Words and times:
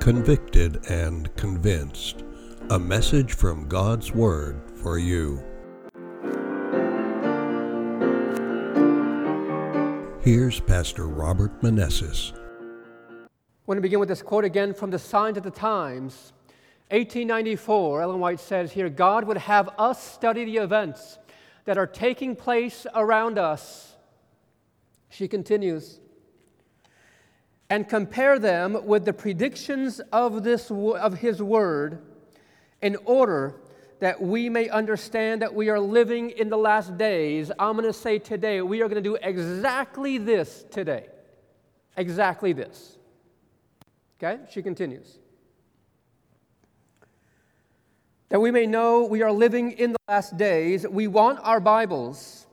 convicted, 0.00 0.86
and 0.90 1.34
convinced. 1.36 2.24
A 2.70 2.78
message 2.78 3.34
from 3.34 3.68
God's 3.68 4.12
Word 4.12 4.62
for 4.74 4.98
you. 4.98 5.44
Here's 10.22 10.58
Pastor 10.60 11.06
Robert 11.06 11.60
Manessis. 11.60 12.32
I 12.34 13.28
want 13.66 13.76
to 13.76 13.82
begin 13.82 14.00
with 14.00 14.08
this 14.08 14.22
quote 14.22 14.44
again 14.46 14.72
from 14.72 14.90
the 14.90 14.98
Signs 14.98 15.36
of 15.36 15.42
the 15.42 15.50
Times. 15.50 16.32
1894, 16.88 18.00
Ellen 18.00 18.20
White 18.20 18.40
says 18.40 18.72
here 18.72 18.88
God 18.88 19.24
would 19.24 19.36
have 19.36 19.68
us 19.78 20.02
study 20.02 20.46
the 20.46 20.56
events 20.56 21.18
that 21.66 21.76
are 21.76 21.86
taking 21.86 22.34
place 22.34 22.86
around 22.94 23.38
us. 23.38 23.96
She 25.10 25.28
continues, 25.28 26.00
and 27.70 27.88
compare 27.88 28.38
them 28.38 28.84
with 28.84 29.04
the 29.04 29.12
predictions 29.12 30.00
of, 30.12 30.42
this, 30.42 30.70
of 30.70 31.14
His 31.14 31.40
Word 31.40 32.02
in 32.82 32.96
order 33.04 33.54
that 34.00 34.20
we 34.20 34.48
may 34.48 34.68
understand 34.68 35.42
that 35.42 35.54
we 35.54 35.68
are 35.68 35.78
living 35.78 36.30
in 36.30 36.48
the 36.48 36.56
last 36.56 36.98
days. 36.98 37.52
I'm 37.58 37.76
going 37.76 37.84
to 37.84 37.92
say 37.92 38.18
today, 38.18 38.60
we 38.60 38.82
are 38.82 38.88
going 38.88 39.02
to 39.02 39.08
do 39.08 39.16
exactly 39.22 40.18
this 40.18 40.64
today. 40.70 41.06
Exactly 41.96 42.52
this. 42.52 42.98
Okay? 44.18 44.42
She 44.50 44.62
continues. 44.62 45.18
That 48.30 48.40
we 48.40 48.50
may 48.50 48.66
know 48.66 49.04
we 49.04 49.22
are 49.22 49.32
living 49.32 49.72
in 49.72 49.92
the 49.92 49.98
last 50.08 50.36
days, 50.36 50.86
we 50.88 51.06
want 51.06 51.38
our 51.42 51.60
Bibles 51.60 52.46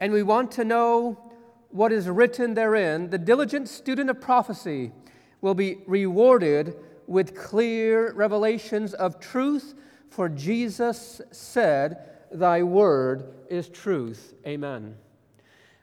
and 0.00 0.12
we 0.12 0.22
want 0.22 0.50
to 0.52 0.64
know 0.64 1.27
what 1.70 1.92
is 1.92 2.08
written 2.08 2.54
therein, 2.54 3.10
the 3.10 3.18
diligent 3.18 3.68
student 3.68 4.10
of 4.10 4.20
prophecy 4.20 4.92
will 5.40 5.54
be 5.54 5.78
rewarded 5.86 6.76
with 7.06 7.34
clear 7.34 8.12
revelations 8.12 8.94
of 8.94 9.20
truth, 9.20 9.74
for 10.10 10.28
Jesus 10.28 11.20
said, 11.30 12.04
Thy 12.30 12.62
word 12.62 13.24
is 13.48 13.68
truth. 13.68 14.34
Amen. 14.46 14.96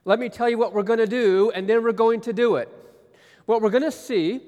Let 0.04 0.20
me 0.20 0.30
tell 0.30 0.48
you 0.48 0.58
what 0.58 0.74
we're 0.74 0.84
going 0.84 1.00
to 1.00 1.08
do, 1.08 1.52
and 1.56 1.68
then 1.68 1.84
we're 1.84 1.92
going 1.92 2.22
to 2.22 2.34
do 2.34 2.58
it. 2.58 2.70
What 3.46 3.62
we're 3.62 3.72
going 3.72 3.84
to 3.84 3.92
see, 3.92 4.42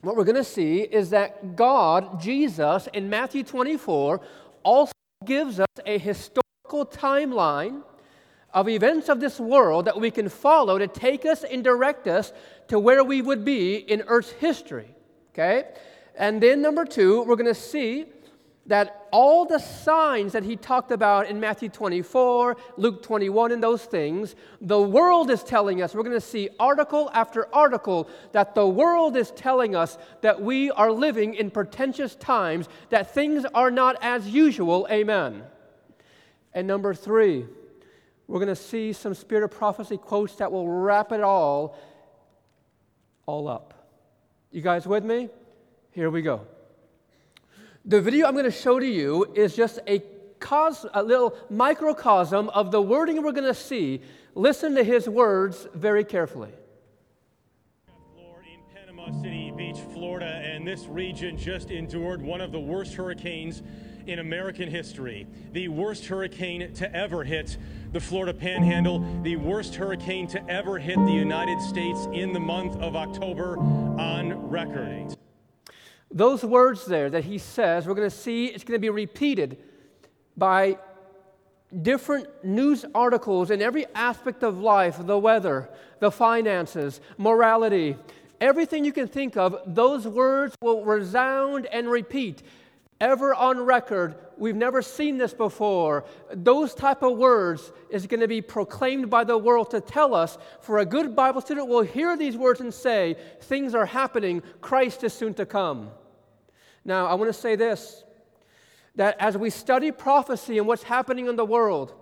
what 0.00 0.16
we're 0.16 0.24
going 0.24 0.36
to 0.36 0.44
see 0.44 0.80
is 0.80 1.10
that 1.10 1.56
God, 1.56 2.20
Jesus, 2.20 2.88
in 2.94 3.10
Matthew 3.10 3.42
24, 3.42 4.20
also 4.62 4.92
gives 5.24 5.60
us 5.60 5.68
a 5.84 5.98
historical 5.98 6.86
timeline 6.86 7.82
of 8.52 8.68
events 8.68 9.08
of 9.08 9.20
this 9.20 9.38
world 9.38 9.84
that 9.84 10.00
we 10.00 10.10
can 10.10 10.28
follow 10.28 10.78
to 10.78 10.88
take 10.88 11.24
us 11.24 11.44
and 11.44 11.62
direct 11.62 12.06
us 12.06 12.32
to 12.68 12.78
where 12.78 13.04
we 13.04 13.22
would 13.22 13.44
be 13.44 13.76
in 13.76 14.02
Earth's 14.06 14.32
history. 14.32 14.94
Okay? 15.32 15.64
And 16.16 16.42
then, 16.42 16.60
number 16.60 16.84
two, 16.84 17.22
we're 17.22 17.36
going 17.36 17.46
to 17.46 17.54
see 17.54 18.06
that 18.66 19.08
all 19.10 19.46
the 19.46 19.58
signs 19.58 20.32
that 20.32 20.44
he 20.44 20.54
talked 20.54 20.92
about 20.92 21.26
in 21.28 21.40
Matthew 21.40 21.68
24, 21.68 22.56
Luke 22.76 23.02
21, 23.02 23.52
and 23.52 23.62
those 23.62 23.84
things, 23.84 24.36
the 24.60 24.80
world 24.80 25.30
is 25.30 25.42
telling 25.42 25.82
us, 25.82 25.94
we're 25.94 26.04
going 26.04 26.14
to 26.14 26.20
see 26.20 26.48
article 26.60 27.10
after 27.12 27.52
article 27.52 28.08
that 28.32 28.54
the 28.54 28.66
world 28.66 29.16
is 29.16 29.32
telling 29.32 29.74
us 29.74 29.98
that 30.20 30.40
we 30.40 30.70
are 30.70 30.92
living 30.92 31.34
in 31.34 31.50
pretentious 31.50 32.14
times, 32.14 32.68
that 32.90 33.12
things 33.12 33.44
are 33.54 33.70
not 33.70 33.96
as 34.02 34.28
usual. 34.28 34.86
Amen. 34.90 35.42
And 36.54 36.68
number 36.68 36.94
three, 36.94 37.46
we're 38.30 38.38
going 38.38 38.46
to 38.46 38.54
see 38.54 38.92
some 38.92 39.12
spirit 39.12 39.42
of 39.42 39.50
prophecy 39.50 39.96
quotes 39.96 40.36
that 40.36 40.52
will 40.52 40.68
wrap 40.68 41.10
it 41.10 41.20
all 41.20 41.76
all 43.26 43.48
up. 43.48 43.74
You 44.52 44.62
guys 44.62 44.86
with 44.86 45.04
me? 45.04 45.28
Here 45.90 46.10
we 46.10 46.22
go. 46.22 46.46
The 47.84 48.00
video 48.00 48.28
I'm 48.28 48.34
going 48.34 48.44
to 48.44 48.52
show 48.52 48.78
to 48.78 48.86
you 48.86 49.32
is 49.34 49.56
just 49.56 49.80
a, 49.88 50.00
cos- 50.38 50.86
a 50.94 51.02
little 51.02 51.36
microcosm 51.50 52.50
of 52.50 52.70
the 52.70 52.80
wording 52.80 53.20
we're 53.20 53.32
going 53.32 53.52
to 53.52 53.54
see. 53.54 54.00
Listen 54.36 54.76
to 54.76 54.84
his 54.84 55.08
words 55.08 55.66
very 55.74 56.04
carefully. 56.04 56.52
In 57.88 58.60
Panama 58.72 59.10
City 59.22 59.52
Beach, 59.56 59.78
Florida, 59.92 60.26
and 60.26 60.64
this 60.64 60.86
region 60.86 61.36
just 61.36 61.72
endured 61.72 62.22
one 62.22 62.40
of 62.40 62.52
the 62.52 62.60
worst 62.60 62.94
hurricanes 62.94 63.62
in 64.06 64.18
American 64.18 64.68
history. 64.68 65.26
The 65.52 65.68
worst 65.68 66.06
hurricane 66.06 66.72
to 66.74 66.94
ever 66.94 67.24
hit 67.24 67.56
the 67.92 68.00
Florida 68.00 68.32
Panhandle, 68.32 69.04
the 69.22 69.36
worst 69.36 69.74
hurricane 69.74 70.26
to 70.28 70.50
ever 70.50 70.78
hit 70.78 70.96
the 70.96 71.12
United 71.12 71.60
States 71.60 72.06
in 72.12 72.32
the 72.32 72.40
month 72.40 72.76
of 72.76 72.96
October 72.96 73.58
on 73.58 74.48
record. 74.48 75.16
Those 76.10 76.44
words 76.44 76.86
there 76.86 77.10
that 77.10 77.24
he 77.24 77.38
says, 77.38 77.86
we're 77.86 77.94
going 77.94 78.10
to 78.10 78.16
see 78.16 78.46
it's 78.46 78.64
going 78.64 78.76
to 78.76 78.80
be 78.80 78.90
repeated 78.90 79.58
by 80.36 80.78
different 81.82 82.26
news 82.44 82.84
articles 82.94 83.50
in 83.50 83.62
every 83.62 83.86
aspect 83.94 84.42
of 84.42 84.58
life 84.58 84.96
the 84.98 85.18
weather, 85.18 85.68
the 86.00 86.10
finances, 86.10 87.00
morality, 87.16 87.96
everything 88.40 88.84
you 88.84 88.92
can 88.92 89.06
think 89.06 89.36
of, 89.36 89.56
those 89.66 90.06
words 90.06 90.54
will 90.62 90.84
resound 90.84 91.66
and 91.66 91.88
repeat 91.88 92.42
ever 93.00 93.34
on 93.34 93.60
record 93.60 94.16
we've 94.36 94.56
never 94.56 94.82
seen 94.82 95.18
this 95.18 95.34
before. 95.34 96.04
Those 96.32 96.74
type 96.74 97.02
of 97.02 97.16
words 97.18 97.72
is 97.90 98.06
going 98.06 98.20
to 98.20 98.28
be 98.28 98.40
proclaimed 98.40 99.10
by 99.10 99.22
the 99.22 99.36
world 99.36 99.70
to 99.70 99.80
tell 99.80 100.14
us 100.14 100.38
for 100.60 100.78
a 100.78 100.86
good 100.86 101.14
bible 101.14 101.40
student 101.42 101.68
will 101.68 101.82
hear 101.82 102.16
these 102.16 102.36
words 102.36 102.60
and 102.60 102.72
say 102.72 103.16
things 103.42 103.74
are 103.74 103.86
happening. 103.86 104.42
Christ 104.60 105.04
is 105.04 105.12
soon 105.12 105.34
to 105.34 105.46
come. 105.46 105.90
Now 106.84 107.06
i 107.06 107.14
want 107.14 107.28
to 107.28 107.38
say 107.38 107.54
this 107.56 108.04
that 108.96 109.16
as 109.20 109.36
we 109.36 109.50
study 109.50 109.92
prophecy 109.92 110.58
and 110.58 110.66
what's 110.66 110.82
happening 110.82 111.26
in 111.26 111.36
the 111.36 111.44
world 111.44 111.94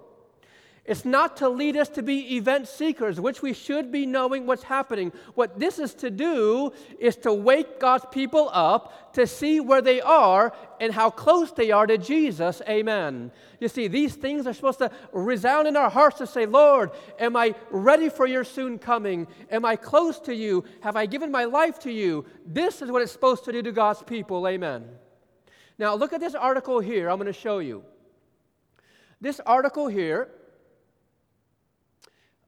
it's 0.88 1.04
not 1.04 1.37
to 1.37 1.50
lead 1.50 1.76
us 1.76 1.91
to 1.91 2.03
be 2.03 2.37
event 2.37 2.66
seekers, 2.66 3.21
which 3.21 3.43
we 3.43 3.53
should 3.53 3.93
be 3.93 4.06
knowing 4.06 4.47
what's 4.47 4.62
happening. 4.62 5.12
What 5.34 5.60
this 5.60 5.78
is 5.78 5.93
to 5.97 6.10
do 6.10 6.72
is 6.99 7.15
to 7.19 7.32
wake 7.32 7.78
God's 7.78 8.06
people 8.10 8.49
up 8.50 9.12
to 9.12 9.27
see 9.27 9.60
where 9.60 9.82
they 9.82 10.00
are 10.00 10.50
and 10.81 10.91
how 10.91 11.10
close 11.10 11.53
they 11.53 11.72
are 11.72 11.87
to 11.87 11.98
Jesus. 11.98 12.62
Amen. 12.66 13.31
You 13.60 13.69
see, 13.69 13.87
these 13.87 14.15
things 14.15 14.47
are 14.47 14.54
supposed 14.54 14.78
to 14.78 14.91
resound 15.12 15.69
in 15.69 15.77
our 15.77 15.91
hearts 15.91 16.16
to 16.19 16.27
say, 16.27 16.47
Lord, 16.47 16.93
am 17.19 17.37
I 17.37 17.54
ready 17.71 18.09
for 18.09 18.27
your 18.27 18.44
soon 18.44 18.78
coming? 18.78 19.27
Am 19.50 19.66
I 19.66 19.77
close 19.77 20.19
to 20.21 20.34
you? 20.34 20.65
Have 20.81 20.97
I 20.97 21.04
given 21.04 21.31
my 21.31 21.44
life 21.44 21.78
to 21.81 21.93
you? 21.93 22.25
This 22.47 22.81
is 22.81 22.91
what 22.91 23.03
it's 23.03 23.12
supposed 23.12 23.44
to 23.44 23.53
do 23.53 23.60
to 23.60 23.72
God's 23.72 24.03
people. 24.04 24.48
Amen. 24.48 24.87
Now, 25.78 25.94
look 25.97 26.15
at 26.15 26.21
this 26.21 26.34
article 26.34 26.81
here. 26.81 27.10
I'm 27.10 27.19
going 27.19 27.27
to 27.27 27.38
show 27.38 27.59
you. 27.59 27.84
This 29.21 29.38
article 29.41 29.88
here 29.88 30.31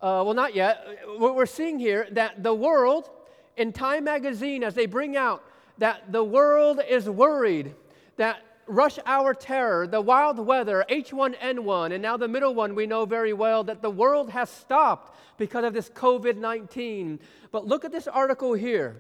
uh, 0.03 0.23
well, 0.25 0.35
not 0.35 0.55
yet. 0.55 0.99
What 1.19 1.35
we're 1.35 1.47
seeing 1.47 1.79
here 1.79 2.09
that 2.13 2.43
the 2.43 2.55
world, 2.55 3.11
in 3.57 3.73
Time 3.73 4.05
magazine, 4.05 4.65
as 4.65 4.75
they 4.75 4.87
bring 4.87 5.17
out 5.17 5.45
that 5.79 6.11
the 6.11 6.25
world 6.25 6.81
is 6.89 7.09
worried, 7.09 7.75
that 8.17 8.43
rush 8.67 8.99
hour 9.05 9.35
terror, 9.35 9.87
the 9.87 10.01
wild 10.01 10.39
weather, 10.39 10.85
H1N1, 10.89 11.93
and 11.93 12.03
now 12.03 12.17
the 12.17 12.29
middle 12.29 12.55
one 12.55 12.75
we 12.75 12.87
know 12.87 13.05
very 13.05 13.33
well 13.33 13.65
that 13.65 13.83
the 13.83 13.91
world 13.91 14.31
has 14.31 14.49
stopped 14.49 15.17
because 15.37 15.65
of 15.65 15.75
this 15.75 15.91
COVID 15.91 16.37
19. 16.37 17.21
But 17.53 17.67
look 17.67 17.85
at 17.85 17.93
this 17.93 18.09
article 18.09 18.55
here. 18.55 18.97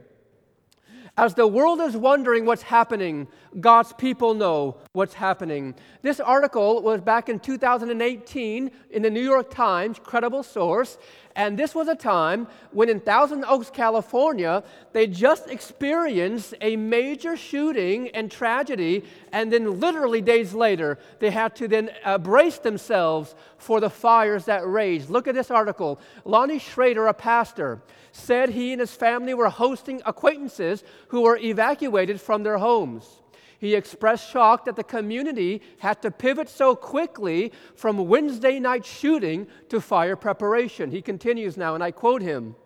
As 1.16 1.34
the 1.34 1.46
world 1.46 1.80
is 1.80 1.96
wondering 1.96 2.46
what's 2.46 2.62
happening, 2.62 3.28
God's 3.58 3.92
people 3.92 4.34
know 4.34 4.76
what's 4.92 5.14
happening. 5.14 5.74
This 6.02 6.20
article 6.20 6.82
was 6.82 7.00
back 7.00 7.28
in 7.28 7.40
2018 7.40 8.70
in 8.90 9.02
the 9.02 9.10
New 9.10 9.22
York 9.22 9.50
Times, 9.50 9.98
credible 10.02 10.42
source, 10.42 10.98
and 11.40 11.58
this 11.58 11.74
was 11.74 11.88
a 11.88 11.94
time 11.94 12.46
when 12.70 12.90
in 12.90 13.00
Thousand 13.00 13.46
Oaks, 13.46 13.70
California, 13.70 14.62
they 14.92 15.06
just 15.06 15.48
experienced 15.48 16.52
a 16.60 16.76
major 16.76 17.34
shooting 17.34 18.08
and 18.10 18.30
tragedy, 18.30 19.04
and 19.32 19.50
then 19.50 19.80
literally 19.80 20.20
days 20.20 20.52
later, 20.52 20.98
they 21.18 21.30
had 21.30 21.56
to 21.56 21.66
then 21.66 21.88
brace 22.20 22.58
themselves 22.58 23.34
for 23.56 23.80
the 23.80 23.88
fires 23.88 24.44
that 24.44 24.68
raged. 24.68 25.08
Look 25.08 25.28
at 25.28 25.34
this 25.34 25.50
article. 25.50 25.98
Lonnie 26.26 26.58
Schrader, 26.58 27.06
a 27.06 27.14
pastor, 27.14 27.80
said 28.12 28.50
he 28.50 28.72
and 28.72 28.80
his 28.80 28.92
family 28.92 29.32
were 29.32 29.48
hosting 29.48 30.02
acquaintances 30.04 30.84
who 31.08 31.22
were 31.22 31.38
evacuated 31.38 32.20
from 32.20 32.42
their 32.42 32.58
homes. 32.58 33.22
He 33.60 33.74
expressed 33.74 34.30
shock 34.30 34.64
that 34.64 34.76
the 34.76 34.82
community 34.82 35.60
had 35.78 36.00
to 36.00 36.10
pivot 36.10 36.48
so 36.48 36.74
quickly 36.74 37.52
from 37.74 38.08
Wednesday 38.08 38.58
night 38.58 38.86
shooting 38.86 39.46
to 39.68 39.82
fire 39.82 40.16
preparation. 40.16 40.90
He 40.90 41.02
continues 41.02 41.58
now, 41.58 41.74
and 41.74 41.84
I 41.84 41.90
quote 41.90 42.22
him 42.22 42.56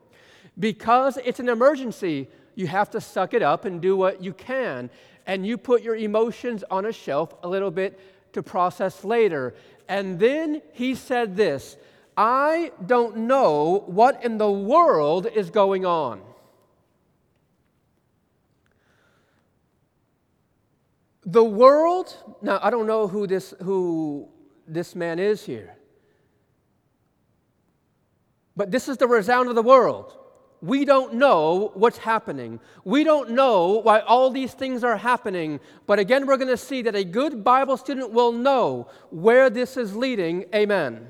Because 0.57 1.19
it's 1.25 1.41
an 1.41 1.49
emergency, 1.49 2.29
you 2.55 2.69
have 2.69 2.91
to 2.91 3.01
suck 3.01 3.35
it 3.35 3.43
up 3.43 3.65
and 3.65 3.83
do 3.83 3.97
what 3.97 4.23
you 4.23 4.33
can. 4.33 4.89
And 5.27 5.45
you 5.45 5.59
put 5.59 5.83
your 5.83 5.97
emotions 5.97 6.63
on 6.71 6.87
a 6.87 6.93
shelf 6.93 7.35
a 7.43 7.49
little 7.49 7.73
bit 7.73 7.99
to 8.35 8.43
process 8.43 9.03
later. 9.03 9.55
And 9.89 10.21
then 10.21 10.63
he 10.73 10.95
said 10.95 11.37
this 11.37 11.77
I 12.17 12.71
don't 12.87 13.17
know 13.17 13.83
what 13.87 14.23
in 14.23 14.39
the 14.39 14.51
world 14.51 15.27
is 15.27 15.51
going 15.51 15.85
on. 15.85 16.23
The 21.27 21.45
world, 21.45 22.17
now 22.43 22.59
I 22.63 22.71
don't 22.71 22.87
know 22.87 23.09
who 23.09 23.27
this, 23.27 23.55
who 23.63 24.29
this 24.67 24.95
man 24.95 25.19
is 25.19 25.45
here, 25.45 25.75
but 28.57 28.71
this 28.71 28.89
is 28.89 28.99
the 28.99 29.09
resound 29.09 29.49
of 29.49 29.55
the 29.55 29.63
world. 29.63 30.17
We 30.61 30.87
don't 30.87 31.15
know 31.15 31.73
what's 31.75 31.99
happening. 31.99 32.59
We 32.85 33.05
don't 33.05 33.31
know 33.31 33.81
why 33.83 34.01
all 34.01 34.31
these 34.31 34.55
things 34.55 34.83
are 34.83 34.97
happening. 34.97 35.61
But 35.87 35.99
again, 35.99 36.27
we're 36.27 36.39
going 36.39 36.49
to 36.49 36.57
see 36.57 36.81
that 36.83 36.95
a 36.95 37.05
good 37.05 37.45
Bible 37.45 37.77
student 37.77 38.13
will 38.13 38.33
know 38.33 38.89
where 39.11 39.51
this 39.51 39.77
is 39.77 39.95
leading. 39.95 40.47
Amen. 40.55 41.09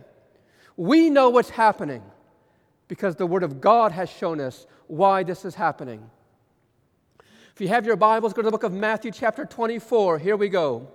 We 0.77 1.09
know 1.09 1.31
what's 1.31 1.51
happening 1.51 2.03
because 2.89 3.15
the 3.15 3.27
Word 3.27 3.45
of 3.45 3.61
God 3.61 3.93
has 3.93 4.11
shown 4.11 4.41
us 4.41 4.67
why 4.89 5.23
this 5.23 5.45
is 5.45 5.55
happening. 5.55 6.11
If 7.55 7.61
you 7.61 7.69
have 7.69 7.87
your 7.87 7.95
Bibles, 7.95 8.33
go 8.33 8.43
to 8.43 8.47
the 8.47 8.51
book 8.51 8.65
of 8.65 8.73
Matthew, 8.73 9.13
chapter 9.13 9.45
24. 9.45 10.19
Here 10.19 10.37
we 10.37 10.49
go. 10.49 10.89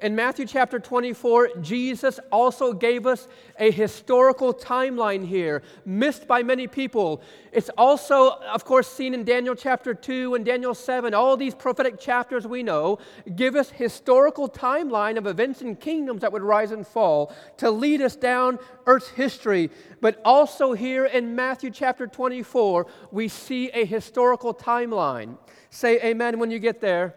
In 0.00 0.14
Matthew 0.14 0.46
chapter 0.46 0.78
24, 0.78 1.56
Jesus 1.60 2.18
also 2.32 2.72
gave 2.72 3.06
us 3.06 3.28
a 3.58 3.70
historical 3.70 4.54
timeline 4.54 5.26
here, 5.26 5.62
missed 5.84 6.26
by 6.26 6.42
many 6.42 6.66
people. 6.66 7.20
It's 7.52 7.68
also, 7.76 8.30
of 8.30 8.64
course, 8.64 8.88
seen 8.88 9.12
in 9.12 9.24
Daniel 9.24 9.54
chapter 9.54 9.92
2 9.92 10.34
and 10.34 10.44
Daniel 10.44 10.74
7. 10.74 11.12
All 11.12 11.36
these 11.36 11.54
prophetic 11.54 12.00
chapters 12.00 12.46
we 12.46 12.62
know 12.62 12.98
give 13.34 13.54
us 13.54 13.68
historical 13.68 14.48
timeline 14.48 15.18
of 15.18 15.26
events 15.26 15.60
and 15.60 15.78
kingdoms 15.78 16.22
that 16.22 16.32
would 16.32 16.42
rise 16.42 16.72
and 16.72 16.86
fall 16.86 17.34
to 17.58 17.70
lead 17.70 18.00
us 18.00 18.16
down 18.16 18.58
earth's 18.86 19.08
history. 19.08 19.70
But 20.00 20.20
also 20.24 20.72
here 20.72 21.04
in 21.04 21.34
Matthew 21.34 21.70
chapter 21.70 22.06
24, 22.06 22.86
we 23.12 23.28
see 23.28 23.70
a 23.70 23.84
historical 23.84 24.54
timeline. 24.54 25.36
Say 25.76 26.00
amen 26.00 26.38
when 26.38 26.50
you 26.50 26.58
get 26.58 26.80
there. 26.80 27.14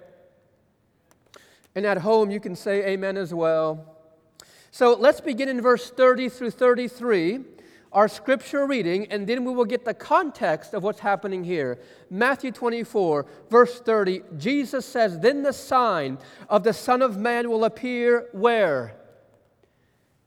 And 1.75 1.85
at 1.85 1.99
home, 1.99 2.29
you 2.29 2.41
can 2.41 2.57
say 2.57 2.85
amen 2.87 3.15
as 3.15 3.33
well. 3.33 3.95
So 4.69 4.95
let's 4.99 5.21
begin 5.21 5.47
in 5.47 5.61
verse 5.61 5.89
30 5.89 6.27
through 6.27 6.51
33, 6.51 7.39
our 7.93 8.09
scripture 8.09 8.65
reading, 8.65 9.07
and 9.11 9.25
then 9.25 9.45
we 9.45 9.53
will 9.53 9.63
get 9.63 9.85
the 9.85 9.93
context 9.93 10.73
of 10.73 10.83
what's 10.83 10.99
happening 10.99 11.45
here. 11.45 11.79
Matthew 12.09 12.51
24, 12.51 13.25
verse 13.49 13.79
30, 13.79 14.23
Jesus 14.37 14.85
says, 14.85 15.17
Then 15.19 15.41
the 15.41 15.53
sign 15.53 16.17
of 16.49 16.63
the 16.63 16.73
Son 16.73 17.01
of 17.01 17.17
Man 17.17 17.49
will 17.49 17.63
appear 17.63 18.27
where? 18.33 18.97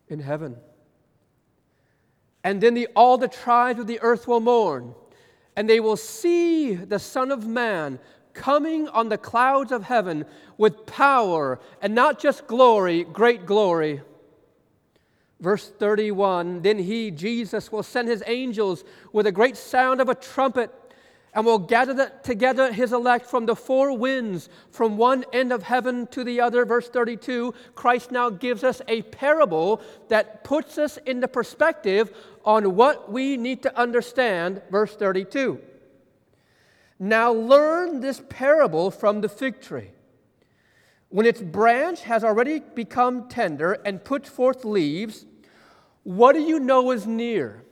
In 0.09 0.21
heaven. 0.21 0.57
And 2.43 2.63
then 2.63 2.73
the, 2.73 2.89
all 2.97 3.19
the 3.19 3.29
tribes 3.29 3.79
of 3.79 3.87
the 3.87 4.01
earth 4.01 4.27
will 4.27 4.41
mourn, 4.41 4.95
and 5.55 5.69
they 5.69 5.81
will 5.81 5.99
see 5.99 6.75
the 6.75 6.99
Son 6.99 7.31
of 7.31 7.47
Man 7.47 7.99
coming 8.35 8.89
on 8.89 9.09
the 9.09 9.19
clouds 9.19 9.73
of 9.73 9.85
heaven 9.85 10.25
with 10.59 10.87
power 10.87 11.61
and 11.81 11.95
not 11.95 12.19
just 12.19 12.47
glory, 12.47 13.05
great 13.05 13.47
glory. 13.47 14.01
Verse 15.41 15.69
31 15.69 16.63
Then 16.63 16.79
he, 16.79 17.11
Jesus, 17.11 17.73
will 17.73 17.83
send 17.83 18.09
his 18.09 18.23
angels 18.27 18.85
with 19.13 19.27
a 19.27 19.33
great 19.33 19.57
sound 19.57 20.01
of 20.01 20.09
a 20.09 20.15
trumpet 20.15 20.71
and 21.35 21.47
will 21.47 21.59
gather 21.59 22.13
together 22.23 22.73
his 22.73 22.93
elect 22.93 23.27
from 23.27 23.47
the 23.47 23.57
four 23.57 23.97
winds, 23.97 24.49
from 24.71 24.97
one 24.97 25.25
end 25.33 25.53
of 25.53 25.63
heaven 25.63 26.07
to 26.09 26.25
the 26.25 26.41
other. 26.41 26.65
Verse 26.65 26.89
32 26.89 27.55
Christ 27.75 28.11
now 28.11 28.31
gives 28.31 28.63
us 28.63 28.83
a 28.87 29.03
parable 29.03 29.81
that 30.09 30.45
puts 30.45 30.79
us 30.79 30.99
in 31.07 31.21
the 31.21 31.29
perspective 31.29 32.15
on 32.45 32.77
what 32.77 33.11
we 33.11 33.37
need 33.37 33.63
to 33.63 33.79
understand. 33.79 34.63
Verse 34.71 34.95
32. 34.95 35.61
Now 37.03 37.33
learn 37.33 37.99
this 37.99 38.23
parable 38.29 38.93
from 38.93 39.23
the 39.23 39.29
fig 39.29 39.61
tree. 39.61 39.91
When 41.09 41.27
its 41.27 41.43
branch 41.43 42.03
has 42.03 42.23
already 42.23 42.61
become 42.61 43.29
tender 43.29 43.73
and 43.85 44.05
put 44.05 44.25
forth 44.25 44.65
leaves, 44.65 45.27
what 46.05 46.35
do 46.35 46.41
you 46.41 46.61
know 46.61 46.93
is 46.93 47.05
near? 47.05 47.65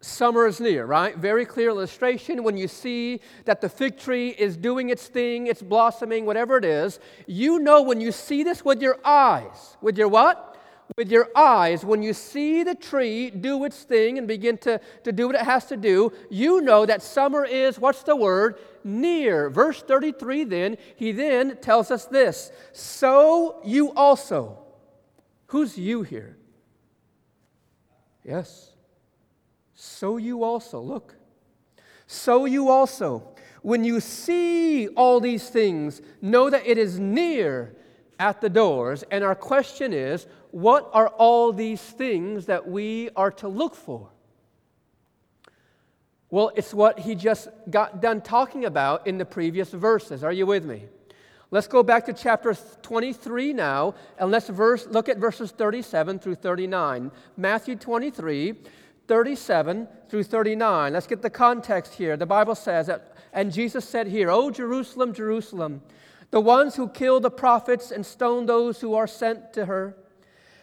Summer 0.00 0.46
is 0.46 0.60
near, 0.60 0.86
right? 0.86 1.16
Very 1.16 1.44
clear 1.44 1.70
illustration. 1.70 2.44
When 2.44 2.56
you 2.56 2.68
see 2.68 3.22
that 3.44 3.60
the 3.60 3.68
fig 3.68 3.98
tree 3.98 4.28
is 4.28 4.56
doing 4.56 4.88
its 4.88 5.08
thing, 5.08 5.48
it's 5.48 5.62
blossoming, 5.62 6.26
whatever 6.26 6.58
it 6.58 6.64
is, 6.64 7.00
you 7.26 7.58
know 7.58 7.82
when 7.82 8.00
you 8.00 8.12
see 8.12 8.44
this 8.44 8.64
with 8.64 8.80
your 8.80 9.00
eyes. 9.04 9.76
With 9.80 9.98
your 9.98 10.06
what? 10.06 10.51
With 10.96 11.10
your 11.10 11.28
eyes, 11.34 11.84
when 11.84 12.02
you 12.02 12.12
see 12.12 12.62
the 12.62 12.74
tree 12.74 13.30
do 13.30 13.64
its 13.64 13.82
thing 13.82 14.18
and 14.18 14.28
begin 14.28 14.58
to, 14.58 14.80
to 15.04 15.12
do 15.12 15.26
what 15.26 15.36
it 15.36 15.42
has 15.42 15.66
to 15.66 15.76
do, 15.76 16.12
you 16.30 16.60
know 16.60 16.84
that 16.84 17.02
summer 17.02 17.44
is, 17.44 17.78
what's 17.78 18.02
the 18.02 18.16
word? 18.16 18.58
Near. 18.84 19.48
Verse 19.48 19.82
33, 19.82 20.44
then, 20.44 20.76
he 20.96 21.12
then 21.12 21.56
tells 21.58 21.90
us 21.90 22.04
this 22.06 22.50
So 22.72 23.60
you 23.64 23.92
also. 23.92 24.58
Who's 25.46 25.76
you 25.76 26.02
here? 26.02 26.36
Yes. 28.24 28.72
So 29.74 30.16
you 30.16 30.44
also. 30.44 30.80
Look. 30.80 31.14
So 32.06 32.44
you 32.44 32.68
also. 32.70 33.28
When 33.62 33.84
you 33.84 34.00
see 34.00 34.88
all 34.88 35.20
these 35.20 35.48
things, 35.48 36.02
know 36.20 36.50
that 36.50 36.66
it 36.66 36.78
is 36.78 36.98
near 36.98 37.76
at 38.22 38.40
the 38.40 38.48
doors. 38.48 39.02
And 39.10 39.24
our 39.24 39.34
question 39.34 39.92
is 39.92 40.28
what 40.52 40.88
are 40.92 41.08
all 41.08 41.52
these 41.52 41.80
things 41.80 42.46
that 42.46 42.68
we 42.68 43.10
are 43.16 43.32
to 43.32 43.48
look 43.48 43.74
for? 43.74 44.08
Well, 46.30 46.52
it's 46.54 46.72
what 46.72 47.00
he 47.00 47.16
just 47.16 47.48
got 47.68 48.00
done 48.00 48.20
talking 48.20 48.64
about 48.64 49.06
in 49.08 49.18
the 49.18 49.24
previous 49.24 49.70
verses. 49.70 50.22
Are 50.22 50.32
you 50.32 50.46
with 50.46 50.64
me? 50.64 50.84
Let's 51.50 51.66
go 51.66 51.82
back 51.82 52.06
to 52.06 52.14
chapter 52.14 52.54
23 52.82 53.52
now, 53.52 53.94
and 54.16 54.30
let's 54.30 54.48
verse, 54.48 54.86
look 54.86 55.10
at 55.10 55.18
verses 55.18 55.50
37 55.50 56.20
through 56.20 56.36
39. 56.36 57.10
Matthew 57.36 57.76
23, 57.76 58.54
37 59.08 59.88
through 60.08 60.22
39. 60.22 60.92
Let's 60.92 61.06
get 61.06 61.20
the 61.20 61.28
context 61.28 61.92
here. 61.94 62.16
The 62.16 62.24
Bible 62.24 62.54
says 62.54 62.86
that, 62.86 63.14
and 63.34 63.52
Jesus 63.52 63.86
said 63.86 64.06
here, 64.06 64.30
O 64.30 64.50
Jerusalem, 64.50 65.12
Jerusalem, 65.12 65.82
the 66.32 66.40
ones 66.40 66.74
who 66.74 66.88
kill 66.88 67.20
the 67.20 67.30
prophets 67.30 67.92
and 67.92 68.04
stone 68.04 68.46
those 68.46 68.80
who 68.80 68.94
are 68.94 69.06
sent 69.06 69.52
to 69.52 69.66
her. 69.66 69.94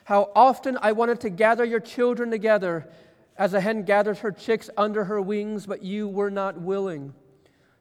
How 0.04 0.32
often 0.36 0.78
I 0.82 0.92
wanted 0.92 1.22
to 1.22 1.30
gather 1.30 1.64
your 1.64 1.80
children 1.80 2.32
together 2.32 2.90
as 3.38 3.54
a 3.54 3.62
hen 3.62 3.84
gathers 3.84 4.20
her 4.20 4.32
chicks 4.32 4.70
under 4.76 5.06
her 5.06 5.22
wings, 5.22 5.68
but 5.68 5.84
you 5.84 6.08
were 6.08 6.32
not 6.32 6.60
willing. 6.60 7.14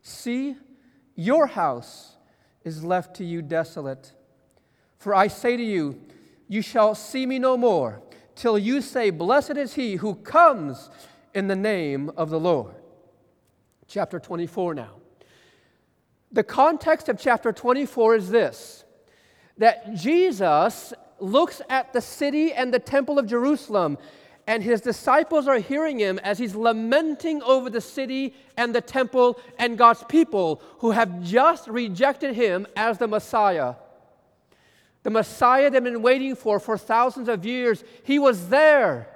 See, 0.02 0.54
your 1.16 1.46
house 1.46 2.16
is 2.62 2.84
left 2.84 3.16
to 3.16 3.24
you 3.24 3.40
desolate. 3.40 4.12
For 4.98 5.14
I 5.14 5.28
say 5.28 5.56
to 5.56 5.64
you, 5.64 5.98
you 6.46 6.60
shall 6.60 6.94
see 6.94 7.24
me 7.24 7.38
no 7.38 7.56
more 7.56 8.02
till 8.34 8.58
you 8.58 8.82
say, 8.82 9.08
Blessed 9.08 9.56
is 9.56 9.74
he 9.74 9.96
who 9.96 10.14
comes 10.14 10.90
in 11.32 11.48
the 11.48 11.56
name 11.56 12.10
of 12.18 12.28
the 12.28 12.38
Lord. 12.38 12.74
Chapter 13.86 14.20
24 14.20 14.74
now. 14.74 14.97
The 16.32 16.44
context 16.44 17.08
of 17.08 17.18
chapter 17.18 17.52
24 17.52 18.16
is 18.16 18.30
this 18.30 18.84
that 19.56 19.94
Jesus 19.94 20.92
looks 21.18 21.60
at 21.68 21.92
the 21.92 22.00
city 22.00 22.52
and 22.52 22.72
the 22.72 22.78
temple 22.78 23.18
of 23.18 23.26
Jerusalem, 23.26 23.98
and 24.46 24.62
his 24.62 24.80
disciples 24.80 25.48
are 25.48 25.58
hearing 25.58 25.98
him 25.98 26.18
as 26.20 26.38
he's 26.38 26.54
lamenting 26.54 27.42
over 27.42 27.68
the 27.68 27.80
city 27.80 28.34
and 28.56 28.74
the 28.74 28.80
temple 28.80 29.40
and 29.58 29.76
God's 29.76 30.04
people 30.04 30.62
who 30.78 30.92
have 30.92 31.22
just 31.22 31.66
rejected 31.66 32.34
him 32.34 32.66
as 32.76 32.98
the 32.98 33.08
Messiah. 33.08 33.74
The 35.02 35.10
Messiah 35.10 35.70
they've 35.70 35.82
been 35.82 36.02
waiting 36.02 36.36
for 36.36 36.60
for 36.60 36.78
thousands 36.78 37.28
of 37.28 37.44
years. 37.44 37.82
He 38.04 38.18
was 38.18 38.48
there, 38.48 39.08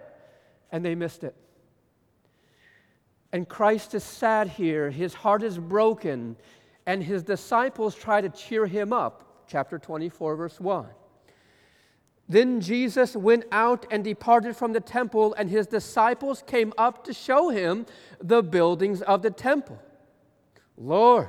and 0.70 0.84
they 0.84 0.94
missed 0.94 1.22
it. 1.22 1.36
And 3.32 3.48
Christ 3.48 3.94
is 3.94 4.04
sad 4.04 4.48
here. 4.48 4.90
His 4.90 5.14
heart 5.14 5.42
is 5.42 5.58
broken, 5.58 6.36
and 6.86 7.02
his 7.02 7.22
disciples 7.22 7.94
try 7.94 8.20
to 8.20 8.28
cheer 8.28 8.66
him 8.66 8.92
up. 8.92 9.44
Chapter 9.46 9.78
24, 9.78 10.36
verse 10.36 10.60
1. 10.60 10.86
Then 12.28 12.60
Jesus 12.60 13.14
went 13.14 13.44
out 13.52 13.86
and 13.90 14.02
departed 14.02 14.56
from 14.56 14.72
the 14.72 14.80
temple, 14.80 15.34
and 15.34 15.50
his 15.50 15.66
disciples 15.66 16.42
came 16.46 16.72
up 16.78 17.04
to 17.04 17.12
show 17.12 17.50
him 17.50 17.84
the 18.20 18.42
buildings 18.42 19.02
of 19.02 19.22
the 19.22 19.30
temple. 19.30 19.78
Lord, 20.78 21.28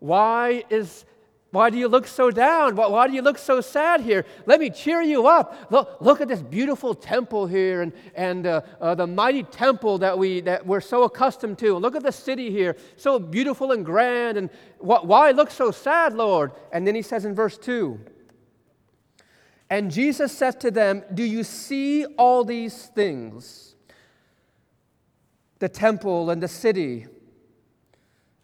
why 0.00 0.64
is 0.70 1.04
why 1.50 1.70
do 1.70 1.78
you 1.78 1.88
look 1.88 2.06
so 2.06 2.30
down? 2.30 2.76
Why 2.76 3.06
do 3.06 3.14
you 3.14 3.22
look 3.22 3.38
so 3.38 3.62
sad 3.62 4.02
here? 4.02 4.26
Let 4.44 4.60
me 4.60 4.68
cheer 4.68 5.00
you 5.00 5.26
up. 5.26 5.68
Look, 5.70 5.96
look 6.00 6.20
at 6.20 6.28
this 6.28 6.42
beautiful 6.42 6.94
temple 6.94 7.46
here 7.46 7.80
and, 7.80 7.92
and 8.14 8.46
uh, 8.46 8.60
uh, 8.80 8.94
the 8.94 9.06
mighty 9.06 9.44
temple 9.44 9.98
that, 9.98 10.18
we, 10.18 10.42
that 10.42 10.66
we're 10.66 10.82
so 10.82 11.04
accustomed 11.04 11.58
to. 11.60 11.74
Look 11.76 11.96
at 11.96 12.02
the 12.02 12.12
city 12.12 12.50
here, 12.50 12.76
so 12.96 13.18
beautiful 13.18 13.72
and 13.72 13.84
grand. 13.84 14.36
And 14.36 14.50
wh- 14.78 15.04
why 15.04 15.30
look 15.30 15.50
so 15.50 15.70
sad, 15.70 16.12
Lord? 16.12 16.52
And 16.70 16.86
then 16.86 16.94
he 16.94 17.02
says 17.02 17.24
in 17.24 17.34
verse 17.34 17.56
2 17.56 17.98
and 19.70 19.90
Jesus 19.90 20.32
said 20.32 20.60
to 20.60 20.70
them, 20.70 21.04
Do 21.12 21.22
you 21.22 21.44
see 21.44 22.06
all 22.16 22.44
these 22.44 22.86
things? 22.86 23.74
The 25.58 25.68
temple 25.68 26.30
and 26.30 26.42
the 26.42 26.48
city. 26.48 27.06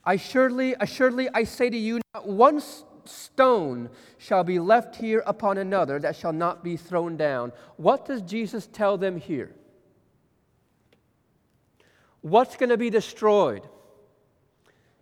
Assuredly, 0.05 0.75
assuredly, 0.79 1.29
I 1.33 1.45
say 1.45 1.71
to 1.71 1.77
you, 1.77 2.01
not 2.15 2.29
one 2.29 2.61
stone 3.09 3.91
shall 4.19 4.45
be 4.45 4.59
left 4.59 4.97
here 4.97 5.23
upon 5.27 5.59
another 5.59 5.99
that 5.99 6.17
shall 6.17 6.33
not 6.33 6.65
be 6.65 6.77
thrown 6.77 7.17
down. 7.17 7.53
What 7.77 8.07
does 8.07 8.23
Jesus 8.23 8.67
tell 8.67 8.97
them 8.99 9.19
here? 9.19 9.55
What's 12.21 12.57
going 12.57 12.71
to 12.71 12.79
be 12.79 12.91
destroyed? 12.91 13.69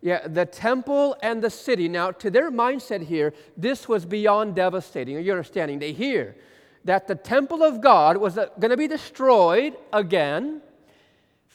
Yeah, 0.01 0.27
the 0.27 0.45
temple 0.45 1.15
and 1.23 1.41
the 1.41 1.49
city. 1.49 1.87
Now, 1.87 2.11
to 2.11 2.29
their 2.29 2.51
mindset 2.51 3.05
here, 3.05 3.33
this 3.55 3.87
was 3.87 4.05
beyond 4.05 4.55
devastating. 4.55 5.15
Are 5.15 5.21
you 5.21 5.31
understanding? 5.31 5.79
They 5.79 5.93
hear 5.93 6.35
that 6.83 7.07
the 7.07 7.15
temple 7.15 7.63
of 7.63 7.79
God 7.79 8.17
was 8.17 8.37
uh, 8.37 8.47
going 8.59 8.71
to 8.71 8.77
be 8.77 8.89
destroyed 8.89 9.77
again, 9.93 10.61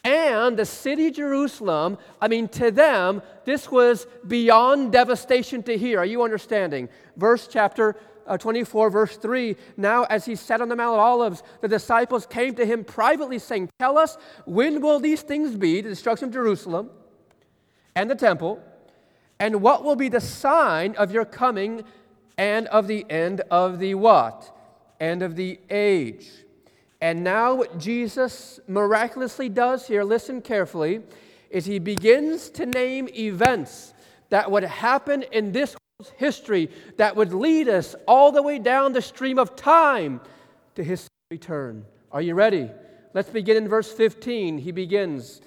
and 0.04 0.56
the 0.56 0.64
city 0.64 1.10
Jerusalem, 1.10 1.98
I 2.20 2.28
mean, 2.28 2.48
to 2.48 2.70
them, 2.70 3.22
this 3.44 3.70
was 3.70 4.06
beyond 4.26 4.92
devastation 4.92 5.62
to 5.64 5.76
hear. 5.76 5.98
Are 5.98 6.06
you 6.06 6.22
understanding? 6.22 6.88
Verse 7.16 7.48
chapter 7.50 7.96
uh, 8.26 8.36
24, 8.36 8.90
verse 8.90 9.16
3 9.16 9.56
Now, 9.76 10.04
as 10.04 10.24
he 10.24 10.34
sat 10.36 10.60
on 10.60 10.68
the 10.68 10.76
Mount 10.76 10.94
of 10.94 11.00
Olives, 11.00 11.42
the 11.60 11.68
disciples 11.68 12.26
came 12.26 12.54
to 12.56 12.64
him 12.66 12.84
privately, 12.84 13.38
saying, 13.38 13.70
Tell 13.78 13.98
us, 13.98 14.18
when 14.44 14.80
will 14.80 15.00
these 15.00 15.22
things 15.22 15.56
be, 15.56 15.80
the 15.80 15.88
destruction 15.88 16.28
of 16.28 16.34
Jerusalem? 16.34 16.90
and 17.98 18.08
the 18.08 18.14
temple, 18.14 18.62
and 19.40 19.60
what 19.60 19.82
will 19.82 19.96
be 19.96 20.08
the 20.08 20.20
sign 20.20 20.94
of 20.94 21.10
your 21.10 21.24
coming 21.24 21.82
and 22.36 22.68
of 22.68 22.86
the 22.86 23.04
end 23.10 23.40
of 23.50 23.80
the 23.80 23.96
what? 23.96 24.56
End 25.00 25.20
of 25.20 25.34
the 25.34 25.58
age. 25.68 26.28
And 27.00 27.22
now, 27.22 27.54
what 27.54 27.78
Jesus 27.78 28.58
miraculously 28.66 29.48
does 29.48 29.86
here, 29.86 30.02
listen 30.02 30.42
carefully, 30.42 31.02
is 31.48 31.64
he 31.64 31.78
begins 31.78 32.50
to 32.50 32.66
name 32.66 33.08
events 33.16 33.94
that 34.30 34.50
would 34.50 34.64
happen 34.64 35.22
in 35.32 35.52
this 35.52 35.76
world's 35.98 36.12
history 36.16 36.70
that 36.96 37.14
would 37.14 37.32
lead 37.32 37.68
us 37.68 37.94
all 38.06 38.32
the 38.32 38.42
way 38.42 38.58
down 38.58 38.92
the 38.92 39.02
stream 39.02 39.38
of 39.38 39.54
time 39.54 40.20
to 40.74 40.82
his 40.82 41.08
return. 41.30 41.84
Are 42.10 42.22
you 42.22 42.34
ready? 42.34 42.70
Let's 43.14 43.30
begin 43.30 43.56
in 43.56 43.68
verse 43.68 43.92
15. 43.92 44.58
He 44.58 44.72
begins. 44.72 45.40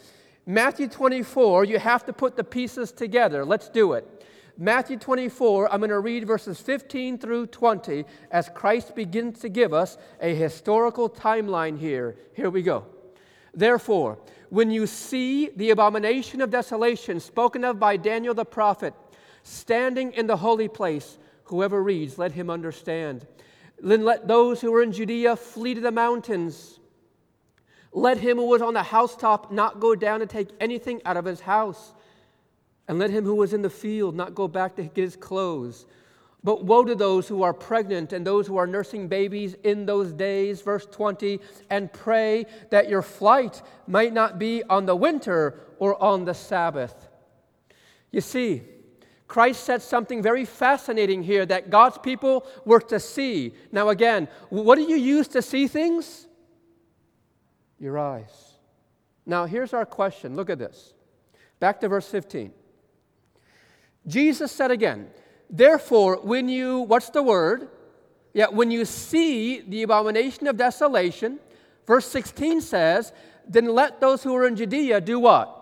Matthew 0.46 0.88
24, 0.88 1.65
you 1.65 1.79
have 1.79 2.05
to 2.05 2.13
put 2.13 2.36
the 2.36 2.43
pieces 2.43 2.91
together. 2.91 3.46
Let's 3.46 3.70
do 3.70 3.93
it. 3.93 4.21
Matthew 4.62 4.98
24, 4.98 5.74
I'm 5.74 5.80
going 5.80 5.89
to 5.89 6.00
read 6.00 6.27
verses 6.27 6.60
15 6.60 7.18
through 7.18 7.48
20 7.48 8.06
as 8.30 8.48
Christ 8.53 8.94
begins 8.96 9.39
to 9.39 9.50
give 9.50 9.74
us 9.74 9.98
a 10.22 10.36
historical 10.36 11.10
timeline 11.10 11.80
here. 11.80 12.15
Here 12.36 12.51
we 12.51 12.62
go. 12.62 12.86
Therefore, 13.56 14.20
when 14.50 14.70
you 14.70 14.86
see 14.86 15.50
the 15.56 15.72
abomination 15.72 16.41
of 16.41 16.51
desolation 16.51 17.20
spoken 17.20 17.63
of 17.63 17.80
by 17.80 17.98
Daniel 17.98 18.36
the 18.36 18.46
prophet 18.46 18.94
standing 19.41 20.13
in 20.13 20.27
the 20.27 20.38
holy 20.38 20.68
place, 20.68 21.18
whoever 21.46 21.82
reads, 21.82 22.20
let 22.20 22.34
him 22.34 22.51
understand. 22.51 23.25
Then 23.80 24.06
let 24.06 24.27
those 24.27 24.62
who 24.62 24.72
are 24.75 24.84
in 24.84 24.91
Judea 24.91 25.38
flee 25.38 25.74
to 25.74 25.82
the 25.82 25.91
mountains. 25.91 26.80
Let 27.91 28.20
him 28.20 28.38
who 28.38 28.46
was 28.46 28.62
on 28.62 28.75
the 28.75 28.84
housetop 28.84 29.51
not 29.51 29.80
go 29.80 29.96
down 29.96 30.22
and 30.22 30.30
take 30.30 30.50
anything 30.60 31.01
out 31.03 31.18
of 31.18 31.25
his 31.25 31.39
house. 31.39 31.94
And 32.91 33.00
let 33.00 33.10
him 33.10 33.24
who 33.24 33.36
was 33.36 33.53
in 33.53 33.62
the 33.62 33.69
field 33.69 34.17
not 34.17 34.36
go 34.36 34.50
back 34.50 34.75
to 34.75 34.83
get 34.83 34.98
his 34.98 35.15
clothes. 35.15 35.86
But 36.43 36.65
woe 36.65 36.83
to 36.83 36.93
those 36.93 37.25
who 37.25 37.41
are 37.41 37.53
pregnant 37.53 38.12
and 38.12 38.27
those 38.27 38.48
who 38.48 38.57
are 38.57 38.67
nursing 38.67 39.07
babies 39.07 39.55
in 39.63 39.86
those 39.86 40.12
days, 40.12 40.62
verse 40.62 40.86
20, 40.91 41.39
and 41.69 41.93
pray 41.93 42.45
that 42.69 42.89
your 42.89 43.01
flight 43.01 43.62
might 43.88 44.12
not 44.12 44.39
be 44.39 44.62
on 44.63 44.86
the 44.86 44.95
winter 44.98 45.62
or 45.79 46.03
on 46.03 46.25
the 46.25 46.33
Sabbath. 46.33 47.07
You 48.12 48.19
see, 48.19 48.63
Christ 49.25 49.63
said 49.63 49.81
something 49.81 50.21
very 50.21 50.43
fascinating 50.43 51.24
here 51.24 51.45
that 51.45 51.69
God's 51.69 51.98
people 51.98 52.45
were 52.65 52.81
to 52.81 53.00
see. 53.00 53.53
Now, 53.71 53.88
again, 53.88 54.27
what 54.50 54.75
do 54.75 54.81
you 54.81 54.98
use 54.98 55.29
to 55.29 55.41
see 55.41 55.69
things? 55.69 56.27
your 57.79 57.98
eyes. 57.98 58.53
Now, 59.25 59.45
here's 59.45 59.74
our 59.74 59.86
question. 59.86 60.36
Look 60.36 60.50
at 60.50 60.60
this. 60.60 60.93
Back 61.62 61.79
to 61.79 61.88
verse 61.88 62.07
15. 62.10 62.51
Jesus 64.08 64.51
said 64.51 64.72
again, 64.72 65.10
Therefore, 65.50 66.20
when 66.24 66.48
you, 66.48 66.79
what's 66.81 67.10
the 67.10 67.22
word? 67.22 67.70
Yeah, 68.34 68.48
when 68.48 68.72
you 68.72 68.86
see 68.86 69.60
the 69.60 69.84
abomination 69.84 70.48
of 70.48 70.55
desolation, 70.55 71.39
verse 71.86 72.08
16 72.08 72.62
says, 72.62 73.12
Then 73.48 73.65
let 73.65 74.00
those 74.00 74.24
who 74.24 74.34
are 74.36 74.48
in 74.48 74.55
Judea 74.55 75.01
do 75.01 75.20
what? 75.20 75.58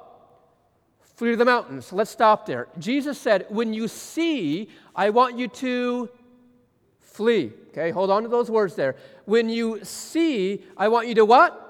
Flee 1.15 1.31
to 1.31 1.37
the 1.37 1.45
mountains. 1.45 1.91
Let's 1.91 2.11
stop 2.11 2.45
there. 2.45 2.67
Jesus 2.77 3.19
said, 3.19 3.47
When 3.49 3.73
you 3.73 3.87
see, 3.87 4.69
I 4.95 5.09
want 5.09 5.37
you 5.37 5.47
to 5.47 6.09
flee. 7.01 7.51
Okay, 7.69 7.89
hold 7.91 8.11
on 8.11 8.23
to 8.23 8.29
those 8.29 8.49
words 8.49 8.75
there. 8.75 8.95
When 9.25 9.49
you 9.49 9.83
see, 9.83 10.63
I 10.77 10.87
want 10.87 11.07
you 11.07 11.15
to 11.15 11.25
what? 11.25 11.68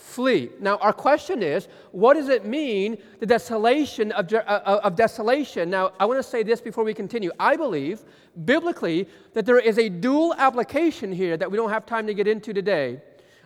Flee. 0.00 0.50
Now, 0.60 0.76
our 0.78 0.92
question 0.92 1.42
is 1.42 1.68
what 1.92 2.14
does 2.14 2.28
it 2.28 2.44
mean, 2.44 2.98
the 3.20 3.26
desolation 3.26 4.12
of, 4.12 4.32
uh, 4.32 4.38
uh, 4.46 4.80
of 4.82 4.96
desolation? 4.96 5.70
Now, 5.70 5.92
I 6.00 6.06
want 6.06 6.18
to 6.18 6.22
say 6.22 6.42
this 6.42 6.60
before 6.60 6.84
we 6.84 6.94
continue. 6.94 7.30
I 7.38 7.56
believe, 7.56 8.00
biblically, 8.44 9.06
that 9.34 9.44
there 9.46 9.58
is 9.58 9.78
a 9.78 9.88
dual 9.88 10.34
application 10.38 11.12
here 11.12 11.36
that 11.36 11.50
we 11.50 11.56
don't 11.56 11.70
have 11.70 11.86
time 11.86 12.06
to 12.06 12.14
get 12.14 12.26
into 12.26 12.52
today. 12.52 13.00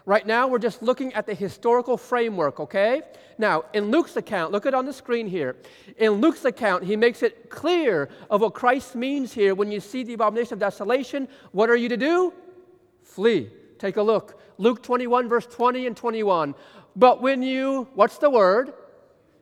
Right 0.06 0.26
now, 0.26 0.46
we're 0.46 0.58
just 0.58 0.82
looking 0.82 1.12
at 1.14 1.26
the 1.26 1.34
historical 1.34 1.96
framework, 1.96 2.60
okay? 2.60 3.02
Now, 3.38 3.64
in 3.72 3.90
Luke's 3.90 4.16
account, 4.16 4.52
look 4.52 4.66
at 4.66 4.74
on 4.74 4.84
the 4.84 4.92
screen 4.92 5.26
here. 5.26 5.56
In 5.96 6.12
Luke's 6.12 6.44
account, 6.44 6.84
he 6.84 6.94
makes 6.94 7.22
it 7.22 7.50
clear 7.50 8.10
of 8.30 8.42
what 8.42 8.54
Christ 8.54 8.94
means 8.94 9.32
here. 9.32 9.54
When 9.54 9.72
you 9.72 9.80
see 9.80 10.04
the 10.04 10.14
abomination 10.14 10.54
of 10.54 10.58
desolation, 10.60 11.26
what 11.52 11.68
are 11.70 11.76
you 11.76 11.88
to 11.88 11.96
do? 11.96 12.32
Flee. 13.02 13.50
Take 13.78 13.96
a 13.96 14.02
look. 14.02 14.40
Luke 14.58 14.82
21, 14.82 15.28
verse 15.28 15.46
20 15.46 15.86
and 15.86 15.96
21. 15.96 16.54
But 16.96 17.20
when 17.20 17.42
you, 17.42 17.88
what's 17.94 18.18
the 18.18 18.30
word? 18.30 18.72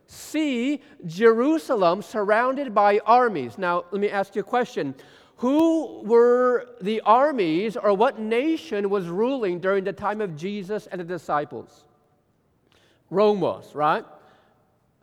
See 0.07 0.81
Jerusalem 1.05 2.01
surrounded 2.01 2.73
by 2.73 2.99
armies. 3.05 3.57
Now, 3.57 3.85
let 3.91 4.01
me 4.01 4.09
ask 4.09 4.35
you 4.35 4.41
a 4.41 4.45
question. 4.45 4.95
Who 5.37 6.01
were 6.03 6.75
the 6.81 7.01
armies 7.01 7.75
or 7.75 7.93
what 7.93 8.19
nation 8.19 8.89
was 8.89 9.07
ruling 9.07 9.59
during 9.59 9.83
the 9.83 9.93
time 9.93 10.21
of 10.21 10.35
Jesus 10.35 10.87
and 10.87 10.99
the 10.99 11.05
disciples? 11.05 11.85
Rome 13.09 13.41
was, 13.41 13.75
right? 13.75 14.05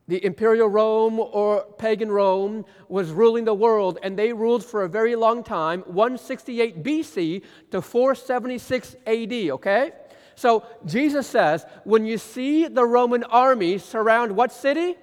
The 0.08 0.24
imperial 0.24 0.68
Rome 0.68 1.20
or 1.20 1.64
pagan 1.78 2.10
Rome 2.10 2.64
was 2.88 3.12
ruling 3.12 3.44
the 3.44 3.54
world, 3.54 3.98
and 4.02 4.18
they 4.18 4.32
ruled 4.32 4.64
for 4.64 4.82
a 4.82 4.88
very 4.88 5.14
long 5.14 5.44
time 5.44 5.82
168 5.82 6.82
BC 6.82 7.42
to 7.70 7.80
476 7.80 8.96
AD, 9.06 9.32
okay? 9.32 9.92
So 10.34 10.64
Jesus 10.84 11.26
says, 11.26 11.64
when 11.84 12.06
you 12.06 12.18
see 12.18 12.66
the 12.66 12.84
Roman 12.84 13.24
army 13.24 13.78
surround 13.78 14.34
what 14.34 14.52
city? 14.52 14.96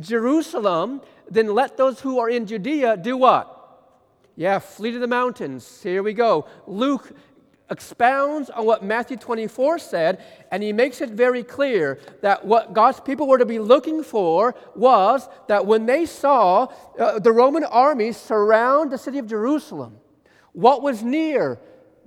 Jerusalem, 0.00 1.02
then 1.30 1.54
let 1.54 1.76
those 1.76 2.00
who 2.00 2.18
are 2.18 2.28
in 2.28 2.46
Judea 2.46 2.96
do 2.96 3.16
what? 3.16 3.50
Yeah, 4.36 4.58
flee 4.58 4.90
to 4.90 4.98
the 4.98 5.06
mountains. 5.06 5.82
Here 5.82 6.02
we 6.02 6.12
go. 6.12 6.46
Luke 6.66 7.12
expounds 7.70 8.50
on 8.50 8.66
what 8.66 8.84
Matthew 8.84 9.16
24 9.16 9.78
said, 9.78 10.22
and 10.50 10.62
he 10.62 10.72
makes 10.72 11.00
it 11.00 11.10
very 11.10 11.42
clear 11.42 11.98
that 12.20 12.44
what 12.44 12.74
God's 12.74 13.00
people 13.00 13.26
were 13.26 13.38
to 13.38 13.46
be 13.46 13.58
looking 13.58 14.02
for 14.02 14.54
was 14.74 15.28
that 15.48 15.64
when 15.66 15.86
they 15.86 16.04
saw 16.04 16.68
uh, 16.98 17.18
the 17.18 17.32
Roman 17.32 17.64
army 17.64 18.12
surround 18.12 18.90
the 18.90 18.98
city 18.98 19.18
of 19.18 19.26
Jerusalem, 19.26 19.96
what 20.52 20.82
was 20.82 21.02
near? 21.02 21.58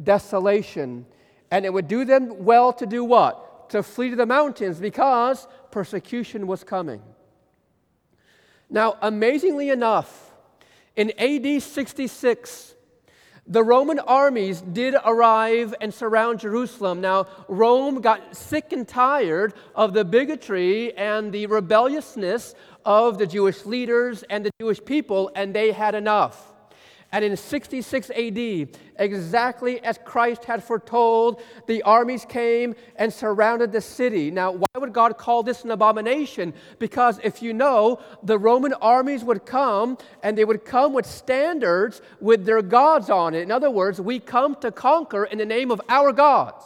Desolation. 0.01 1.05
And 1.49 1.65
it 1.65 1.73
would 1.73 1.87
do 1.87 2.05
them 2.05 2.45
well 2.45 2.71
to 2.73 2.85
do 2.85 3.03
what? 3.03 3.69
To 3.71 3.81
flee 3.81 4.11
to 4.11 4.15
the 4.15 4.25
mountains 4.25 4.79
because 4.79 5.47
persecution 5.71 6.45
was 6.45 6.63
coming. 6.63 7.01
Now, 8.69 8.97
amazingly 9.01 9.69
enough, 9.69 10.33
in 10.95 11.11
AD 11.17 11.61
66, 11.61 12.75
the 13.47 13.63
Roman 13.63 13.99
armies 13.99 14.61
did 14.61 14.95
arrive 15.05 15.73
and 15.79 15.93
surround 15.93 16.39
Jerusalem. 16.39 16.99
Now, 16.99 17.27
Rome 17.47 18.01
got 18.01 18.35
sick 18.35 18.73
and 18.73 18.87
tired 18.87 19.53
of 19.73 19.93
the 19.93 20.03
bigotry 20.03 20.95
and 20.97 21.31
the 21.31 21.45
rebelliousness 21.47 22.55
of 22.85 23.17
the 23.17 23.27
Jewish 23.27 23.65
leaders 23.65 24.23
and 24.23 24.45
the 24.45 24.51
Jewish 24.59 24.83
people, 24.83 25.31
and 25.35 25.53
they 25.53 25.71
had 25.71 25.95
enough. 25.95 26.53
And 27.11 27.23
in 27.23 27.37
66 27.37 28.09
AD, 28.09 28.67
exactly 28.97 29.81
as 29.81 29.97
Christ 30.03 30.43
had 30.43 30.61
foretold, 30.61 31.41
the 31.65 31.81
armies 31.83 32.25
came 32.25 32.75
and 32.97 33.13
surrounded 33.13 33.71
the 33.71 33.79
city. 33.79 34.29
Now, 34.29 34.51
why 34.51 34.67
would 34.77 34.91
God 34.91 35.17
call 35.17 35.41
this 35.41 35.63
an 35.63 35.71
abomination? 35.71 36.53
Because 36.79 37.19
if 37.23 37.41
you 37.41 37.53
know, 37.53 38.01
the 38.23 38.37
Roman 38.37 38.73
armies 38.73 39.23
would 39.23 39.45
come 39.45 39.97
and 40.21 40.37
they 40.37 40.43
would 40.43 40.65
come 40.65 40.93
with 40.93 41.05
standards 41.05 42.01
with 42.19 42.45
their 42.45 42.61
gods 42.61 43.09
on 43.09 43.33
it. 43.33 43.41
In 43.41 43.51
other 43.51 43.71
words, 43.71 44.01
we 44.01 44.19
come 44.19 44.55
to 44.55 44.69
conquer 44.69 45.23
in 45.23 45.37
the 45.37 45.45
name 45.45 45.71
of 45.71 45.81
our 45.87 46.11
gods. 46.11 46.65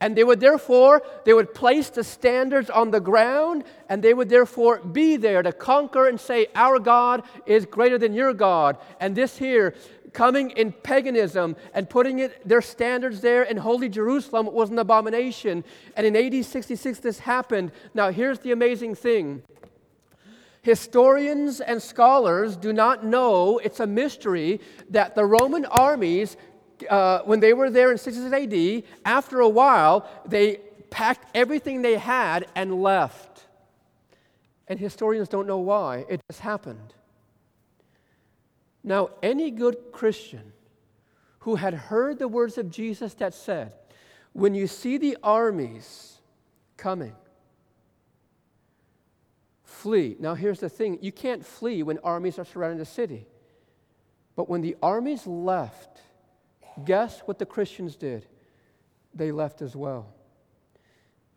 And 0.00 0.14
they 0.14 0.24
would 0.24 0.40
therefore, 0.40 1.02
they 1.24 1.32
would 1.32 1.54
place 1.54 1.88
the 1.88 2.04
standards 2.04 2.68
on 2.68 2.90
the 2.90 3.00
ground, 3.00 3.64
and 3.88 4.02
they 4.02 4.12
would 4.12 4.28
therefore 4.28 4.78
be 4.78 5.16
there 5.16 5.42
to 5.42 5.52
conquer 5.52 6.06
and 6.06 6.20
say, 6.20 6.48
Our 6.54 6.78
God 6.78 7.22
is 7.46 7.64
greater 7.64 7.96
than 7.96 8.12
your 8.12 8.34
God. 8.34 8.76
And 9.00 9.16
this 9.16 9.38
here, 9.38 9.74
coming 10.12 10.50
in 10.50 10.72
paganism 10.72 11.56
and 11.74 11.88
putting 11.88 12.18
it, 12.18 12.46
their 12.46 12.62
standards 12.62 13.20
there 13.20 13.42
in 13.42 13.56
holy 13.58 13.88
Jerusalem 13.88 14.52
was 14.52 14.70
an 14.70 14.78
abomination. 14.78 15.64
And 15.96 16.06
in 16.06 16.16
AD 16.16 16.44
66, 16.44 16.98
this 17.00 17.20
happened. 17.20 17.72
Now, 17.94 18.10
here's 18.10 18.40
the 18.40 18.52
amazing 18.52 18.94
thing 18.96 19.42
historians 20.62 21.60
and 21.60 21.80
scholars 21.80 22.56
do 22.56 22.72
not 22.72 23.04
know, 23.04 23.58
it's 23.58 23.78
a 23.78 23.86
mystery, 23.86 24.60
that 24.90 25.14
the 25.14 25.24
Roman 25.24 25.64
armies 25.66 26.36
uh, 26.88 27.20
when 27.24 27.40
they 27.40 27.52
were 27.52 27.70
there 27.70 27.90
in 27.90 27.98
66 27.98 28.32
AD, 28.32 28.82
after 29.04 29.40
a 29.40 29.48
while, 29.48 30.08
they 30.26 30.60
packed 30.90 31.26
everything 31.34 31.82
they 31.82 31.98
had 31.98 32.46
and 32.54 32.82
left. 32.82 33.46
And 34.68 34.78
historians 34.78 35.28
don't 35.28 35.46
know 35.46 35.58
why. 35.58 36.04
It 36.08 36.20
just 36.28 36.40
happened. 36.40 36.94
Now, 38.82 39.10
any 39.22 39.50
good 39.50 39.76
Christian 39.92 40.52
who 41.40 41.56
had 41.56 41.74
heard 41.74 42.18
the 42.18 42.28
words 42.28 42.58
of 42.58 42.70
Jesus 42.70 43.14
that 43.14 43.34
said, 43.34 43.72
When 44.32 44.54
you 44.54 44.66
see 44.66 44.98
the 44.98 45.16
armies 45.22 46.18
coming, 46.76 47.14
flee. 49.64 50.16
Now, 50.18 50.34
here's 50.34 50.60
the 50.60 50.68
thing 50.68 50.98
you 51.00 51.12
can't 51.12 51.44
flee 51.44 51.82
when 51.82 51.98
armies 51.98 52.38
are 52.38 52.44
surrounding 52.44 52.78
the 52.78 52.84
city. 52.84 53.26
But 54.34 54.48
when 54.48 54.60
the 54.60 54.76
armies 54.82 55.26
left, 55.26 56.00
Guess 56.84 57.20
what 57.20 57.38
the 57.38 57.46
Christians 57.46 57.96
did? 57.96 58.26
They 59.14 59.32
left 59.32 59.62
as 59.62 59.74
well. 59.74 60.14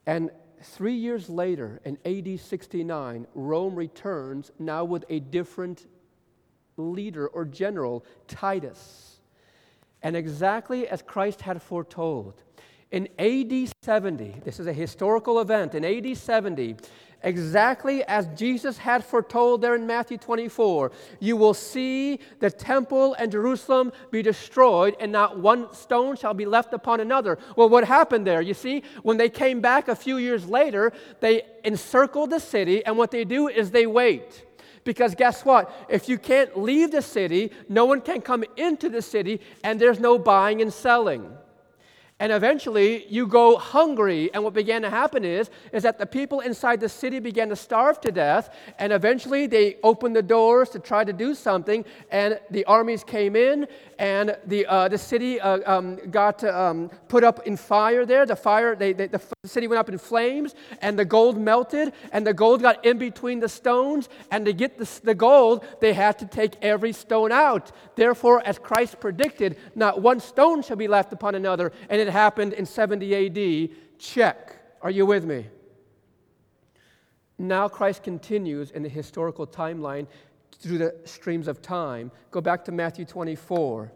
And 0.05 0.31
three 0.61 0.95
years 0.95 1.29
later, 1.29 1.79
in 1.85 1.97
AD 2.05 2.39
69, 2.39 3.27
Rome 3.33 3.75
returns 3.75 4.51
now 4.59 4.83
with 4.83 5.05
a 5.09 5.19
different 5.19 5.87
leader 6.77 7.27
or 7.27 7.45
general, 7.45 8.05
Titus. 8.27 9.19
And 10.01 10.15
exactly 10.15 10.87
as 10.87 11.01
Christ 11.01 11.41
had 11.41 11.61
foretold, 11.61 12.43
in 12.91 13.07
AD 13.19 13.71
70, 13.83 14.41
this 14.43 14.59
is 14.59 14.65
a 14.65 14.73
historical 14.73 15.39
event, 15.39 15.75
in 15.75 15.85
AD 15.85 16.17
70, 16.17 16.75
exactly 17.23 18.03
as 18.05 18.27
Jesus 18.35 18.77
had 18.77 19.03
foretold 19.03 19.61
there 19.61 19.75
in 19.75 19.85
Matthew 19.85 20.17
24. 20.17 20.91
You 21.19 21.35
will 21.35 21.53
see 21.53 22.19
the 22.39 22.49
temple 22.49 23.13
and 23.15 23.31
Jerusalem 23.31 23.91
be 24.11 24.21
destroyed, 24.21 24.95
and 24.99 25.11
not 25.11 25.39
one 25.39 25.73
stone 25.73 26.15
shall 26.15 26.33
be 26.33 26.45
left 26.45 26.73
upon 26.73 26.99
another. 26.99 27.37
Well, 27.55 27.69
what 27.69 27.85
happened 27.85 28.25
there? 28.25 28.41
You 28.41 28.53
see, 28.53 28.83
when 29.03 29.17
they 29.17 29.29
came 29.29 29.61
back 29.61 29.87
a 29.87 29.95
few 29.95 30.17
years 30.17 30.47
later, 30.47 30.93
they 31.19 31.43
encircled 31.63 32.29
the 32.29 32.39
city, 32.39 32.85
and 32.85 32.97
what 32.97 33.11
they 33.11 33.25
do 33.25 33.47
is 33.47 33.71
they 33.71 33.87
wait. 33.87 34.45
Because 34.83 35.13
guess 35.13 35.43
what? 35.43 35.71
If 35.89 36.07
you 36.07 36.17
can't 36.17 36.57
leave 36.57 36.91
the 36.91 37.01
city, 37.01 37.51
no 37.67 37.85
one 37.85 38.01
can 38.01 38.21
come 38.21 38.43
into 38.55 38.89
the 38.89 39.01
city, 39.01 39.41
and 39.63 39.79
there's 39.79 39.99
no 39.99 40.17
buying 40.17 40.61
and 40.61 40.73
selling. 40.73 41.29
And 42.19 42.33
eventually 42.33 43.05
you 43.07 43.27
go 43.27 43.57
hungry. 43.57 44.29
And 44.33 44.43
what 44.43 44.53
began 44.53 44.81
to 44.81 44.89
happen 44.89 45.23
is, 45.23 45.49
is 45.71 45.83
that 45.83 45.97
the 45.97 46.05
people 46.05 46.41
inside 46.41 46.81
the 46.81 46.89
city 46.89 47.19
began 47.19 47.47
to 47.49 47.55
starve 47.55 48.01
to 48.01 48.11
death. 48.11 48.53
And 48.77 48.91
eventually 48.91 49.47
they 49.47 49.77
opened 49.83 50.15
the 50.15 50.21
doors 50.21 50.69
to 50.71 50.79
try 50.79 51.05
to 51.05 51.13
do 51.13 51.33
something. 51.33 51.85
And 52.11 52.39
the 52.51 52.65
armies 52.65 53.05
came 53.05 53.37
in 53.37 53.67
and 53.99 54.37
the, 54.45 54.65
uh, 54.65 54.87
the 54.87 54.97
city 54.97 55.41
uh, 55.41 55.59
um, 55.65 55.97
got 56.09 56.41
um, 56.45 56.89
put 57.09 57.25
up 57.25 57.45
in 57.45 57.57
fire 57.57 58.05
there. 58.05 58.25
The 58.25 58.35
fire, 58.35 58.73
they, 58.73 58.93
they, 58.93 59.07
the 59.07 59.21
city 59.43 59.67
went 59.67 59.77
up 59.77 59.89
in 59.89 59.97
flames, 59.97 60.55
and 60.81 60.97
the 60.97 61.03
gold 61.03 61.37
melted, 61.37 61.91
and 62.13 62.25
the 62.25 62.33
gold 62.33 62.61
got 62.61 62.85
in 62.85 62.97
between 62.97 63.41
the 63.41 63.49
stones. 63.49 64.07
And 64.31 64.45
to 64.45 64.53
get 64.53 64.77
the, 64.77 64.89
the 65.03 65.13
gold, 65.13 65.65
they 65.81 65.93
had 65.93 66.17
to 66.19 66.25
take 66.25 66.55
every 66.61 66.93
stone 66.93 67.33
out. 67.33 67.73
Therefore, 67.97 68.41
as 68.45 68.57
Christ 68.57 69.01
predicted, 69.01 69.57
not 69.75 70.01
one 70.01 70.21
stone 70.21 70.61
shall 70.61 70.77
be 70.77 70.87
left 70.87 71.11
upon 71.11 71.35
another. 71.35 71.73
And 71.89 71.99
it 71.99 72.07
happened 72.07 72.53
in 72.53 72.65
70 72.65 73.27
AD. 73.27 73.99
Check. 73.99 74.55
Are 74.81 74.91
you 74.91 75.05
with 75.05 75.25
me? 75.25 75.47
Now, 77.37 77.67
Christ 77.67 78.03
continues 78.03 78.71
in 78.71 78.81
the 78.81 78.89
historical 78.89 79.45
timeline 79.45 80.07
through 80.59 80.77
the 80.77 80.95
streams 81.05 81.47
of 81.47 81.61
time. 81.61 82.11
Go 82.31 82.41
back 82.41 82.65
to 82.65 82.71
Matthew 82.71 83.05
24. 83.05 83.91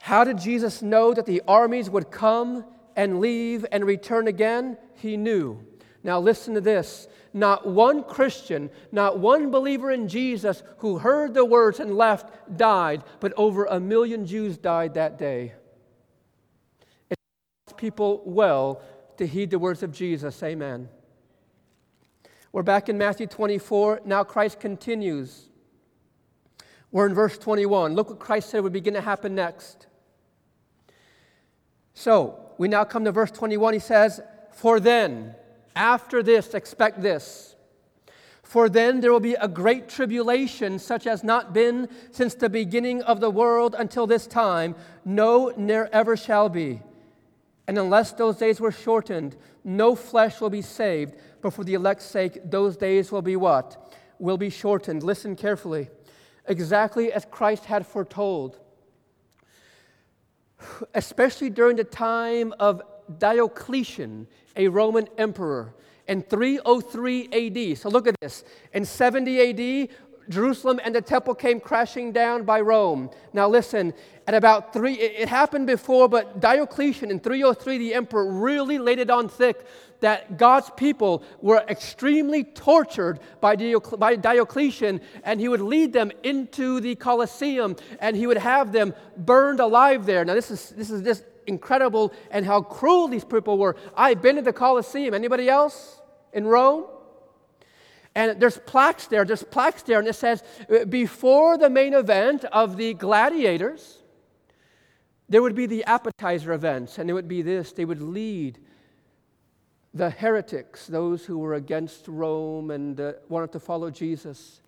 How 0.00 0.24
did 0.24 0.38
Jesus 0.38 0.82
know 0.82 1.14
that 1.14 1.26
the 1.26 1.42
armies 1.48 1.88
would 1.88 2.10
come 2.10 2.64
and 2.94 3.20
leave 3.20 3.64
and 3.72 3.84
return 3.84 4.28
again? 4.28 4.76
He 4.96 5.16
knew. 5.16 5.64
Now, 6.02 6.20
listen 6.20 6.54
to 6.54 6.60
this. 6.60 7.08
Not 7.32 7.66
one 7.66 8.04
Christian, 8.04 8.70
not 8.92 9.18
one 9.18 9.50
believer 9.50 9.90
in 9.90 10.06
Jesus 10.06 10.62
who 10.78 10.98
heard 10.98 11.32
the 11.34 11.44
words 11.44 11.80
and 11.80 11.96
left 11.96 12.56
died, 12.56 13.02
but 13.18 13.32
over 13.36 13.64
a 13.64 13.80
million 13.80 14.26
Jews 14.26 14.58
died 14.58 14.94
that 14.94 15.18
day. 15.18 15.54
It 17.08 17.18
people 17.76 18.22
well 18.26 18.82
to 19.16 19.26
heed 19.26 19.50
the 19.50 19.58
words 19.58 19.82
of 19.82 19.90
Jesus. 19.90 20.42
Amen. 20.42 20.88
We're 22.54 22.62
back 22.62 22.88
in 22.88 22.96
Matthew 22.96 23.26
24. 23.26 24.02
Now 24.04 24.22
Christ 24.22 24.60
continues. 24.60 25.48
We're 26.92 27.06
in 27.06 27.12
verse 27.12 27.36
21. 27.36 27.96
Look 27.96 28.10
what 28.10 28.20
Christ 28.20 28.48
said 28.48 28.62
would 28.62 28.72
begin 28.72 28.94
to 28.94 29.00
happen 29.00 29.34
next. 29.34 29.88
So, 31.94 32.38
we 32.56 32.68
now 32.68 32.84
come 32.84 33.04
to 33.06 33.10
verse 33.10 33.32
21. 33.32 33.74
He 33.74 33.80
says, 33.80 34.20
For 34.52 34.78
then, 34.78 35.34
after 35.74 36.22
this, 36.22 36.54
expect 36.54 37.02
this. 37.02 37.56
For 38.44 38.68
then 38.68 39.00
there 39.00 39.10
will 39.10 39.18
be 39.18 39.34
a 39.34 39.48
great 39.48 39.88
tribulation, 39.88 40.78
such 40.78 41.08
as 41.08 41.24
not 41.24 41.52
been 41.52 41.88
since 42.12 42.36
the 42.36 42.48
beginning 42.48 43.02
of 43.02 43.18
the 43.18 43.30
world 43.30 43.74
until 43.76 44.06
this 44.06 44.28
time, 44.28 44.76
no, 45.04 45.52
ne'er 45.56 45.88
ever 45.92 46.16
shall 46.16 46.48
be. 46.48 46.82
And 47.66 47.78
unless 47.78 48.12
those 48.12 48.36
days 48.36 48.60
were 48.60 48.72
shortened, 48.72 49.36
no 49.64 49.94
flesh 49.94 50.40
will 50.40 50.50
be 50.50 50.62
saved, 50.62 51.14
but 51.40 51.52
for 51.52 51.64
the 51.64 51.74
elect's 51.74 52.04
sake, 52.04 52.38
those 52.44 52.76
days 52.76 53.10
will 53.10 53.22
be 53.22 53.36
what? 53.36 53.96
Will 54.18 54.36
be 54.36 54.50
shortened. 54.50 55.02
Listen 55.02 55.34
carefully. 55.34 55.88
Exactly 56.46 57.12
as 57.12 57.24
Christ 57.30 57.64
had 57.64 57.86
foretold. 57.86 58.60
Especially 60.94 61.50
during 61.50 61.76
the 61.76 61.84
time 61.84 62.52
of 62.58 62.82
Diocletian, 63.18 64.26
a 64.56 64.68
Roman 64.68 65.08
emperor, 65.18 65.74
in 66.06 66.22
303 66.22 67.28
AD. 67.32 67.78
So 67.78 67.88
look 67.88 68.06
at 68.06 68.14
this. 68.20 68.44
In 68.72 68.84
70 68.84 69.40
AD, 69.40 69.88
Jerusalem 70.28 70.80
and 70.82 70.94
the 70.94 71.02
temple 71.02 71.34
came 71.34 71.60
crashing 71.60 72.12
down 72.12 72.44
by 72.44 72.60
Rome. 72.60 73.10
Now 73.32 73.48
listen, 73.48 73.92
at 74.26 74.34
about 74.34 74.72
three, 74.72 74.94
it 74.94 75.28
happened 75.28 75.66
before, 75.66 76.08
but 76.08 76.40
Diocletian 76.40 77.10
in 77.10 77.20
303, 77.20 77.78
the 77.78 77.94
emperor 77.94 78.30
really 78.30 78.78
laid 78.78 78.98
it 78.98 79.10
on 79.10 79.28
thick 79.28 79.66
that 80.00 80.36
God's 80.36 80.70
people 80.76 81.22
were 81.40 81.64
extremely 81.68 82.44
tortured 82.44 83.20
by, 83.40 83.56
Diocletian, 83.56 85.00
and 85.24 85.40
he 85.40 85.48
would 85.48 85.60
lead 85.60 85.92
them 85.92 86.10
into 86.22 86.80
the 86.80 86.94
Colosseum 86.94 87.76
and 88.00 88.16
he 88.16 88.26
would 88.26 88.38
have 88.38 88.72
them 88.72 88.94
burned 89.16 89.60
alive 89.60 90.06
there. 90.06 90.24
Now, 90.24 90.34
this 90.34 90.50
is, 90.50 90.70
this 90.70 90.90
is 90.90 91.02
just 91.02 91.24
incredible 91.46 92.12
and 92.30 92.44
how 92.46 92.62
cruel 92.62 93.08
these 93.08 93.24
people 93.24 93.58
were. 93.58 93.76
I've 93.96 94.22
been 94.22 94.36
to 94.36 94.42
the 94.42 94.52
Colosseum. 94.52 95.14
Anybody 95.14 95.48
else 95.48 96.00
in 96.32 96.46
Rome? 96.46 96.84
And 98.14 98.40
there's 98.40 98.58
plaques 98.58 99.06
there, 99.08 99.24
there's 99.24 99.42
plaques 99.42 99.82
there, 99.82 99.98
and 99.98 100.06
it 100.06 100.14
says, 100.14 100.42
uh, 100.70 100.84
before 100.84 101.58
the 101.58 101.68
main 101.68 101.94
event 101.94 102.44
of 102.46 102.76
the 102.76 102.94
gladiators, 102.94 103.98
there 105.28 105.42
would 105.42 105.56
be 105.56 105.66
the 105.66 105.84
appetizer 105.84 106.52
events, 106.52 106.98
and 106.98 107.10
it 107.10 107.12
would 107.12 107.28
be 107.28 107.42
this 107.42 107.72
they 107.72 107.84
would 107.84 108.02
lead 108.02 108.58
the 109.94 110.10
heretics, 110.10 110.86
those 110.86 111.24
who 111.24 111.38
were 111.38 111.54
against 111.54 112.06
Rome 112.08 112.70
and 112.70 113.00
uh, 113.00 113.12
wanted 113.28 113.52
to 113.52 113.60
follow 113.60 113.90
Jesus. 113.90 114.60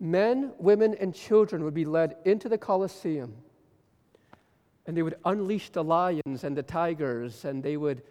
Men, 0.00 0.52
women, 0.58 0.94
and 1.00 1.14
children 1.14 1.64
would 1.64 1.74
be 1.74 1.84
led 1.84 2.16
into 2.24 2.48
the 2.48 2.58
Colosseum, 2.58 3.34
and 4.86 4.96
they 4.96 5.02
would 5.02 5.16
unleash 5.24 5.70
the 5.70 5.84
lions 5.84 6.44
and 6.44 6.56
the 6.56 6.62
tigers, 6.62 7.44
and 7.44 7.62
they 7.62 7.76
would 7.76 8.02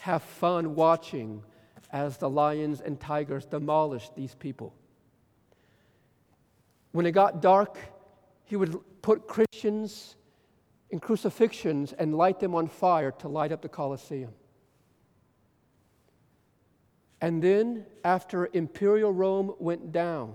have 0.00 0.22
fun 0.22 0.74
watching 0.74 1.42
as 1.92 2.16
the 2.16 2.30
lions 2.30 2.80
and 2.80 3.00
tigers 3.00 3.44
demolished 3.44 4.14
these 4.14 4.34
people. 4.34 4.74
When 6.92 7.06
it 7.06 7.12
got 7.12 7.40
dark, 7.42 7.78
he 8.44 8.56
would 8.56 8.78
put 9.02 9.26
Christians 9.26 10.16
in 10.90 10.98
crucifixions 10.98 11.92
and 11.92 12.14
light 12.16 12.40
them 12.40 12.54
on 12.54 12.66
fire 12.68 13.12
to 13.12 13.28
light 13.28 13.52
up 13.52 13.62
the 13.62 13.68
Colosseum. 13.68 14.32
And 17.20 17.42
then, 17.42 17.86
after 18.04 18.48
imperial 18.54 19.12
Rome 19.12 19.54
went 19.58 19.92
down, 19.92 20.34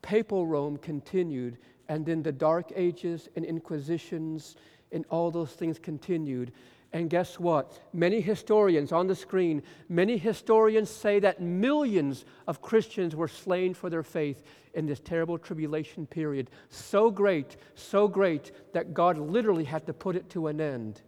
papal 0.00 0.46
Rome 0.46 0.76
continued, 0.76 1.58
and 1.88 2.06
then 2.06 2.22
the 2.22 2.32
Dark 2.32 2.72
Ages 2.74 3.28
and 3.36 3.44
Inquisitions 3.44 4.56
And 4.92 5.04
all 5.10 5.30
those 5.32 5.52
things 5.52 5.78
continued. 5.78 6.52
And 6.92 7.10
guess 7.10 7.38
what? 7.38 7.78
Many 7.92 8.20
historians 8.20 8.92
on 8.92 9.06
the 9.06 9.14
screen, 9.14 9.62
many 9.88 10.16
historians 10.16 10.88
say 10.88 11.18
that 11.20 11.40
millions 11.40 12.24
of 12.46 12.62
Christians 12.62 13.14
were 13.14 13.28
slain 13.28 13.74
for 13.74 13.90
their 13.90 14.02
faith 14.02 14.42
in 14.74 14.86
this 14.86 15.00
terrible 15.00 15.36
tribulation 15.36 16.06
period. 16.06 16.50
So 16.70 17.10
great, 17.10 17.56
so 17.74 18.06
great 18.08 18.52
that 18.72 18.94
God 18.94 19.18
literally 19.18 19.64
had 19.64 19.86
to 19.86 19.92
put 19.92 20.16
it 20.16 20.30
to 20.30 20.46
an 20.46 20.60
end. 20.60 21.02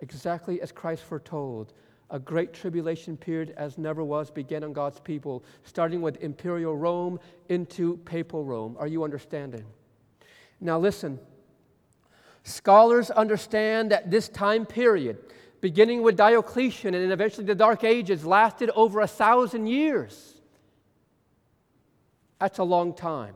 Exactly 0.00 0.60
as 0.60 0.72
Christ 0.72 1.04
foretold, 1.04 1.74
a 2.10 2.18
great 2.18 2.52
tribulation 2.52 3.16
period 3.16 3.54
as 3.56 3.78
never 3.78 4.02
was 4.02 4.30
began 4.30 4.64
on 4.64 4.72
God's 4.72 5.00
people, 5.00 5.44
starting 5.64 6.00
with 6.00 6.20
imperial 6.22 6.76
Rome 6.76 7.20
into 7.48 7.98
papal 7.98 8.44
Rome. 8.44 8.76
Are 8.78 8.88
you 8.88 9.04
understanding? 9.04 9.64
Now, 10.60 10.78
listen. 10.78 11.20
Scholars 12.44 13.10
understand 13.10 13.90
that 13.92 14.10
this 14.10 14.28
time 14.28 14.66
period, 14.66 15.18
beginning 15.60 16.02
with 16.02 16.16
Diocletian 16.16 16.94
and 16.94 17.12
eventually 17.12 17.46
the 17.46 17.54
Dark 17.54 17.84
Ages, 17.84 18.24
lasted 18.24 18.70
over 18.74 19.00
a 19.00 19.06
thousand 19.06 19.66
years. 19.66 20.40
That's 22.40 22.58
a 22.58 22.64
long 22.64 22.94
time, 22.94 23.34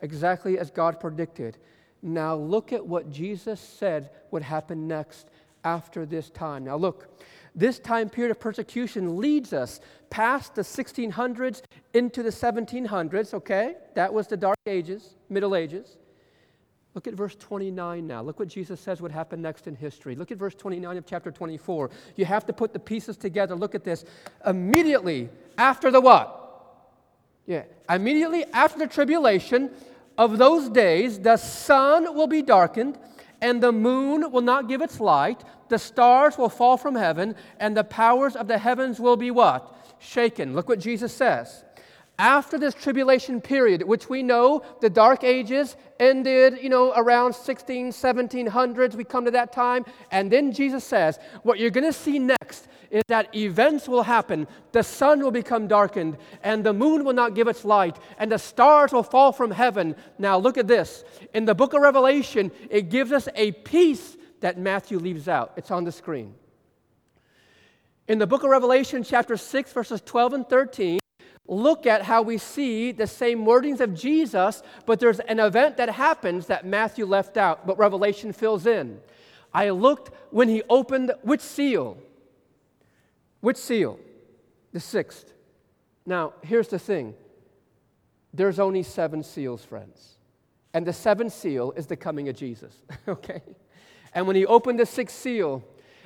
exactly 0.00 0.58
as 0.58 0.70
God 0.70 1.00
predicted. 1.00 1.56
Now, 2.02 2.34
look 2.36 2.72
at 2.72 2.86
what 2.86 3.10
Jesus 3.10 3.58
said 3.58 4.10
would 4.30 4.42
happen 4.42 4.86
next 4.86 5.30
after 5.64 6.04
this 6.04 6.28
time. 6.28 6.64
Now, 6.64 6.76
look, 6.76 7.18
this 7.54 7.78
time 7.78 8.10
period 8.10 8.30
of 8.30 8.38
persecution 8.38 9.16
leads 9.16 9.54
us 9.54 9.80
past 10.10 10.54
the 10.54 10.62
1600s 10.62 11.62
into 11.94 12.22
the 12.22 12.30
1700s, 12.30 13.32
okay? 13.32 13.76
That 13.94 14.12
was 14.12 14.26
the 14.26 14.36
Dark 14.36 14.58
Ages, 14.66 15.16
Middle 15.30 15.56
Ages. 15.56 15.96
Look 16.96 17.06
at 17.06 17.12
verse 17.12 17.34
29 17.34 18.06
now. 18.06 18.22
Look 18.22 18.38
what 18.38 18.48
Jesus 18.48 18.80
says 18.80 19.02
would 19.02 19.12
happen 19.12 19.42
next 19.42 19.66
in 19.66 19.76
history. 19.76 20.16
Look 20.16 20.32
at 20.32 20.38
verse 20.38 20.54
29 20.54 20.96
of 20.96 21.04
chapter 21.04 21.30
24. 21.30 21.90
You 22.16 22.24
have 22.24 22.46
to 22.46 22.54
put 22.54 22.72
the 22.72 22.78
pieces 22.78 23.18
together. 23.18 23.54
Look 23.54 23.74
at 23.74 23.84
this. 23.84 24.06
Immediately 24.46 25.28
after 25.58 25.90
the 25.90 26.00
what? 26.00 26.42
Yeah. 27.44 27.64
Immediately 27.90 28.46
after 28.46 28.78
the 28.78 28.86
tribulation 28.86 29.70
of 30.16 30.38
those 30.38 30.70
days, 30.70 31.20
the 31.20 31.36
sun 31.36 32.14
will 32.14 32.28
be 32.28 32.40
darkened, 32.40 32.98
and 33.42 33.62
the 33.62 33.72
moon 33.72 34.32
will 34.32 34.40
not 34.40 34.66
give 34.66 34.80
its 34.80 34.98
light. 34.98 35.44
The 35.68 35.78
stars 35.78 36.38
will 36.38 36.48
fall 36.48 36.78
from 36.78 36.94
heaven, 36.94 37.36
and 37.60 37.76
the 37.76 37.84
powers 37.84 38.36
of 38.36 38.48
the 38.48 38.56
heavens 38.56 38.98
will 38.98 39.18
be 39.18 39.30
what? 39.30 39.70
Shaken. 39.98 40.54
Look 40.54 40.70
what 40.70 40.80
Jesus 40.80 41.12
says 41.12 41.62
after 42.18 42.58
this 42.58 42.74
tribulation 42.74 43.40
period, 43.40 43.82
which 43.82 44.08
we 44.08 44.22
know 44.22 44.62
the 44.80 44.88
dark 44.88 45.22
ages 45.22 45.76
ended, 46.00 46.58
you 46.62 46.68
know, 46.68 46.92
around 46.96 47.34
16, 47.34 47.90
1700s, 47.90 48.94
we 48.94 49.04
come 49.04 49.24
to 49.26 49.30
that 49.32 49.52
time. 49.52 49.84
And 50.10 50.30
then 50.30 50.52
Jesus 50.52 50.84
says, 50.84 51.18
what 51.42 51.58
you're 51.58 51.70
going 51.70 51.84
to 51.84 51.92
see 51.92 52.18
next 52.18 52.68
is 52.90 53.02
that 53.08 53.34
events 53.34 53.88
will 53.88 54.02
happen. 54.02 54.46
The 54.72 54.82
sun 54.82 55.20
will 55.20 55.30
become 55.30 55.68
darkened, 55.68 56.16
and 56.42 56.64
the 56.64 56.72
moon 56.72 57.04
will 57.04 57.12
not 57.12 57.34
give 57.34 57.48
its 57.48 57.64
light, 57.64 57.98
and 58.18 58.32
the 58.32 58.38
stars 58.38 58.92
will 58.92 59.02
fall 59.02 59.32
from 59.32 59.50
heaven. 59.50 59.96
Now, 60.18 60.38
look 60.38 60.56
at 60.56 60.68
this. 60.68 61.04
In 61.34 61.44
the 61.44 61.54
book 61.54 61.74
of 61.74 61.82
Revelation, 61.82 62.50
it 62.70 62.88
gives 62.88 63.12
us 63.12 63.28
a 63.34 63.52
piece 63.52 64.16
that 64.40 64.58
Matthew 64.58 64.98
leaves 64.98 65.28
out. 65.28 65.52
It's 65.56 65.70
on 65.70 65.84
the 65.84 65.92
screen. 65.92 66.34
In 68.08 68.18
the 68.18 68.26
book 68.26 68.44
of 68.44 68.50
Revelation, 68.50 69.02
chapter 69.02 69.36
6, 69.36 69.72
verses 69.72 70.00
12 70.04 70.32
and 70.32 70.48
13, 70.48 71.00
look 71.48 71.86
at 71.86 72.02
how 72.02 72.22
we 72.22 72.38
see 72.38 72.92
the 72.92 73.06
same 73.06 73.44
wordings 73.44 73.80
of 73.80 73.94
Jesus, 73.94 74.62
but 74.84 75.00
there's 75.00 75.20
an 75.20 75.38
event 75.40 75.76
that 75.76 75.90
happens 75.90 76.46
that 76.46 76.66
Matthew 76.66 77.06
left 77.06 77.36
out, 77.36 77.66
but 77.66 77.78
Revelation 77.78 78.32
fills 78.32 78.66
in. 78.66 79.00
I 79.54 79.70
looked 79.70 80.10
when 80.30 80.48
he 80.48 80.62
opened 80.68 81.12
which 81.22 81.40
seal? 81.40 81.98
Which 83.40 83.56
seal? 83.56 83.98
The 84.72 84.80
sixth. 84.80 85.32
Now, 86.04 86.34
here's 86.42 86.68
the 86.68 86.78
thing 86.78 87.14
there's 88.34 88.58
only 88.58 88.82
seven 88.82 89.22
seals, 89.22 89.64
friends. 89.64 90.18
And 90.74 90.86
the 90.86 90.92
seventh 90.92 91.32
seal 91.32 91.72
is 91.74 91.86
the 91.86 91.96
coming 91.96 92.28
of 92.28 92.36
Jesus, 92.36 92.74
okay? 93.08 93.40
And 94.14 94.26
when 94.26 94.36
he 94.36 94.44
opened 94.44 94.78
the 94.78 94.86
sixth 94.86 95.16
seal, 95.16 95.64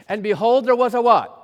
and 0.09 0.22
behold, 0.22 0.64
there 0.64 0.76
was 0.76 0.94
a 0.94 1.03
what? 1.03 1.37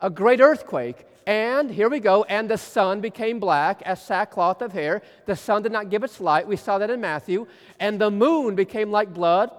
A 0.00 0.10
great 0.10 0.40
earthquake, 0.40 1.06
and 1.30 1.70
here 1.70 1.88
we 1.88 2.00
go, 2.00 2.24
and 2.24 2.50
the 2.50 2.58
sun 2.58 3.00
became 3.00 3.38
black 3.38 3.82
as 3.82 4.02
sackcloth 4.02 4.62
of 4.62 4.72
hair. 4.72 5.00
The 5.26 5.36
sun 5.36 5.62
did 5.62 5.70
not 5.70 5.88
give 5.88 6.02
its 6.02 6.20
light. 6.20 6.44
We 6.44 6.56
saw 6.56 6.78
that 6.78 6.90
in 6.90 7.00
Matthew. 7.00 7.46
And 7.78 8.00
the 8.00 8.10
moon 8.10 8.56
became 8.56 8.90
like 8.90 9.14
blood, 9.14 9.52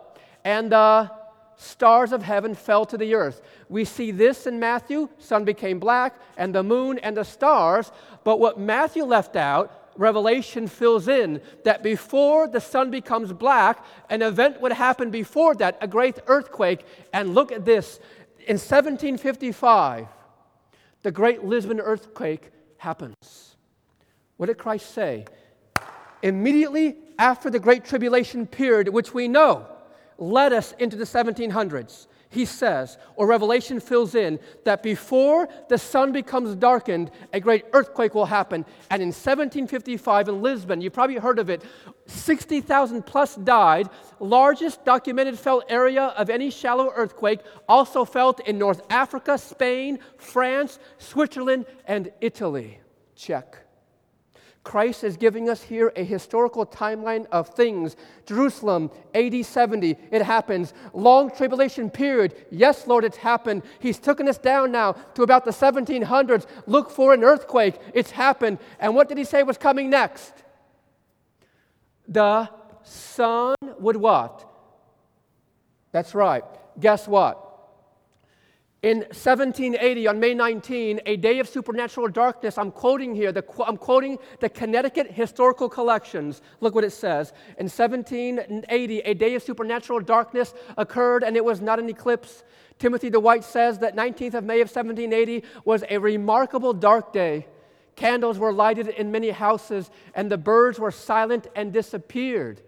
and 0.44 0.70
the 0.70 1.10
stars 1.56 2.12
of 2.12 2.24
heaven 2.24 2.56
fell 2.56 2.86
to 2.88 2.98
the 2.98 3.16
earth. 3.16 3.42
We 3.70 3.86
see 3.86 4.12
this 4.12 4.48
in 4.48 4.60
Matthew 4.60 5.08
sun 5.18 5.46
became 5.46 5.80
black, 5.80 6.20
and 6.36 6.54
the 6.54 6.62
moon 6.62 6.98
and 6.98 7.16
the 7.16 7.24
stars. 7.24 7.94
But 8.26 8.42
what 8.42 8.60
Matthew 8.60 9.06
left 9.06 9.38
out, 9.38 9.94
Revelation 9.96 10.68
fills 10.68 11.08
in 11.08 11.40
that 11.64 11.84
before 11.84 12.50
the 12.50 12.60
sun 12.60 12.92
becomes 12.92 13.32
black, 13.32 13.82
an 14.10 14.22
event 14.22 14.60
would 14.60 14.74
happen 14.74 15.10
before 15.10 15.56
that, 15.56 15.78
a 15.80 15.88
great 15.88 16.20
earthquake. 16.28 16.86
And 17.14 17.34
look 17.34 17.54
at 17.54 17.64
this. 17.64 18.02
In 18.40 18.58
1755, 18.58 20.08
the 21.04 21.12
great 21.12 21.44
Lisbon 21.44 21.80
earthquake 21.80 22.52
happens. 22.78 23.56
What 24.38 24.48
did 24.48 24.58
Christ 24.58 24.94
say? 24.94 25.26
Immediately 26.24 26.98
after 27.18 27.50
the 27.50 27.60
Great 27.60 27.86
Tribulation 27.86 28.46
period, 28.48 28.90
which 28.90 29.14
we 29.14 29.28
know 29.28 29.68
led 30.18 30.54
us 30.54 30.74
into 30.80 30.96
the 30.96 31.04
1700s, 31.04 32.08
he 32.32 32.46
says, 32.46 32.98
or 33.18 33.28
Revelation 33.28 33.82
fills 33.82 34.16
in, 34.16 34.40
that 34.64 34.82
before 34.82 35.50
the 35.68 35.78
sun 35.78 36.14
becomes 36.14 36.56
darkened, 36.56 37.12
a 37.34 37.42
great 37.42 37.66
earthquake 37.74 38.16
will 38.16 38.26
happen. 38.26 38.66
And 38.90 39.02
in 39.02 39.10
1755 39.10 40.30
in 40.30 40.42
Lisbon, 40.42 40.80
you 40.80 40.90
probably 40.90 41.18
heard 41.18 41.40
of 41.40 41.50
it, 41.50 41.62
60,000 42.06 43.06
plus 43.06 43.36
died. 43.36 43.90
Largest 44.22 44.86
documented 44.86 45.38
felt 45.38 45.66
area 45.68 46.06
of 46.18 46.30
any 46.30 46.50
shallow 46.50 46.92
earthquake, 46.96 47.42
also 47.68 48.06
felt 48.06 48.40
in 48.48 48.58
North 48.58 48.82
Africa, 48.90 49.38
Spain, 49.38 50.00
France, 50.18 50.80
Switzerland, 51.00 51.66
and 51.86 52.12
Italy. 52.22 52.80
Check. 53.14 53.58
Christ 54.64 55.04
is 55.04 55.18
giving 55.18 55.50
us 55.50 55.64
here 55.64 55.92
a 55.96 56.04
historical 56.04 56.66
timeline 56.66 57.26
of 57.32 57.50
things. 57.50 57.96
Jerusalem, 58.28 58.92
AD 59.16 59.44
70, 59.44 59.98
it 60.12 60.22
happens. 60.22 60.74
Long 60.94 61.32
tribulation 61.32 61.90
period, 61.90 62.36
yes, 62.52 62.86
Lord, 62.86 63.04
it's 63.04 63.18
happened. 63.18 63.64
He's 63.80 63.98
taken 63.98 64.30
us 64.30 64.38
down 64.38 64.72
now 64.72 64.94
to 65.16 65.24
about 65.24 65.46
the 65.46 65.52
1700s. 65.52 66.46
Look 66.68 66.92
for 66.92 67.14
an 67.14 67.24
earthquake, 67.24 67.76
it's 67.94 68.12
happened. 68.12 68.60
And 68.80 68.96
what 68.96 69.10
did 69.10 69.18
he 69.18 69.24
say 69.24 69.42
was 69.42 69.58
coming 69.58 69.90
next? 69.90 70.34
The 72.08 72.48
sun 72.84 73.56
would 73.80 73.98
what? 73.98 74.48
That's 75.92 76.14
right. 76.14 76.44
Guess 76.80 77.08
what? 77.08 77.51
In 78.84 79.02
1780, 79.02 80.08
on 80.08 80.20
May 80.20 80.34
19, 80.34 81.02
a 81.06 81.16
day 81.16 81.38
of 81.38 81.48
supernatural 81.48 82.08
darkness, 82.08 82.58
I'm 82.58 82.72
quoting 82.72 83.14
here, 83.14 83.32
the, 83.32 83.46
I'm 83.64 83.78
quoting 83.78 84.18
the 84.40 84.50
Connecticut 84.50 85.12
Historical 85.12 85.70
Collections. 85.70 86.42
Look 86.62 86.74
what 86.74 86.84
it 86.84 86.90
says. 86.90 87.32
In 87.60 87.70
1780, 87.70 89.00
a 89.02 89.14
day 89.14 89.36
of 89.36 89.44
supernatural 89.44 90.00
darkness 90.00 90.56
occurred, 90.80 91.24
and 91.24 91.38
it 91.38 91.46
was 91.46 91.62
not 91.62 91.78
an 91.78 91.90
eclipse. 91.90 92.44
Timothy 92.80 93.12
Dwight 93.12 93.44
says 93.44 93.78
that 93.80 93.96
19th 93.96 94.34
of 94.34 94.44
May 94.46 94.62
of 94.62 94.68
1780 94.68 95.44
was 95.64 95.84
a 95.88 96.00
remarkable 96.00 96.74
dark 96.74 97.14
day. 97.14 97.46
Candles 97.96 98.40
were 98.40 98.52
lighted 98.52 98.88
in 98.88 99.12
many 99.12 99.30
houses, 99.30 99.92
and 100.16 100.32
the 100.32 100.40
birds 100.40 100.80
were 100.80 100.90
silent 100.90 101.46
and 101.56 101.72
disappeared, 101.72 102.64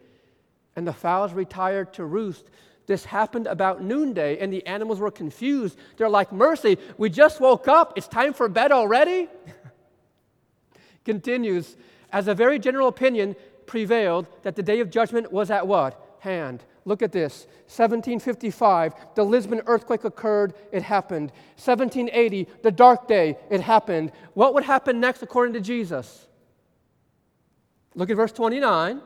and 0.76 0.86
the 0.86 0.94
fowls 0.94 1.34
retired 1.34 1.92
to 1.96 2.06
roost. 2.06 2.52
This 2.86 3.06
happened 3.06 3.48
about 3.48 3.82
noonday, 3.82 4.38
and 4.40 4.52
the 4.52 4.66
animals 4.66 5.00
were 5.00 5.12
confused. 5.12 5.78
They're 5.98 6.10
like, 6.10 6.32
Mercy, 6.32 6.78
we 6.98 7.10
just 7.10 7.40
woke 7.40 7.68
up. 7.68 7.94
It's 7.96 8.08
time 8.08 8.34
for 8.34 8.50
bed 8.50 8.72
already? 8.72 9.30
Continues, 11.06 11.78
as 12.12 12.28
a 12.28 12.36
very 12.36 12.60
general 12.60 12.88
opinion 12.88 13.36
prevailed 13.66 14.28
that 14.44 14.56
the 14.56 14.64
day 14.64 14.80
of 14.80 14.90
judgment 14.90 15.32
was 15.32 15.50
at 15.50 15.66
what? 15.66 16.18
Hand. 16.20 16.64
Look 16.86 17.02
at 17.02 17.14
this. 17.14 17.48
1755, 17.68 18.94
the 19.16 19.24
Lisbon 19.24 19.62
earthquake 19.66 20.04
occurred, 20.04 20.54
it 20.72 20.84
happened. 20.84 21.32
1780, 21.56 22.48
the 22.62 22.72
dark 22.72 23.08
day, 23.08 23.38
it 23.50 23.62
happened. 23.62 24.12
What 24.34 24.54
would 24.54 24.64
happen 24.64 25.00
next 25.00 25.24
according 25.24 25.54
to 25.54 25.62
Jesus? 25.62 26.28
Look 27.96 28.10
at 28.10 28.18
verse 28.18 28.34
29 28.34 29.02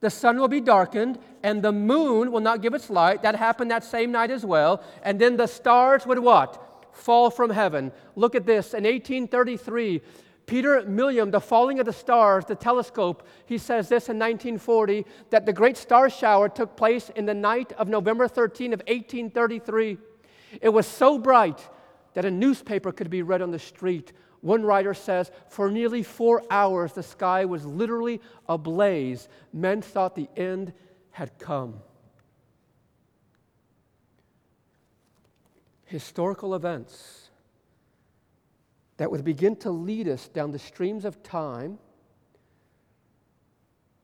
the 0.00 0.10
sun 0.10 0.38
will 0.38 0.48
be 0.48 0.60
darkened, 0.60 1.18
and 1.42 1.62
the 1.62 1.72
moon 1.72 2.30
will 2.30 2.40
not 2.40 2.62
give 2.62 2.74
its 2.74 2.88
light. 2.88 3.22
That 3.22 3.34
happened 3.34 3.70
that 3.70 3.84
same 3.84 4.12
night 4.12 4.30
as 4.30 4.44
well. 4.44 4.82
And 5.02 5.20
then 5.20 5.36
the 5.36 5.46
stars 5.46 6.06
would 6.06 6.18
what? 6.18 6.86
Fall 6.92 7.30
from 7.30 7.50
heaven. 7.50 7.92
Look 8.14 8.34
at 8.34 8.46
this. 8.46 8.74
In 8.74 8.84
1833, 8.84 10.00
Peter 10.46 10.82
Millman, 10.86 11.30
The 11.30 11.40
Falling 11.40 11.78
of 11.78 11.86
the 11.86 11.92
Stars, 11.92 12.44
the 12.46 12.54
telescope, 12.54 13.26
he 13.46 13.58
says 13.58 13.88
this 13.88 14.08
in 14.08 14.18
1940 14.18 15.04
that 15.30 15.44
the 15.44 15.52
great 15.52 15.76
star 15.76 16.08
shower 16.08 16.48
took 16.48 16.76
place 16.76 17.10
in 17.14 17.26
the 17.26 17.34
night 17.34 17.72
of 17.72 17.88
November 17.88 18.26
13 18.26 18.72
of 18.72 18.80
1833. 18.80 19.98
It 20.62 20.70
was 20.70 20.86
so 20.86 21.18
bright 21.18 21.68
that 22.14 22.24
a 22.24 22.30
newspaper 22.30 22.92
could 22.92 23.10
be 23.10 23.22
read 23.22 23.42
on 23.42 23.50
the 23.50 23.58
street. 23.58 24.12
One 24.40 24.62
writer 24.62 24.94
says, 24.94 25.30
for 25.48 25.70
nearly 25.70 26.02
four 26.02 26.42
hours, 26.50 26.92
the 26.92 27.02
sky 27.02 27.44
was 27.44 27.64
literally 27.64 28.20
ablaze. 28.48 29.28
Men 29.52 29.82
thought 29.82 30.14
the 30.14 30.28
end 30.36 30.72
had 31.10 31.38
come. 31.38 31.80
Historical 35.84 36.54
events 36.54 37.30
that 38.98 39.10
would 39.10 39.24
begin 39.24 39.56
to 39.56 39.70
lead 39.70 40.06
us 40.06 40.28
down 40.28 40.50
the 40.50 40.58
streams 40.58 41.04
of 41.04 41.22
time 41.22 41.78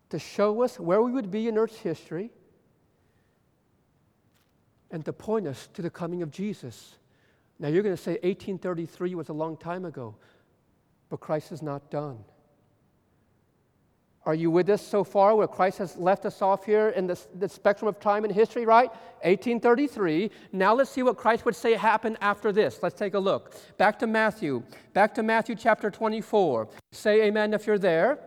to 0.09 0.19
show 0.19 0.63
us 0.63 0.79
where 0.79 1.03
we 1.03 1.13
would 1.13 1.31
be 1.31 1.49
in 1.49 1.59
Earth's 1.59 1.79
history 1.79 2.31
and 4.91 5.05
to 5.05 5.13
point 5.13 5.47
us 5.47 5.69
to 5.75 5.83
the 5.83 5.91
coming 5.91 6.23
of 6.23 6.31
Jesus. 6.31 6.97
Now, 7.59 7.69
you're 7.69 7.83
going 7.83 7.97
to 7.97 8.03
say 8.03 8.13
1833 8.13 9.15
was 9.15 9.29
a 9.29 9.33
long 9.33 9.57
time 9.57 9.85
ago, 9.85 10.17
but 11.09 11.21
Christ 11.21 11.53
is 11.53 11.63
not 11.63 11.91
done. 11.91 12.19
Are 14.27 14.35
you 14.35 14.51
with 14.51 14.71
us 14.71 14.81
so 14.81 15.05
far 15.05 15.37
where 15.37 15.47
Christ 15.47 15.79
has 15.79 15.97
left 15.97 16.25
us 16.25 16.41
off 16.41 16.65
here 16.65 16.89
in 16.91 17.07
the, 17.07 17.21
the 17.39 17.49
spectrum 17.49 17.89
of 17.89 18.01
time 18.01 18.25
and 18.25 18.33
history, 18.33 18.65
right? 18.65 18.89
1833. 19.23 20.31
Now 20.53 20.75
let's 20.75 20.91
see 20.91 21.03
what 21.03 21.19
Christ 21.19 21.45
would 21.45 21.55
say 21.55 21.75
happened 21.75 22.17
after 22.23 22.51
this. 22.51 22.79
Let's 22.83 22.95
take 22.95 23.15
a 23.15 23.19
look. 23.19 23.55
Back 23.77 23.99
to 23.99 24.07
Matthew. 24.07 24.63
Back 24.95 25.15
to 25.17 25.23
Matthew 25.23 25.55
chapter 25.57 25.91
24. 25.91 26.69
Say 26.93 27.23
amen 27.25 27.53
if 27.53 27.67
you're 27.67 27.79
there. 27.79 28.19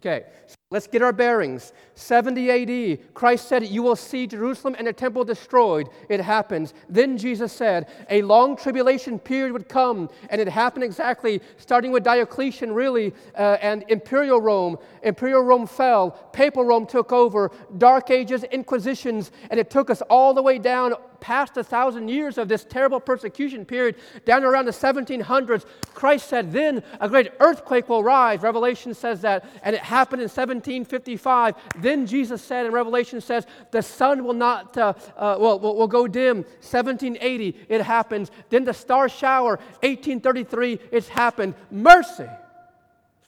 Okay, 0.00 0.26
Let's 0.70 0.86
get 0.86 1.00
our 1.00 1.14
bearings. 1.14 1.72
70 1.94 2.50
AD, 2.50 3.14
Christ 3.14 3.48
said, 3.48 3.66
You 3.66 3.82
will 3.82 3.96
see 3.96 4.26
Jerusalem 4.26 4.76
and 4.76 4.86
the 4.86 4.92
temple 4.92 5.24
destroyed. 5.24 5.88
It 6.10 6.20
happens. 6.20 6.74
Then 6.90 7.16
Jesus 7.16 7.54
said, 7.54 7.88
A 8.10 8.20
long 8.20 8.54
tribulation 8.54 9.18
period 9.18 9.54
would 9.54 9.70
come, 9.70 10.10
and 10.28 10.42
it 10.42 10.48
happened 10.48 10.84
exactly, 10.84 11.40
starting 11.56 11.90
with 11.90 12.04
Diocletian, 12.04 12.74
really, 12.74 13.14
uh, 13.34 13.56
and 13.62 13.82
Imperial 13.88 14.42
Rome. 14.42 14.76
Imperial 15.02 15.40
Rome 15.40 15.66
fell, 15.66 16.10
Papal 16.34 16.66
Rome 16.66 16.84
took 16.84 17.12
over, 17.12 17.50
Dark 17.78 18.10
Ages, 18.10 18.44
Inquisitions, 18.44 19.30
and 19.50 19.58
it 19.58 19.70
took 19.70 19.88
us 19.88 20.02
all 20.10 20.34
the 20.34 20.42
way 20.42 20.58
down 20.58 20.92
past 21.20 21.56
a 21.56 21.64
thousand 21.64 22.08
years 22.08 22.38
of 22.38 22.48
this 22.48 22.64
terrible 22.64 23.00
persecution 23.00 23.64
period, 23.64 23.96
down 24.24 24.44
around 24.44 24.66
the 24.66 24.72
1700s, 24.72 25.64
Christ 25.94 26.28
said, 26.28 26.52
Then 26.52 26.82
a 27.00 27.08
great 27.08 27.32
earthquake 27.40 27.88
will 27.88 28.02
rise. 28.02 28.40
Revelation 28.42 28.94
says 28.94 29.20
that. 29.22 29.44
And 29.62 29.74
it 29.74 29.82
happened 29.82 30.22
in 30.22 30.28
1755. 30.58 31.54
Then 31.78 32.06
Jesus 32.06 32.42
said, 32.42 32.66
and 32.66 32.74
Revelation 32.74 33.20
says, 33.20 33.46
The 33.70 33.82
sun 33.82 34.24
will 34.24 34.34
not, 34.34 34.76
uh, 34.76 34.94
uh, 35.16 35.36
well, 35.38 35.58
will, 35.58 35.76
will 35.76 35.86
go 35.86 36.06
dim. 36.06 36.38
1780, 36.38 37.56
it 37.68 37.80
happens. 37.82 38.30
Then 38.50 38.64
the 38.64 38.74
star 38.74 39.08
shower, 39.08 39.56
1833, 39.82 40.80
it's 40.90 41.08
happened. 41.08 41.54
Mercy. 41.70 42.28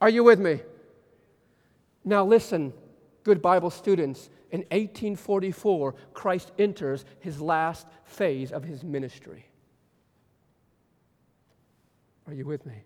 Are 0.01 0.11
you 0.11 0.25
with 0.25 0.41
me? 0.41 0.61
Now 2.05 2.25
listen, 2.25 2.73
good 3.23 3.43
Bible 3.43 3.71
students. 3.71 4.31
In 4.51 4.61
1844, 4.71 5.95
Christ 6.13 6.51
enters 6.59 7.05
his 7.21 7.41
last 7.41 7.87
phase 8.05 8.51
of 8.51 8.65
his 8.65 8.83
ministry. 8.83 9.47
Are 12.27 12.35
you 12.35 12.47
with 12.47 12.67
me? 12.67 12.83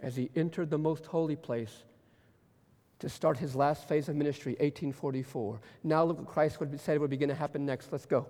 As 0.00 0.16
he 0.16 0.30
entered 0.34 0.70
the 0.70 0.78
most 0.78 1.06
holy 1.06 1.36
place 1.36 1.84
to 3.00 3.08
start 3.08 3.38
his 3.38 3.56
last 3.56 3.88
phase 3.88 4.08
of 4.08 4.16
ministry, 4.16 4.52
1844. 4.52 5.60
Now 5.84 6.04
look 6.04 6.18
what 6.18 6.28
Christ 6.28 6.60
would 6.60 6.78
said 6.80 6.98
would 7.00 7.10
begin 7.10 7.28
to 7.28 7.34
happen 7.34 7.66
next. 7.66 7.90
Let's 7.90 8.06
go. 8.06 8.26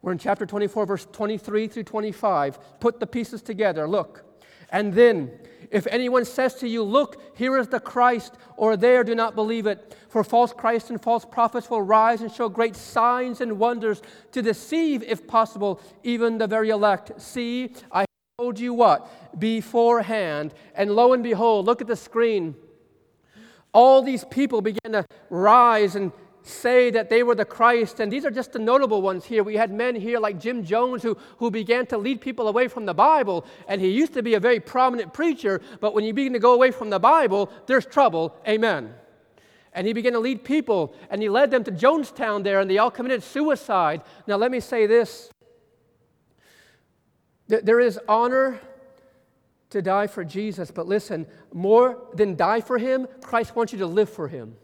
We're 0.00 0.12
in 0.12 0.18
chapter 0.18 0.46
24, 0.46 0.86
verse 0.86 1.06
23 1.10 1.66
through 1.66 1.82
25. 1.84 2.80
Put 2.80 3.00
the 3.00 3.06
pieces 3.06 3.42
together. 3.42 3.88
Look. 3.88 4.24
And 4.70 4.92
then, 4.92 5.30
if 5.70 5.86
anyone 5.86 6.26
says 6.26 6.54
to 6.56 6.68
you, 6.68 6.82
Look, 6.82 7.36
here 7.36 7.56
is 7.56 7.68
the 7.68 7.80
Christ, 7.80 8.34
or 8.56 8.76
there, 8.76 9.02
do 9.02 9.14
not 9.14 9.34
believe 9.34 9.66
it. 9.66 9.96
For 10.08 10.22
false 10.22 10.52
Christs 10.52 10.90
and 10.90 11.02
false 11.02 11.24
prophets 11.24 11.70
will 11.70 11.82
rise 11.82 12.20
and 12.20 12.30
show 12.30 12.48
great 12.50 12.76
signs 12.76 13.40
and 13.40 13.58
wonders 13.58 14.02
to 14.32 14.42
deceive, 14.42 15.02
if 15.02 15.26
possible, 15.26 15.80
even 16.04 16.36
the 16.36 16.46
very 16.46 16.68
elect. 16.68 17.18
See, 17.20 17.72
I 17.90 18.04
told 18.38 18.60
you 18.60 18.74
what? 18.74 19.40
Beforehand. 19.40 20.52
And 20.74 20.90
lo 20.90 21.14
and 21.14 21.22
behold, 21.22 21.64
look 21.64 21.80
at 21.80 21.86
the 21.86 21.96
screen. 21.96 22.54
All 23.72 24.02
these 24.02 24.24
people 24.24 24.60
began 24.60 24.92
to 24.92 25.04
rise 25.30 25.94
and 25.94 26.12
say 26.42 26.90
that 26.90 27.10
they 27.10 27.22
were 27.22 27.34
the 27.34 27.44
Christ. 27.44 28.00
And 28.00 28.10
these 28.10 28.24
are 28.24 28.30
just 28.30 28.52
the 28.52 28.58
notable 28.58 29.02
ones 29.02 29.24
here. 29.24 29.44
We 29.44 29.56
had 29.56 29.70
men 29.70 29.94
here 29.94 30.18
like 30.18 30.40
Jim 30.40 30.64
Jones 30.64 31.02
who, 31.02 31.16
who 31.38 31.50
began 31.50 31.86
to 31.86 31.98
lead 31.98 32.20
people 32.20 32.48
away 32.48 32.68
from 32.68 32.86
the 32.86 32.94
Bible. 32.94 33.44
And 33.68 33.80
he 33.80 33.88
used 33.88 34.14
to 34.14 34.22
be 34.22 34.34
a 34.34 34.40
very 34.40 34.60
prominent 34.60 35.12
preacher, 35.12 35.60
but 35.80 35.94
when 35.94 36.04
you 36.04 36.12
begin 36.12 36.32
to 36.32 36.38
go 36.38 36.54
away 36.54 36.70
from 36.70 36.90
the 36.90 36.98
Bible, 36.98 37.50
there's 37.66 37.86
trouble. 37.86 38.34
Amen. 38.46 38.94
And 39.72 39.86
he 39.86 39.92
began 39.92 40.14
to 40.14 40.18
lead 40.18 40.44
people, 40.44 40.94
and 41.10 41.22
he 41.22 41.28
led 41.28 41.50
them 41.50 41.62
to 41.64 41.70
Jonestown 41.70 42.42
there, 42.42 42.60
and 42.60 42.70
they 42.70 42.78
all 42.78 42.90
committed 42.90 43.22
suicide. 43.22 44.02
Now, 44.26 44.36
let 44.36 44.50
me 44.50 44.60
say 44.60 44.86
this 44.86 45.30
there 47.46 47.80
is 47.80 47.98
honor 48.08 48.60
to 49.70 49.82
die 49.82 50.06
for 50.06 50.24
Jesus, 50.24 50.70
but 50.70 50.86
listen, 50.86 51.26
more 51.52 52.06
than 52.14 52.36
die 52.36 52.60
for 52.60 52.78
him, 52.78 53.06
Christ 53.22 53.54
wants 53.54 53.72
you 53.72 53.78
to 53.80 53.86
live 53.86 54.08
for 54.08 54.28
him. 54.28 54.56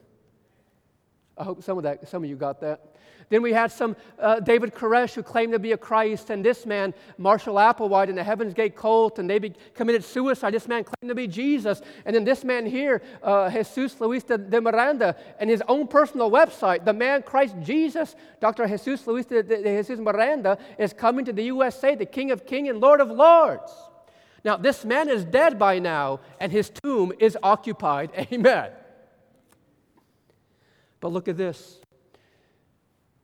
I 1.36 1.44
hope 1.44 1.62
some 1.62 1.76
of 1.76 1.84
that, 1.84 2.08
some 2.08 2.22
of 2.24 2.30
you 2.30 2.36
got 2.36 2.60
that. 2.60 2.94
Then 3.30 3.42
we 3.42 3.52
had 3.52 3.72
some 3.72 3.96
uh, 4.18 4.40
David 4.40 4.74
Koresh 4.74 5.14
who 5.14 5.22
claimed 5.22 5.52
to 5.52 5.58
be 5.58 5.72
a 5.72 5.76
Christ, 5.76 6.30
and 6.30 6.44
this 6.44 6.66
man, 6.66 6.94
Marshall 7.16 7.54
Applewhite, 7.54 8.08
in 8.08 8.14
the 8.14 8.22
Heaven's 8.22 8.54
Gate 8.54 8.76
cult, 8.76 9.18
and 9.18 9.28
they 9.28 9.38
be, 9.38 9.54
committed 9.74 10.04
suicide. 10.04 10.52
This 10.52 10.68
man 10.68 10.84
claimed 10.84 11.08
to 11.08 11.14
be 11.14 11.26
Jesus. 11.26 11.80
And 12.04 12.14
then 12.14 12.24
this 12.24 12.44
man 12.44 12.66
here, 12.66 13.02
uh, 13.22 13.50
Jesus 13.50 14.00
Luis 14.00 14.24
de, 14.24 14.38
de, 14.38 14.60
Miranda, 14.60 15.16
and 15.38 15.48
his 15.48 15.62
own 15.68 15.86
personal 15.86 16.30
website, 16.30 16.84
the 16.84 16.92
man 16.92 17.22
Christ 17.22 17.56
Jesus, 17.62 18.14
Dr. 18.40 18.66
Jesus 18.66 19.06
Luis 19.06 19.26
de, 19.26 19.42
de, 19.42 19.62
de 19.62 19.76
Jesus 19.78 19.98
Miranda, 19.98 20.58
is 20.78 20.92
coming 20.92 21.24
to 21.24 21.32
the 21.32 21.44
USA, 21.44 21.94
the 21.94 22.06
King 22.06 22.30
of 22.30 22.46
Kings 22.46 22.68
and 22.68 22.80
Lord 22.80 23.00
of 23.00 23.10
Lords. 23.10 23.72
Now, 24.44 24.56
this 24.56 24.84
man 24.84 25.08
is 25.08 25.24
dead 25.24 25.58
by 25.58 25.78
now, 25.78 26.20
and 26.38 26.52
his 26.52 26.70
tomb 26.70 27.12
is 27.18 27.36
occupied. 27.42 28.10
Amen. 28.32 28.70
But 31.00 31.12
look 31.12 31.28
at 31.28 31.36
this. 31.36 31.80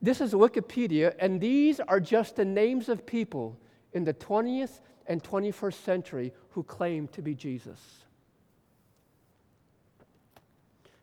This 0.00 0.22
is 0.22 0.33
Wikipedia, 0.33 1.14
and 1.18 1.40
these 1.40 1.78
are 1.78 2.00
just 2.00 2.37
the 2.37 2.44
names 2.44 2.88
of 2.88 3.04
people 3.04 3.59
in 3.92 4.04
the 4.04 4.14
20th 4.14 4.80
and 5.06 5.22
21st 5.22 5.85
century 5.85 6.33
who 6.50 6.62
claim 6.62 7.06
to 7.09 7.20
be 7.20 7.35
Jesus. 7.35 7.80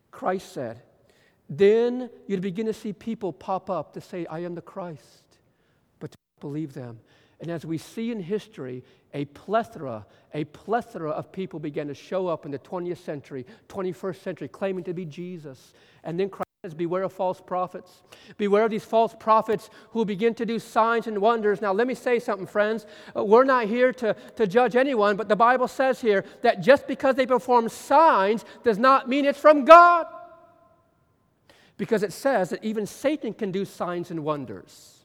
Christ 0.10 0.51
said, 0.51 0.82
then 1.49 2.10
you'd 2.27 2.41
begin 2.41 2.65
to 2.65 2.73
see 2.73 2.91
people 2.91 3.32
pop 3.32 3.69
up 3.69 3.93
to 3.93 4.01
say, 4.01 4.25
I 4.25 4.39
am 4.39 4.56
the 4.56 4.62
Christ, 4.62 5.23
but 5.99 6.12
to 6.12 6.17
believe 6.39 6.73
them. 6.73 6.99
And 7.39 7.51
as 7.51 7.65
we 7.65 7.77
see 7.77 8.12
in 8.12 8.19
history, 8.19 8.84
a 9.17 9.25
plethora, 9.25 10.06
a 10.36 10.43
plethora 10.43 11.10
of 11.10 11.32
people 11.32 11.60
began 11.60 11.88
to 11.88 11.95
show 11.95 12.27
up 12.27 12.45
in 12.45 12.51
the 12.51 12.60
20th 12.60 12.99
century, 12.99 13.47
21st 13.67 14.21
century, 14.21 14.47
claiming 14.47 14.84
to 14.84 14.93
be 14.93 15.06
Jesus. 15.06 15.73
And 16.03 16.19
then 16.19 16.30
Christ 16.30 16.47
says, 16.63 16.75
Beware 16.75 17.01
of 17.01 17.13
false 17.13 17.41
prophets. 17.41 18.03
Beware 18.38 18.65
of 18.65 18.69
these 18.69 18.86
false 18.86 19.15
prophets 19.19 19.71
who 19.89 20.06
begin 20.06 20.36
to 20.36 20.45
do 20.45 20.60
signs 20.60 21.08
and 21.08 21.17
wonders. 21.17 21.62
Now, 21.62 21.73
let 21.73 21.88
me 21.88 21.95
say 21.95 22.19
something, 22.19 22.45
friends. 22.45 22.86
Uh, 23.17 23.23
we're 23.23 23.43
not 23.43 23.65
here 23.65 23.91
to, 23.93 24.15
to 24.36 24.45
judge 24.45 24.75
anyone, 24.75 25.17
but 25.17 25.27
the 25.27 25.36
Bible 25.36 25.67
says 25.67 25.99
here 25.99 26.23
that 26.43 26.62
just 26.62 26.86
because 26.86 27.15
they 27.15 27.25
perform 27.25 27.69
signs 27.69 28.45
does 28.63 28.77
not 28.77 29.10
mean 29.10 29.25
it's 29.25 29.39
from 29.39 29.65
God. 29.65 30.06
Because 31.77 32.03
it 32.03 32.13
says 32.13 32.51
that 32.51 32.63
even 32.63 32.86
Satan 32.86 33.34
can 33.34 33.51
do 33.51 33.65
signs 33.65 34.12
and 34.12 34.23
wonders. 34.23 34.96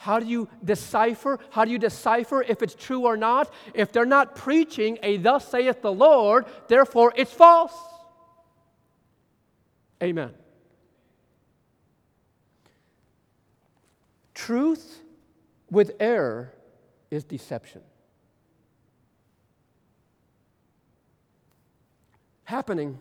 How 0.00 0.18
do 0.18 0.24
you 0.24 0.48
decipher? 0.64 1.38
How 1.50 1.66
do 1.66 1.70
you 1.70 1.78
decipher 1.78 2.42
if 2.42 2.62
it's 2.62 2.74
true 2.74 3.02
or 3.02 3.18
not? 3.18 3.52
If 3.74 3.92
they're 3.92 4.06
not 4.06 4.34
preaching 4.34 4.98
a 5.02 5.18
thus 5.18 5.46
saith 5.46 5.82
the 5.82 5.92
Lord, 5.92 6.46
therefore 6.68 7.12
it's 7.16 7.30
false. 7.30 7.74
Amen. 10.02 10.30
Truth 14.32 15.02
with 15.70 15.90
error 16.00 16.54
is 17.10 17.22
deception. 17.24 17.82
Happening, 22.44 22.98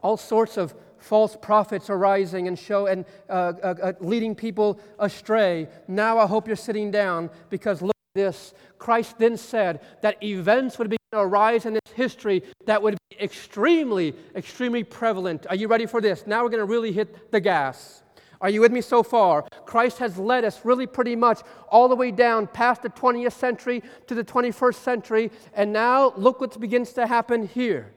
all 0.00 0.16
sorts 0.16 0.56
of 0.56 0.76
false 1.06 1.36
prophets 1.40 1.88
arising 1.88 2.48
and 2.48 2.58
show 2.58 2.86
and 2.86 3.04
uh, 3.28 3.52
uh, 3.62 3.74
uh, 3.82 3.92
leading 4.00 4.34
people 4.34 4.80
astray. 4.98 5.68
Now 5.86 6.18
I 6.18 6.26
hope 6.26 6.46
you're 6.46 6.56
sitting 6.56 6.90
down 6.90 7.30
because 7.48 7.80
look 7.80 7.96
at 8.14 8.18
this. 8.18 8.54
Christ 8.78 9.18
then 9.18 9.36
said 9.36 9.80
that 10.02 10.22
events 10.22 10.78
would 10.78 10.90
be 10.90 10.96
arise 11.12 11.66
in 11.66 11.72
this 11.72 11.92
history 11.94 12.42
that 12.66 12.82
would 12.82 12.96
be 13.10 13.16
extremely, 13.22 14.14
extremely 14.34 14.84
prevalent. 14.84 15.46
Are 15.48 15.54
you 15.54 15.68
ready 15.68 15.86
for 15.86 16.00
this? 16.00 16.26
Now 16.26 16.42
we're 16.42 16.50
going 16.50 16.66
to 16.66 16.70
really 16.70 16.92
hit 16.92 17.30
the 17.30 17.40
gas. 17.40 18.02
Are 18.40 18.50
you 18.50 18.60
with 18.60 18.72
me 18.72 18.82
so 18.82 19.02
far? 19.02 19.46
Christ 19.64 19.98
has 19.98 20.18
led 20.18 20.44
us 20.44 20.64
really 20.64 20.86
pretty 20.86 21.16
much 21.16 21.40
all 21.68 21.88
the 21.88 21.96
way 21.96 22.10
down 22.10 22.46
past 22.48 22.82
the 22.82 22.90
20th 22.90 23.32
century 23.32 23.82
to 24.08 24.14
the 24.14 24.24
21st 24.24 24.74
century, 24.74 25.30
and 25.54 25.72
now 25.72 26.12
look 26.16 26.40
what 26.40 26.58
begins 26.60 26.92
to 26.94 27.06
happen 27.06 27.46
here. 27.46 27.95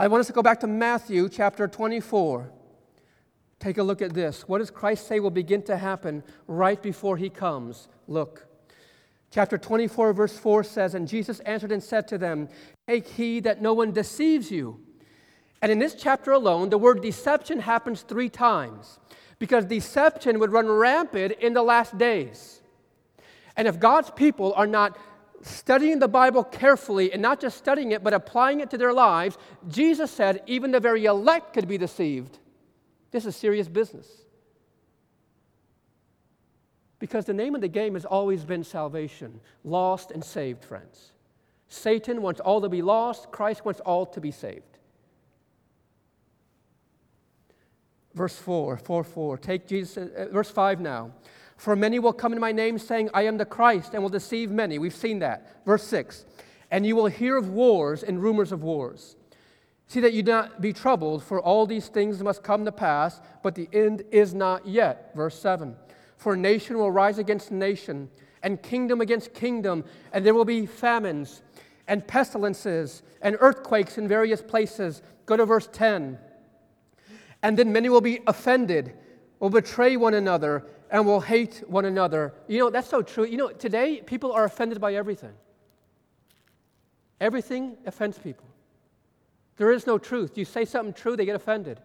I 0.00 0.06
want 0.06 0.20
us 0.20 0.28
to 0.28 0.32
go 0.32 0.42
back 0.42 0.60
to 0.60 0.68
Matthew 0.68 1.28
chapter 1.28 1.66
24. 1.66 2.52
Take 3.58 3.78
a 3.78 3.82
look 3.82 4.00
at 4.00 4.14
this. 4.14 4.46
What 4.46 4.58
does 4.58 4.70
Christ 4.70 5.08
say 5.08 5.18
will 5.18 5.32
begin 5.32 5.60
to 5.62 5.76
happen 5.76 6.22
right 6.46 6.80
before 6.80 7.16
he 7.16 7.28
comes? 7.28 7.88
Look. 8.06 8.46
Chapter 9.32 9.58
24, 9.58 10.12
verse 10.12 10.38
4 10.38 10.62
says, 10.62 10.94
And 10.94 11.08
Jesus 11.08 11.40
answered 11.40 11.72
and 11.72 11.82
said 11.82 12.06
to 12.08 12.16
them, 12.16 12.48
Take 12.86 13.08
heed 13.08 13.42
that 13.42 13.60
no 13.60 13.74
one 13.74 13.90
deceives 13.90 14.52
you. 14.52 14.78
And 15.60 15.72
in 15.72 15.80
this 15.80 15.96
chapter 15.96 16.30
alone, 16.30 16.70
the 16.70 16.78
word 16.78 17.02
deception 17.02 17.58
happens 17.58 18.02
three 18.02 18.28
times 18.28 19.00
because 19.40 19.64
deception 19.64 20.38
would 20.38 20.52
run 20.52 20.68
rampant 20.68 21.32
in 21.40 21.54
the 21.54 21.62
last 21.64 21.98
days. 21.98 22.62
And 23.56 23.66
if 23.66 23.80
God's 23.80 24.10
people 24.10 24.52
are 24.54 24.68
not 24.68 24.96
studying 25.42 25.98
the 25.98 26.08
Bible 26.08 26.44
carefully 26.44 27.12
and 27.12 27.22
not 27.22 27.40
just 27.40 27.58
studying 27.58 27.92
it, 27.92 28.02
but 28.02 28.12
applying 28.12 28.60
it 28.60 28.70
to 28.70 28.78
their 28.78 28.92
lives, 28.92 29.38
Jesus 29.68 30.10
said 30.10 30.42
even 30.46 30.70
the 30.70 30.80
very 30.80 31.04
elect 31.04 31.54
could 31.54 31.68
be 31.68 31.78
deceived. 31.78 32.38
This 33.10 33.24
is 33.24 33.36
serious 33.36 33.68
business. 33.68 34.06
Because 36.98 37.24
the 37.24 37.34
name 37.34 37.54
of 37.54 37.60
the 37.60 37.68
game 37.68 37.94
has 37.94 38.04
always 38.04 38.44
been 38.44 38.64
salvation, 38.64 39.40
lost 39.64 40.10
and 40.10 40.24
saved, 40.24 40.64
friends. 40.64 41.12
Satan 41.68 42.22
wants 42.22 42.40
all 42.40 42.60
to 42.60 42.68
be 42.68 42.82
lost, 42.82 43.30
Christ 43.30 43.64
wants 43.64 43.80
all 43.80 44.06
to 44.06 44.20
be 44.20 44.30
saved. 44.30 44.78
Verse 48.14 48.36
4, 48.36 48.78
4, 48.78 49.04
4. 49.04 49.38
Take 49.38 49.68
Jesus, 49.68 49.96
uh, 49.96 50.26
verse 50.32 50.50
5 50.50 50.80
now. 50.80 51.12
For 51.58 51.74
many 51.74 51.98
will 51.98 52.12
come 52.12 52.32
in 52.32 52.38
my 52.38 52.52
name, 52.52 52.78
saying, 52.78 53.10
I 53.12 53.22
am 53.22 53.36
the 53.36 53.44
Christ, 53.44 53.92
and 53.92 54.02
will 54.02 54.08
deceive 54.08 54.50
many. 54.50 54.78
We've 54.78 54.94
seen 54.94 55.18
that. 55.18 55.64
Verse 55.66 55.82
6. 55.82 56.24
And 56.70 56.86
you 56.86 56.94
will 56.94 57.06
hear 57.06 57.36
of 57.36 57.50
wars 57.50 58.04
and 58.04 58.22
rumors 58.22 58.52
of 58.52 58.62
wars. 58.62 59.16
See 59.88 60.00
that 60.00 60.12
you 60.12 60.22
do 60.22 60.30
not 60.30 60.60
be 60.60 60.72
troubled, 60.72 61.24
for 61.24 61.40
all 61.40 61.66
these 61.66 61.88
things 61.88 62.22
must 62.22 62.44
come 62.44 62.64
to 62.64 62.70
pass, 62.70 63.20
but 63.42 63.56
the 63.56 63.68
end 63.72 64.04
is 64.12 64.34
not 64.34 64.68
yet. 64.68 65.10
Verse 65.16 65.36
7. 65.36 65.74
For 66.16 66.36
nation 66.36 66.78
will 66.78 66.92
rise 66.92 67.18
against 67.18 67.50
nation, 67.50 68.08
and 68.44 68.62
kingdom 68.62 69.00
against 69.00 69.34
kingdom, 69.34 69.84
and 70.12 70.24
there 70.24 70.34
will 70.34 70.44
be 70.44 70.64
famines, 70.64 71.42
and 71.88 72.06
pestilences, 72.06 73.02
and 73.20 73.36
earthquakes 73.40 73.98
in 73.98 74.06
various 74.06 74.42
places. 74.42 75.02
Go 75.26 75.36
to 75.36 75.44
verse 75.44 75.68
10. 75.72 76.18
And 77.42 77.56
then 77.56 77.72
many 77.72 77.88
will 77.88 78.00
be 78.00 78.20
offended, 78.28 78.92
will 79.40 79.50
betray 79.50 79.96
one 79.96 80.14
another, 80.14 80.64
and 80.90 81.06
will 81.06 81.20
hate 81.20 81.62
one 81.66 81.84
another. 81.84 82.34
You 82.46 82.58
know, 82.58 82.70
that's 82.70 82.88
so 82.88 83.02
true. 83.02 83.24
You 83.24 83.36
know, 83.36 83.48
today 83.48 84.02
people 84.04 84.32
are 84.32 84.44
offended 84.44 84.80
by 84.80 84.94
everything. 84.94 85.34
Everything 87.20 87.76
offends 87.84 88.18
people. 88.18 88.46
There 89.56 89.72
is 89.72 89.86
no 89.86 89.98
truth. 89.98 90.38
You 90.38 90.44
say 90.44 90.64
something 90.64 90.94
true, 90.94 91.16
they 91.16 91.24
get 91.24 91.34
offended. 91.34 91.80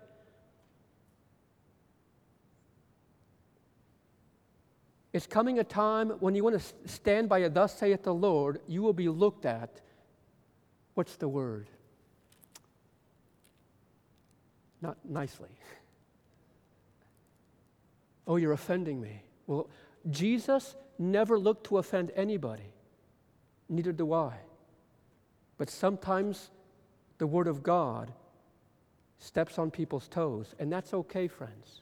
It's 5.12 5.28
coming 5.28 5.60
a 5.60 5.64
time 5.64 6.10
when 6.20 6.34
you 6.34 6.44
want 6.44 6.60
to 6.60 6.90
stand 6.90 7.30
by 7.30 7.40
a 7.40 7.50
thus 7.50 7.78
saith 7.78 8.04
the 8.04 8.14
Lord, 8.14 8.62
you 8.68 8.82
will 8.82 8.94
be 8.94 9.10
looked 9.10 9.46
at. 9.46 9.82
What's 10.96 11.16
the 11.16 11.28
word? 11.28 11.68
Not 14.82 14.98
nicely. 15.08 15.50
Oh, 18.28 18.38
you're 18.38 18.54
offending 18.54 19.02
me. 19.02 19.24
Well, 19.48 19.70
Jesus 20.10 20.76
never 20.98 21.38
looked 21.38 21.66
to 21.68 21.78
offend 21.78 22.12
anybody. 22.16 22.74
Neither 23.70 23.92
do 23.92 24.14
I. 24.14 24.34
But 25.58 25.70
sometimes 25.70 26.50
the 27.18 27.28
Word 27.28 27.48
of 27.48 27.64
God 27.64 28.12
steps 29.20 29.58
on 29.58 29.72
people's 29.72 30.08
toes, 30.08 30.54
and 30.60 30.72
that's 30.72 30.94
okay, 30.94 31.28
friends. 31.28 31.82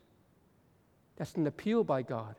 That's 1.15 1.35
an 1.35 1.47
appeal 1.47 1.83
by 1.83 2.01
God 2.01 2.35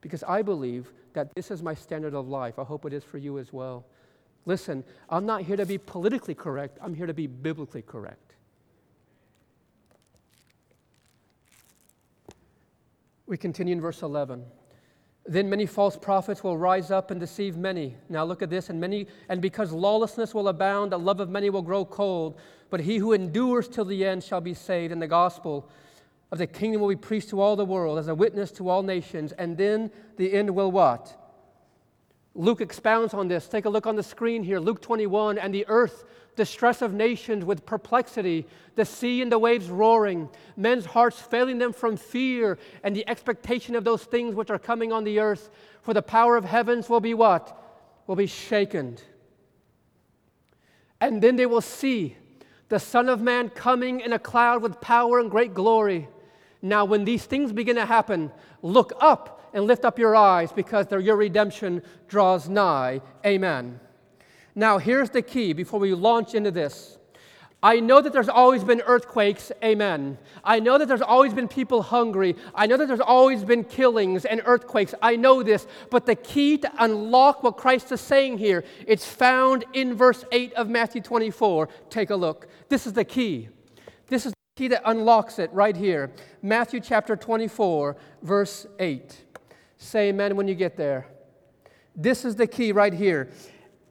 because 0.00 0.22
I 0.22 0.42
believe 0.42 0.92
that 1.12 1.34
this 1.34 1.50
is 1.50 1.62
my 1.62 1.74
standard 1.74 2.14
of 2.14 2.28
life. 2.28 2.58
I 2.58 2.64
hope 2.64 2.84
it 2.84 2.92
is 2.92 3.04
for 3.04 3.18
you 3.18 3.38
as 3.38 3.52
well. 3.52 3.84
Listen, 4.46 4.84
I'm 5.08 5.26
not 5.26 5.42
here 5.42 5.56
to 5.56 5.66
be 5.66 5.78
politically 5.78 6.34
correct, 6.34 6.78
I'm 6.80 6.94
here 6.94 7.06
to 7.06 7.14
be 7.14 7.26
biblically 7.26 7.82
correct. 7.82 8.29
We 13.30 13.36
continue 13.36 13.72
in 13.72 13.80
verse 13.80 14.02
11. 14.02 14.44
Then 15.24 15.48
many 15.48 15.64
false 15.64 15.96
prophets 15.96 16.42
will 16.42 16.58
rise 16.58 16.90
up 16.90 17.12
and 17.12 17.20
deceive 17.20 17.56
many. 17.56 17.94
Now 18.08 18.24
look 18.24 18.42
at 18.42 18.50
this, 18.50 18.70
and 18.70 18.80
many, 18.80 19.06
and 19.28 19.40
because 19.40 19.70
lawlessness 19.70 20.34
will 20.34 20.48
abound, 20.48 20.90
the 20.90 20.98
love 20.98 21.20
of 21.20 21.30
many 21.30 21.48
will 21.48 21.62
grow 21.62 21.84
cold. 21.84 22.40
But 22.70 22.80
he 22.80 22.96
who 22.96 23.12
endures 23.12 23.68
till 23.68 23.84
the 23.84 24.04
end 24.04 24.24
shall 24.24 24.40
be 24.40 24.52
saved. 24.52 24.92
And 24.92 25.00
the 25.00 25.06
gospel 25.06 25.68
of 26.32 26.38
the 26.38 26.46
kingdom 26.48 26.80
will 26.80 26.88
be 26.88 26.96
preached 26.96 27.28
to 27.28 27.40
all 27.40 27.54
the 27.54 27.64
world 27.64 28.00
as 28.00 28.08
a 28.08 28.14
witness 28.16 28.50
to 28.52 28.68
all 28.68 28.82
nations. 28.82 29.30
And 29.30 29.56
then 29.56 29.92
the 30.16 30.32
end 30.32 30.50
will 30.50 30.72
what? 30.72 31.16
Luke 32.34 32.60
expounds 32.60 33.12
on 33.14 33.28
this. 33.28 33.48
Take 33.48 33.64
a 33.64 33.70
look 33.70 33.86
on 33.86 33.96
the 33.96 34.02
screen 34.02 34.42
here. 34.42 34.60
Luke 34.60 34.80
21, 34.80 35.38
and 35.38 35.52
the 35.52 35.66
earth 35.68 36.04
the 36.36 36.46
stress 36.46 36.80
of 36.80 36.94
nations 36.94 37.44
with 37.44 37.66
perplexity, 37.66 38.46
the 38.74 38.84
sea 38.84 39.20
and 39.20 39.30
the 39.30 39.38
waves 39.38 39.68
roaring, 39.68 40.28
men's 40.56 40.86
hearts 40.86 41.20
failing 41.20 41.58
them 41.58 41.72
from 41.72 41.96
fear 41.96 42.58
and 42.82 42.94
the 42.94 43.08
expectation 43.08 43.74
of 43.74 43.84
those 43.84 44.04
things 44.04 44.34
which 44.34 44.50
are 44.50 44.58
coming 44.58 44.92
on 44.92 45.04
the 45.04 45.18
earth. 45.20 45.50
For 45.82 45.92
the 45.92 46.02
power 46.02 46.36
of 46.36 46.44
heavens 46.44 46.88
will 46.88 47.00
be 47.00 47.14
what? 47.14 47.56
Will 48.06 48.16
be 48.16 48.26
shaken. 48.26 48.96
And 51.00 51.22
then 51.22 51.36
they 51.36 51.46
will 51.46 51.60
see 51.60 52.16
the 52.68 52.78
Son 52.78 53.08
of 53.08 53.20
Man 53.20 53.48
coming 53.48 54.00
in 54.00 54.12
a 54.12 54.18
cloud 54.18 54.62
with 54.62 54.80
power 54.80 55.18
and 55.18 55.30
great 55.30 55.54
glory. 55.54 56.08
Now, 56.62 56.84
when 56.84 57.04
these 57.04 57.24
things 57.24 57.52
begin 57.52 57.76
to 57.76 57.86
happen, 57.86 58.30
look 58.62 58.92
up 59.00 59.39
and 59.52 59.64
lift 59.64 59.84
up 59.84 59.98
your 59.98 60.16
eyes 60.16 60.52
because 60.52 60.90
your 60.90 61.16
redemption 61.16 61.82
draws 62.08 62.48
nigh. 62.48 63.00
Amen. 63.24 63.80
Now, 64.54 64.78
here's 64.78 65.10
the 65.10 65.22
key 65.22 65.52
before 65.52 65.80
we 65.80 65.94
launch 65.94 66.34
into 66.34 66.50
this. 66.50 66.98
I 67.62 67.80
know 67.80 68.00
that 68.00 68.14
there's 68.14 68.28
always 68.28 68.64
been 68.64 68.80
earthquakes, 68.86 69.52
amen. 69.62 70.16
I 70.42 70.60
know 70.60 70.78
that 70.78 70.88
there's 70.88 71.02
always 71.02 71.34
been 71.34 71.46
people 71.46 71.82
hungry. 71.82 72.34
I 72.54 72.66
know 72.66 72.78
that 72.78 72.88
there's 72.88 73.00
always 73.00 73.44
been 73.44 73.64
killings 73.64 74.24
and 74.24 74.40
earthquakes. 74.46 74.94
I 75.02 75.16
know 75.16 75.42
this. 75.42 75.66
But 75.90 76.06
the 76.06 76.14
key 76.14 76.56
to 76.58 76.72
unlock 76.78 77.42
what 77.42 77.58
Christ 77.58 77.92
is 77.92 78.00
saying 78.00 78.38
here, 78.38 78.64
it's 78.86 79.04
found 79.04 79.66
in 79.74 79.94
verse 79.94 80.24
8 80.32 80.54
of 80.54 80.70
Matthew 80.70 81.02
24. 81.02 81.68
Take 81.90 82.08
a 82.08 82.16
look. 82.16 82.48
This 82.70 82.86
is 82.86 82.94
the 82.94 83.04
key. 83.04 83.50
This 84.06 84.24
is 84.24 84.32
the 84.32 84.62
key 84.62 84.68
that 84.68 84.82
unlocks 84.86 85.38
it 85.38 85.52
right 85.52 85.76
here. 85.76 86.12
Matthew 86.40 86.80
chapter 86.80 87.14
24, 87.14 87.94
verse 88.22 88.66
8. 88.78 89.24
Say 89.82 90.10
amen 90.10 90.36
when 90.36 90.46
you 90.46 90.54
get 90.54 90.76
there. 90.76 91.06
This 91.96 92.26
is 92.26 92.36
the 92.36 92.46
key 92.46 92.70
right 92.70 92.92
here. 92.92 93.30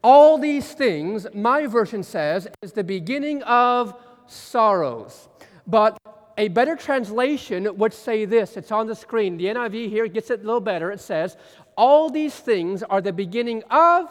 All 0.03 0.37
these 0.37 0.71
things, 0.71 1.25
my 1.33 1.65
version 1.65 2.03
says, 2.03 2.47
is 2.61 2.73
the 2.73 2.83
beginning 2.83 3.41
of 3.41 3.95
sorrows. 4.27 5.27
But 5.65 5.97
a 6.37 6.47
better 6.47 6.75
translation 6.75 7.75
would 7.77 7.93
say 7.93 8.25
this 8.25 8.55
it's 8.55 8.71
on 8.71 8.85
the 8.85 8.95
screen. 8.95 9.35
The 9.35 9.45
NIV 9.45 9.89
here 9.89 10.07
gets 10.07 10.29
it 10.29 10.41
a 10.41 10.43
little 10.43 10.61
better. 10.61 10.91
It 10.91 11.01
says, 11.01 11.35
All 11.75 12.11
these 12.11 12.35
things 12.35 12.83
are 12.83 13.01
the 13.01 13.11
beginning 13.11 13.63
of 13.71 14.09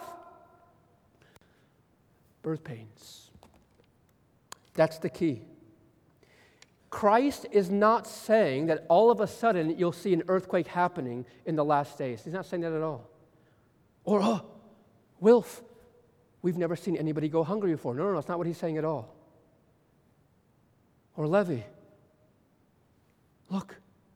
birth 2.41 2.63
pains. 2.65 3.31
That's 4.73 4.97
the 4.97 5.09
key. 5.09 5.43
Christ 6.89 7.45
is 7.51 7.69
not 7.69 8.07
saying 8.07 8.67
that 8.67 8.85
all 8.89 9.11
of 9.11 9.19
a 9.19 9.27
sudden 9.27 9.77
you'll 9.77 9.91
see 9.91 10.13
an 10.13 10.23
earthquake 10.27 10.67
happening 10.67 11.25
in 11.45 11.55
the 11.55 11.65
last 11.65 11.97
days. 11.97 12.23
He's 12.23 12.33
not 12.33 12.45
saying 12.45 12.61
that 12.61 12.73
at 12.73 12.81
all. 12.81 13.09
Or, 14.03 14.21
oh, 14.21 14.41
Wilf, 15.19 15.61
We've 16.41 16.57
never 16.57 16.75
seen 16.75 16.95
anybody 16.95 17.27
go 17.27 17.43
hungry 17.43 17.71
before. 17.71 17.93
No, 17.93 18.03
no, 18.03 18.09
no, 18.09 18.15
that's 18.15 18.27
not 18.27 18.37
what 18.37 18.47
he's 18.47 18.57
saying 18.57 18.77
at 18.77 18.85
all. 18.85 19.13
Or 21.17 21.27
Levi, 21.27 21.61
look, 23.49 23.75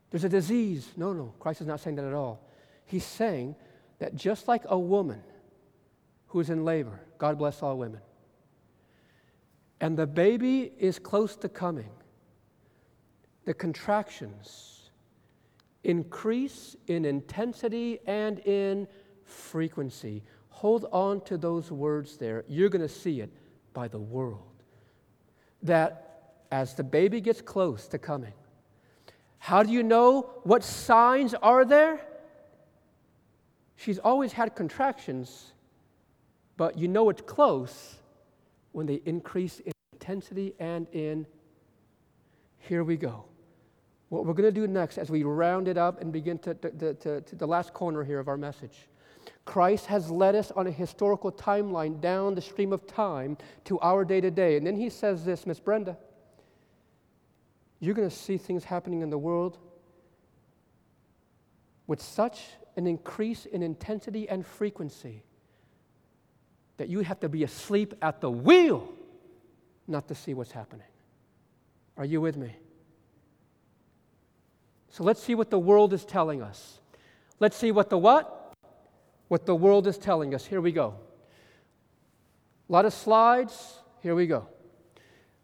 there's 0.09 0.23
a 0.23 0.29
disease. 0.29 0.89
No, 0.95 1.11
no, 1.11 1.33
Christ 1.39 1.61
is 1.61 1.67
not 1.67 1.81
saying 1.81 1.97
that 1.97 2.05
at 2.05 2.13
all. 2.13 2.47
He's 2.85 3.03
saying 3.03 3.55
that 3.99 4.15
just 4.15 4.47
like 4.47 4.63
a 4.65 4.79
woman 4.79 5.21
who 6.27 6.39
is 6.39 6.49
in 6.49 6.63
labor, 6.63 7.01
God 7.17 7.37
bless 7.37 7.61
all 7.61 7.77
women, 7.77 8.01
and 9.81 9.97
the 9.97 10.07
baby 10.07 10.71
is 10.77 10.97
close 10.97 11.35
to 11.37 11.49
coming, 11.49 11.89
the 13.45 13.53
contractions 13.53 14.89
increase 15.83 16.75
in 16.87 17.05
intensity 17.05 17.99
and 18.05 18.39
in 18.39 18.87
frequency. 19.25 20.23
Hold 20.49 20.85
on 20.91 21.21
to 21.21 21.37
those 21.37 21.71
words 21.71 22.17
there. 22.17 22.45
You're 22.47 22.69
going 22.69 22.81
to 22.81 22.93
see 22.93 23.21
it 23.21 23.31
by 23.73 23.87
the 23.87 23.99
world. 23.99 24.63
That 25.61 26.35
as 26.51 26.75
the 26.75 26.83
baby 26.83 27.19
gets 27.19 27.41
close 27.41 27.87
to 27.87 27.97
coming, 27.97 28.33
how 29.39 29.63
do 29.63 29.71
you 29.71 29.83
know 29.83 30.29
what 30.43 30.63
signs 30.63 31.33
are 31.33 31.65
there? 31.65 32.05
She's 33.75 33.99
always 33.99 34.31
had 34.31 34.55
contractions, 34.55 35.51
but 36.55 36.77
you 36.77 36.87
know 36.87 37.09
it's 37.09 37.21
close 37.21 37.95
when 38.71 38.85
they 38.85 39.01
increase 39.05 39.59
in 39.59 39.73
intensity 39.91 40.53
and 40.59 40.87
in. 40.93 41.25
Here 42.59 42.83
we 42.83 42.95
go. 42.95 43.25
What 44.13 44.27
we're 44.27 44.33
going 44.33 44.53
to 44.53 44.61
do 44.61 44.67
next 44.67 44.99
as 44.99 45.09
we 45.09 45.23
round 45.23 45.67
it 45.67 45.75
up 45.75 45.99
and 45.99 46.13
begin 46.13 46.37
to, 46.39 46.53
to, 46.53 46.93
to, 46.93 47.21
to, 47.21 47.35
the 47.35 47.47
last 47.47 47.73
corner 47.73 48.03
here 48.03 48.19
of 48.19 48.27
our 48.27 48.37
message. 48.37 48.87
Christ 49.43 49.87
has 49.87 50.11
led 50.11 50.35
us 50.35 50.51
on 50.51 50.67
a 50.67 50.71
historical 50.71 51.31
timeline 51.31 51.99
down 51.99 52.35
the 52.35 52.41
stream 52.41 52.73
of 52.73 52.85
time 52.85 53.39
to 53.63 53.79
our 53.79 54.05
day 54.05 54.21
to 54.21 54.29
day. 54.29 54.55
And 54.55 54.67
then 54.67 54.75
he 54.75 54.91
says 54.91 55.25
this, 55.25 55.47
Miss 55.47 55.59
Brenda, 55.59 55.97
you're 57.79 57.95
going 57.95 58.07
to 58.07 58.15
see 58.15 58.37
things 58.37 58.63
happening 58.63 59.01
in 59.01 59.09
the 59.09 59.17
world 59.17 59.57
with 61.87 61.99
such 61.99 62.43
an 62.77 62.85
increase 62.85 63.47
in 63.47 63.63
intensity 63.63 64.29
and 64.29 64.45
frequency 64.45 65.23
that 66.77 66.87
you 66.87 66.99
have 66.99 67.19
to 67.21 67.29
be 67.29 67.43
asleep 67.43 67.95
at 68.03 68.21
the 68.21 68.29
wheel 68.29 68.93
not 69.87 70.07
to 70.09 70.13
see 70.13 70.35
what's 70.35 70.51
happening. 70.51 70.85
Are 71.97 72.05
you 72.05 72.21
with 72.21 72.37
me? 72.37 72.55
So 74.93 75.03
let's 75.03 75.23
see 75.23 75.33
what 75.33 75.49
the 75.49 75.57
world 75.57 75.91
is 75.91 76.05
telling 76.05 76.43
us. 76.43 76.79
Let's 77.39 77.57
see 77.57 77.71
what 77.71 77.89
the 77.89 77.97
what? 77.97 78.53
What 79.27 79.47
the 79.47 79.55
world 79.55 79.87
is 79.87 79.97
telling 79.97 80.35
us. 80.35 80.45
Here 80.45 80.61
we 80.61 80.71
go. 80.71 80.93
A 82.69 82.71
lot 82.71 82.85
of 82.85 82.93
slides. 82.93 83.79
Here 84.01 84.13
we 84.13 84.27
go. 84.27 84.47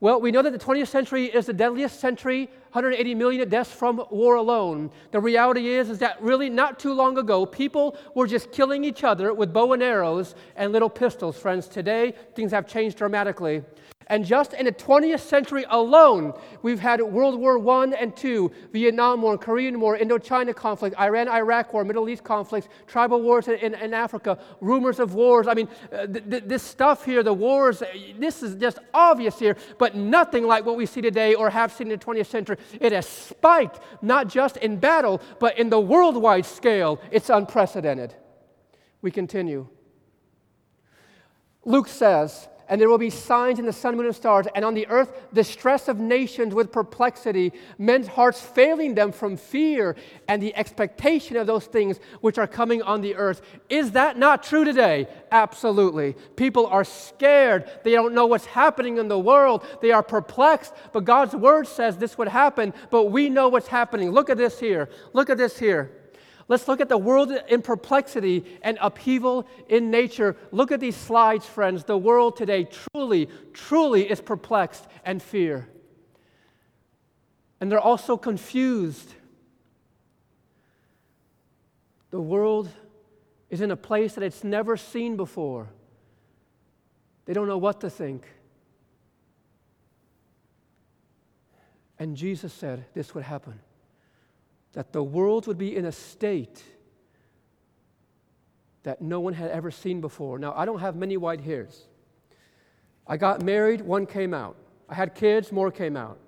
Well, 0.02 0.22
we 0.22 0.30
know 0.30 0.43
that 0.43 0.52
the 0.52 0.60
20th 0.60 0.89
century 0.89 1.26
is 1.26 1.47
the 1.47 1.54
deadliest 1.54 2.00
century, 2.00 2.45
180 2.74 3.16
million 3.16 3.50
deaths 3.50 3.72
from 3.72 4.06
war 4.12 4.36
alone. 4.36 4.91
The 5.10 5.20
reality 5.20 5.68
is, 5.70 5.89
is 5.89 5.97
that 5.97 6.22
really 6.22 6.52
not 6.52 6.78
too 6.78 6.93
long 6.93 7.18
ago, 7.18 7.47
people 7.47 7.97
were 8.14 8.28
just 8.28 8.52
killing 8.52 8.84
each 8.84 9.04
other 9.04 9.34
with 9.34 9.52
bow 9.52 9.74
and 9.74 9.82
arrows 9.82 10.36
and 10.58 10.72
little 10.72 10.91
pistols, 10.91 11.39
friends. 11.39 11.68
Today, 11.68 12.14
things 12.36 12.52
have 12.52 12.68
changed 12.68 12.97
dramatically. 13.00 13.64
And 14.12 14.26
just 14.26 14.53
in 14.53 14.66
the 14.66 14.72
20th 14.72 15.20
century 15.20 15.66
alone, 15.70 16.34
we've 16.64 16.80
had 16.80 16.99
World 16.99 17.39
War 17.39 17.60
I 17.70 17.93
and 17.93 18.12
II, 18.26 18.49
Vietnam 18.74 19.22
War, 19.22 19.38
Korean 19.38 19.80
War, 19.80 19.95
Indochina 19.95 20.55
conflict, 20.55 20.99
Iran 20.99 21.28
Iraq 21.28 21.72
War, 21.74 21.84
Middle 21.84 22.10
East 22.10 22.24
conflicts, 22.24 22.68
tribal 22.88 23.22
wars 23.22 23.47
in, 23.47 23.76
in 23.76 23.93
Africa, 23.93 24.39
rumors 24.62 24.99
of 24.99 25.14
wars. 25.14 25.47
I 25.47 25.53
mean, 25.53 25.70
uh, 25.93 26.07
th- 26.07 26.28
th- 26.28 26.43
this 26.45 26.64
stuff 26.64 27.05
here, 27.05 27.22
the 27.22 27.34
wars, 27.34 27.84
this 28.18 28.41
is 28.41 28.55
just 28.55 28.80
obvious 28.95 29.38
here, 29.38 29.55
but 29.78 29.95
nothing 29.95 30.47
like 30.47 30.66
what 30.66 30.76
we 30.76 30.88
see 30.88 31.01
today 31.01 31.36
or 31.36 31.51
have 31.51 31.72
seen 31.72 31.91
in 31.91 31.99
the 31.99 32.03
20th 32.03 32.26
century. 32.26 32.57
It 32.82 32.91
has 32.91 33.07
spiked, 33.07 33.80
not 34.01 34.28
just 34.28 34.57
in 34.57 34.78
battle, 34.78 35.22
but 35.38 35.60
in 35.60 35.70
the 35.70 35.80
worldwide 35.80 36.47
scale. 36.47 36.99
It's 37.12 37.30
unprecedented. 37.30 38.16
We 39.03 39.12
continue. 39.12 39.68
Luke 41.64 41.88
says, 41.88 42.47
and 42.70 42.80
there 42.80 42.88
will 42.88 42.99
be 42.99 43.09
signs 43.09 43.59
in 43.59 43.65
the 43.65 43.74
sun, 43.74 43.97
moon, 43.97 44.05
and 44.05 44.15
stars, 44.15 44.45
and 44.53 44.63
on 44.63 44.76
the 44.76 44.88
earth, 44.88 45.11
distress 45.34 45.88
of 45.88 45.99
nations 45.99 46.53
with 46.53 46.72
perplexity, 46.72 47.51
men's 47.80 48.07
hearts 48.07 48.39
failing 48.39 48.93
them 48.93 49.11
from 49.11 49.36
fear 49.36 49.95
and 50.28 50.41
the 50.41 50.55
expectation 50.55 51.36
of 51.36 51.47
those 51.47 51.65
things 51.65 51.99
which 52.22 52.38
are 52.38 52.47
coming 52.47 52.82
on 52.84 53.01
the 53.01 53.15
earth. 53.15 53.41
Is 53.70 53.91
that 53.91 54.17
not 54.17 54.43
true 54.43 54.63
today? 54.63 55.07
Absolutely. 55.32 56.15
People 56.36 56.67
are 56.67 56.84
scared. 56.84 57.70
They 57.84 57.91
don't 57.91 58.13
know 58.13 58.28
what's 58.28 58.45
happening 58.45 58.97
in 58.97 59.07
the 59.07 59.20
world. 59.20 59.65
They 59.82 59.91
are 59.91 60.03
perplexed. 60.03 60.74
But 60.93 61.05
God's 61.05 61.36
word 61.36 61.67
says 61.67 61.97
this 61.97 62.17
would 62.17 62.28
happen, 62.28 62.74
but 62.91 63.05
we 63.05 63.30
know 63.30 63.49
what's 63.49 63.67
happening. 63.67 64.11
Look 64.11 64.30
at 64.30 64.38
this 64.38 64.59
here. 64.59 64.89
Look 65.13 65.30
at 65.30 65.38
this 65.38 65.57
here. 65.57 65.99
Let's 66.50 66.68
look 66.68 66.82
at 66.82 66.89
the 66.89 66.97
world 66.97 67.32
in 67.47 67.62
perplexity 67.62 68.43
and 68.64 68.80
upheaval 68.82 69.47
in 69.70 69.91
nature. 69.91 70.36
Look 70.52 70.72
at 70.72 70.80
these 70.80 70.95
slides, 70.95 71.45
friends. 71.45 71.84
The 71.84 71.97
world 71.97 72.36
today 72.38 72.68
truly, 72.91 73.30
truly 73.54 74.10
is 74.10 74.20
perplexed 74.20 74.88
and 75.06 75.22
fear. 75.22 75.70
And 77.62 77.72
they're 77.72 77.80
also 77.80 78.18
confused. 78.18 79.14
The 82.10 82.20
world 82.20 82.68
is 83.52 83.62
in 83.62 83.70
a 83.70 83.78
place 83.78 84.16
that 84.16 84.24
it's 84.24 84.43
never 84.43 84.76
seen 84.76 85.18
before. 85.18 85.70
They 87.26 87.34
don't 87.34 87.47
know 87.47 87.60
what 87.60 87.82
to 87.82 87.91
think. 87.91 88.26
And 92.00 92.18
Jesus 92.18 92.52
said 92.52 92.86
this 92.95 93.14
would 93.14 93.26
happen 93.26 93.60
that 94.74 94.93
the 94.93 95.03
world 95.03 95.47
would 95.47 95.57
be 95.57 95.76
in 95.76 95.86
a 95.86 95.91
state 95.91 96.63
that 98.84 99.01
no 99.01 99.20
one 99.20 99.34
had 99.34 99.51
ever 99.51 99.72
seen 99.72 100.01
before. 100.01 100.39
Now, 100.39 100.53
I 100.55 100.65
don't 100.65 100.80
have 100.80 100.95
many 100.95 101.17
white 101.17 101.41
hairs. 101.41 101.86
I 103.05 103.17
got 103.17 103.41
married, 103.41 103.82
one 103.82 104.05
came 104.05 104.34
out. 104.34 104.55
I 104.88 104.95
had 104.95 105.15
kids, 105.15 105.51
more 105.51 105.72
came 105.72 105.97
out. 105.97 106.20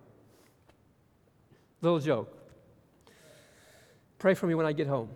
Little 1.81 1.99
joke. 1.99 2.37
Pray 4.19 4.33
for 4.33 4.47
me 4.47 4.55
when 4.55 4.65
I 4.65 4.73
get 4.73 4.87
home. 4.87 5.09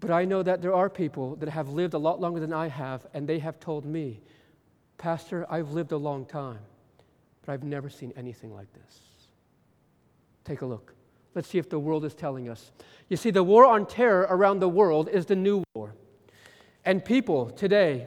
But 0.00 0.10
I 0.10 0.24
know 0.24 0.42
that 0.42 0.62
there 0.62 0.74
are 0.74 0.90
people 0.90 1.36
that 1.36 1.48
have 1.48 1.68
lived 1.68 1.94
a 1.94 1.98
lot 1.98 2.20
longer 2.20 2.40
than 2.40 2.52
I 2.52 2.68
have, 2.68 3.06
and 3.14 3.28
they 3.28 3.38
have 3.38 3.60
told 3.60 3.84
me, 3.84 4.20
Pastor, 4.98 5.46
I've 5.48 5.70
lived 5.70 5.92
a 5.92 5.96
long 5.96 6.24
time, 6.26 6.58
but 7.44 7.52
I've 7.52 7.62
never 7.62 7.88
seen 7.88 8.12
anything 8.16 8.52
like 8.52 8.72
this. 8.72 9.11
Take 10.44 10.62
a 10.62 10.66
look. 10.66 10.94
Let's 11.34 11.48
see 11.48 11.58
if 11.58 11.68
the 11.68 11.78
world 11.78 12.04
is 12.04 12.14
telling 12.14 12.48
us. 12.48 12.72
You 13.08 13.16
see, 13.16 13.30
the 13.30 13.42
war 13.42 13.64
on 13.64 13.86
terror 13.86 14.26
around 14.28 14.60
the 14.60 14.68
world 14.68 15.08
is 15.08 15.26
the 15.26 15.36
new 15.36 15.64
war. 15.74 15.94
And 16.84 17.04
people 17.04 17.50
today 17.50 18.06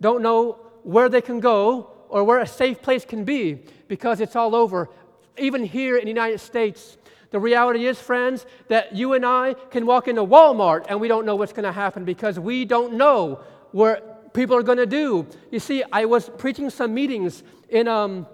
don't 0.00 0.22
know 0.22 0.58
where 0.82 1.08
they 1.08 1.20
can 1.20 1.40
go 1.40 1.90
or 2.08 2.24
where 2.24 2.38
a 2.38 2.46
safe 2.46 2.80
place 2.80 3.04
can 3.04 3.24
be 3.24 3.58
because 3.88 4.20
it's 4.20 4.36
all 4.36 4.54
over. 4.54 4.88
Even 5.36 5.64
here 5.64 5.96
in 5.96 6.04
the 6.04 6.10
United 6.10 6.38
States, 6.38 6.96
the 7.30 7.40
reality 7.40 7.86
is, 7.86 8.00
friends, 8.00 8.46
that 8.68 8.94
you 8.94 9.12
and 9.14 9.26
I 9.26 9.54
can 9.70 9.84
walk 9.84 10.08
into 10.08 10.24
Walmart 10.24 10.86
and 10.88 11.00
we 11.00 11.08
don't 11.08 11.26
know 11.26 11.36
what's 11.36 11.52
going 11.52 11.64
to 11.64 11.72
happen 11.72 12.04
because 12.04 12.38
we 12.38 12.64
don't 12.64 12.94
know 12.94 13.40
where 13.72 14.00
people 14.32 14.56
are 14.56 14.62
going 14.62 14.78
to 14.78 14.86
do. 14.86 15.26
You 15.50 15.58
see, 15.58 15.82
I 15.92 16.04
was 16.04 16.30
preaching 16.38 16.70
some 16.70 16.94
meetings 16.94 17.42
in. 17.68 17.88
Um, 17.88 18.26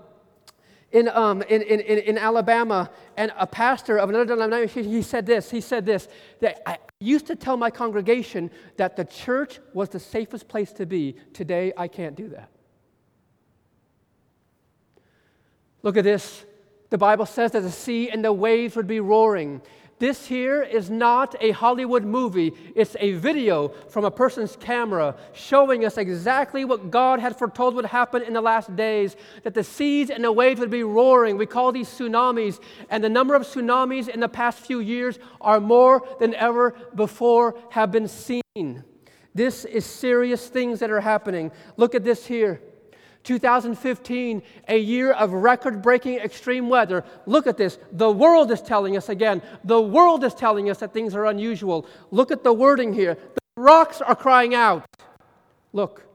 in, 0.93 1.09
um, 1.09 1.43
in, 1.43 1.63
in, 1.63 1.81
in 1.81 2.19
Alabama, 2.19 2.91
and 3.17 3.33
a 3.39 3.47
pastor 3.47 3.97
of 3.99 4.11
another 4.11 4.27
denomination, 4.27 4.85
he 4.85 5.03
said 5.03 5.27
this. 5.27 5.51
He 5.51 5.61
said 5.61 5.87
this 5.87 6.07
that 6.41 6.63
I 6.67 6.79
used 7.01 7.27
to 7.27 7.37
tell 7.37 7.57
my 7.57 7.71
congregation 7.71 8.51
that 8.77 8.97
the 8.97 9.05
church 9.05 9.59
was 9.73 9.89
the 9.89 9.99
safest 9.99 10.49
place 10.49 10.73
to 10.75 10.87
be. 10.87 11.17
Today, 11.33 11.73
I 11.77 11.89
can't 11.89 12.15
do 12.15 12.29
that. 12.29 12.51
Look 15.83 15.97
at 15.97 16.05
this. 16.05 16.45
The 16.91 16.99
Bible 16.99 17.27
says 17.27 17.53
that 17.53 17.63
the 17.63 17.71
sea 17.71 18.11
and 18.11 18.23
the 18.23 18.33
waves 18.33 18.77
would 18.77 18.87
be 18.87 19.01
roaring. 19.01 19.63
This 20.03 20.27
here 20.27 20.65
is 20.65 20.91
not 20.91 21.37
a 21.41 21.53
Hollywood 21.53 22.05
movie, 22.05 22.53
it's 22.75 22.97
a 22.99 23.13
video 23.13 23.69
from 23.89 24.05
a 24.05 24.11
person's 24.11 24.57
camera 24.57 25.15
showing 25.33 25.85
us 25.85 25.97
exactly 25.97 26.65
what 26.65 26.91
God 26.91 27.21
had 27.21 27.39
foretold 27.39 27.77
would 27.77 27.87
happen 27.87 28.21
in 28.21 28.33
the 28.33 28.41
last 28.41 28.75
days 28.75 29.15
that 29.45 29.55
the 29.55 29.63
seas 29.63 30.11
and 30.11 30.25
the 30.25 30.33
waves 30.33 30.59
would 30.59 30.71
be 30.71 30.83
roaring. 30.83 31.37
We 31.37 31.47
call 31.47 31.71
these 31.71 31.89
tsunamis, 31.89 32.59
and 32.91 33.05
the 33.05 33.09
number 33.09 33.37
of 33.37 33.43
tsunamis 33.43 34.09
in 34.09 34.19
the 34.19 34.29
past 34.29 34.59
few 34.59 34.81
years 34.81 35.21
are 35.41 35.61
more 35.61 36.05
than 36.19 36.35
ever 36.35 36.75
before 36.97 37.55
have 37.71 37.93
been 37.93 38.09
seen. 38.09 38.83
This 39.37 39.65
is 39.65 39.87
serious 39.87 40.49
things 40.49 40.81
that 40.81 40.91
are 40.91 41.01
happening. 41.01 41.53
Look 41.77 41.95
at 41.95 42.03
this 42.03 42.27
here. 42.27 42.61
2015, 43.25 44.43
a 44.69 44.79
year 44.79 45.13
of 45.13 45.33
record 45.33 45.83
breaking 45.83 46.19
extreme 46.19 46.69
weather. 46.69 47.05
Look 47.27 47.47
at 47.47 47.57
this. 47.57 47.79
The 47.93 48.11
world 48.11 48.51
is 48.51 48.61
telling 48.63 48.97
us 48.97 49.09
again. 49.09 49.43
The 49.65 49.81
world 49.81 50.25
is 50.25 50.35
telling 50.35 50.71
us 50.71 50.79
that 50.79 50.93
things 50.93 51.15
are 51.15 51.27
unusual. 51.27 51.87
Look 52.11 52.31
at 52.31 52.45
the 52.45 52.53
wording 52.53 52.93
here. 52.93 53.15
The 53.15 53.63
rocks 53.63 54.01
are 54.01 54.17
crying 54.17 54.55
out. 54.55 54.85
Look. 55.73 56.12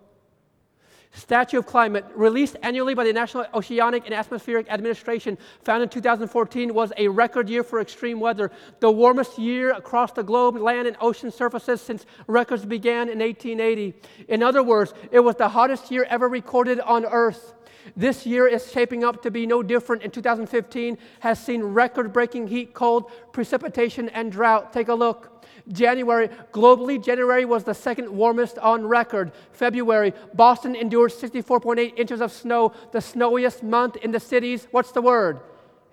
Statute 1.18 1.58
of 1.58 1.66
Climate, 1.66 2.06
released 2.14 2.58
annually 2.62 2.94
by 2.94 3.04
the 3.04 3.12
National 3.12 3.46
Oceanic 3.56 4.06
and 4.06 4.14
Atmospheric 4.14 4.70
Administration, 4.70 5.36
found 5.64 5.82
in 5.82 5.90
2014 5.90 6.74
was 6.74 6.94
a 6.96 7.08
record 7.08 7.50
year 7.50 7.64
for 7.64 7.82
extreme 7.82 8.20
weather, 8.20 8.52
the 8.82 8.92
warmest 8.92 9.40
year 9.40 9.72
across 9.72 10.12
the 10.12 10.22
globe, 10.22 10.58
land 10.58 10.88
and 10.88 10.96
ocean 11.02 11.32
surfaces 11.32 11.82
since 11.82 12.06
records 12.28 12.66
began 12.66 13.10
in 13.10 13.18
1880. 13.18 13.96
In 14.28 14.44
other 14.44 14.62
words, 14.62 14.94
it 15.12 15.20
was 15.20 15.36
the 15.36 15.50
hottest 15.50 15.90
year 15.90 16.06
ever 16.08 16.30
recorded 16.30 16.80
on 16.82 17.04
Earth. 17.04 17.56
This 17.96 18.26
year 18.26 18.48
is 18.48 18.72
shaping 18.72 19.04
up 19.04 19.24
to 19.24 19.32
be 19.32 19.48
no 19.48 19.64
different. 19.64 20.04
In 20.04 20.12
2015, 20.12 20.98
has 21.22 21.44
seen 21.44 21.64
record-breaking 21.64 22.48
heat, 22.48 22.74
cold, 22.74 23.10
precipitation, 23.32 24.10
and 24.10 24.32
drought. 24.32 24.72
Take 24.72 24.90
a 24.90 24.94
look. 24.94 25.37
January, 25.72 26.30
globally, 26.52 27.04
January 27.04 27.46
was 27.46 27.64
the 27.64 27.74
second 27.74 28.10
warmest 28.10 28.58
on 28.60 28.86
record. 28.86 29.32
February, 29.52 30.14
Boston 30.34 30.76
endured 30.76 31.12
64.8 31.12 31.98
inches 31.98 32.22
of 32.22 32.32
snow, 32.32 32.74
the 32.92 33.02
snowiest 33.02 33.64
month 33.64 33.98
in 33.98 34.12
the 34.12 34.20
cities. 34.20 34.68
What's 34.72 34.92
the 34.92 35.02
word? 35.02 35.40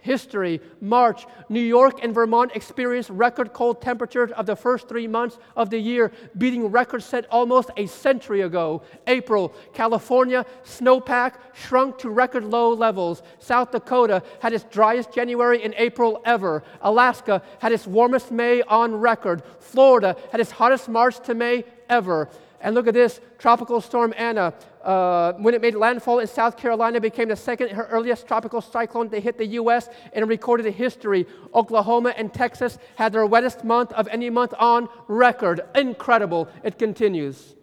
History. 0.04 0.60
March, 0.82 1.26
New 1.48 1.62
York 1.62 2.04
and 2.04 2.14
Vermont 2.14 2.52
experienced 2.54 3.08
record 3.08 3.54
cold 3.54 3.80
temperatures 3.80 4.30
of 4.32 4.44
the 4.44 4.54
first 4.54 4.86
three 4.86 5.08
months 5.08 5.38
of 5.56 5.70
the 5.70 5.78
year, 5.78 6.12
beating 6.36 6.70
records 6.70 7.06
set 7.06 7.24
almost 7.30 7.70
a 7.78 7.86
century 7.86 8.42
ago. 8.42 8.82
April, 9.06 9.54
California 9.72 10.44
snowpack 10.62 11.36
shrunk 11.54 11.96
to 11.96 12.10
record 12.10 12.44
low 12.44 12.68
levels. 12.74 13.22
South 13.38 13.70
Dakota 13.70 14.22
had 14.40 14.52
its 14.52 14.64
driest 14.64 15.10
January 15.10 15.64
in 15.64 15.74
April 15.78 16.20
ever. 16.26 16.62
Alaska 16.82 17.42
had 17.60 17.72
its 17.72 17.86
warmest 17.86 18.30
May 18.30 18.60
on 18.62 18.94
record. 18.94 19.42
Florida 19.58 20.16
had 20.30 20.40
its 20.40 20.50
hottest 20.50 20.86
March 20.86 21.18
to 21.20 21.34
May 21.34 21.64
ever. 21.88 22.28
And 22.60 22.74
look 22.74 22.86
at 22.86 22.94
this 22.94 23.20
Tropical 23.38 23.80
Storm 23.80 24.14
Ana. 24.16 24.54
uh, 24.82 25.34
when 25.34 25.54
it 25.54 25.60
made 25.60 25.74
landfall 25.74 26.18
in 26.18 26.26
South 26.26 26.56
Carolina, 26.56 27.00
became 27.00 27.28
the 27.28 27.36
second 27.36 27.68
earliest 27.90 28.26
tropical 28.26 28.60
cyclone 28.60 29.10
to 29.10 29.20
hit 29.20 29.36
the 29.36 29.46
U.S. 29.60 29.88
in 30.12 30.26
recorded 30.26 30.72
history. 30.72 31.26
Oklahoma 31.54 32.14
and 32.16 32.32
Texas 32.32 32.78
had 32.96 33.12
their 33.12 33.26
wettest 33.26 33.64
month 33.64 33.92
of 33.92 34.08
any 34.08 34.30
month 34.30 34.54
on 34.58 34.88
record. 35.08 35.60
Incredible. 35.74 36.48
It 36.62 36.78
continues. 36.78 37.54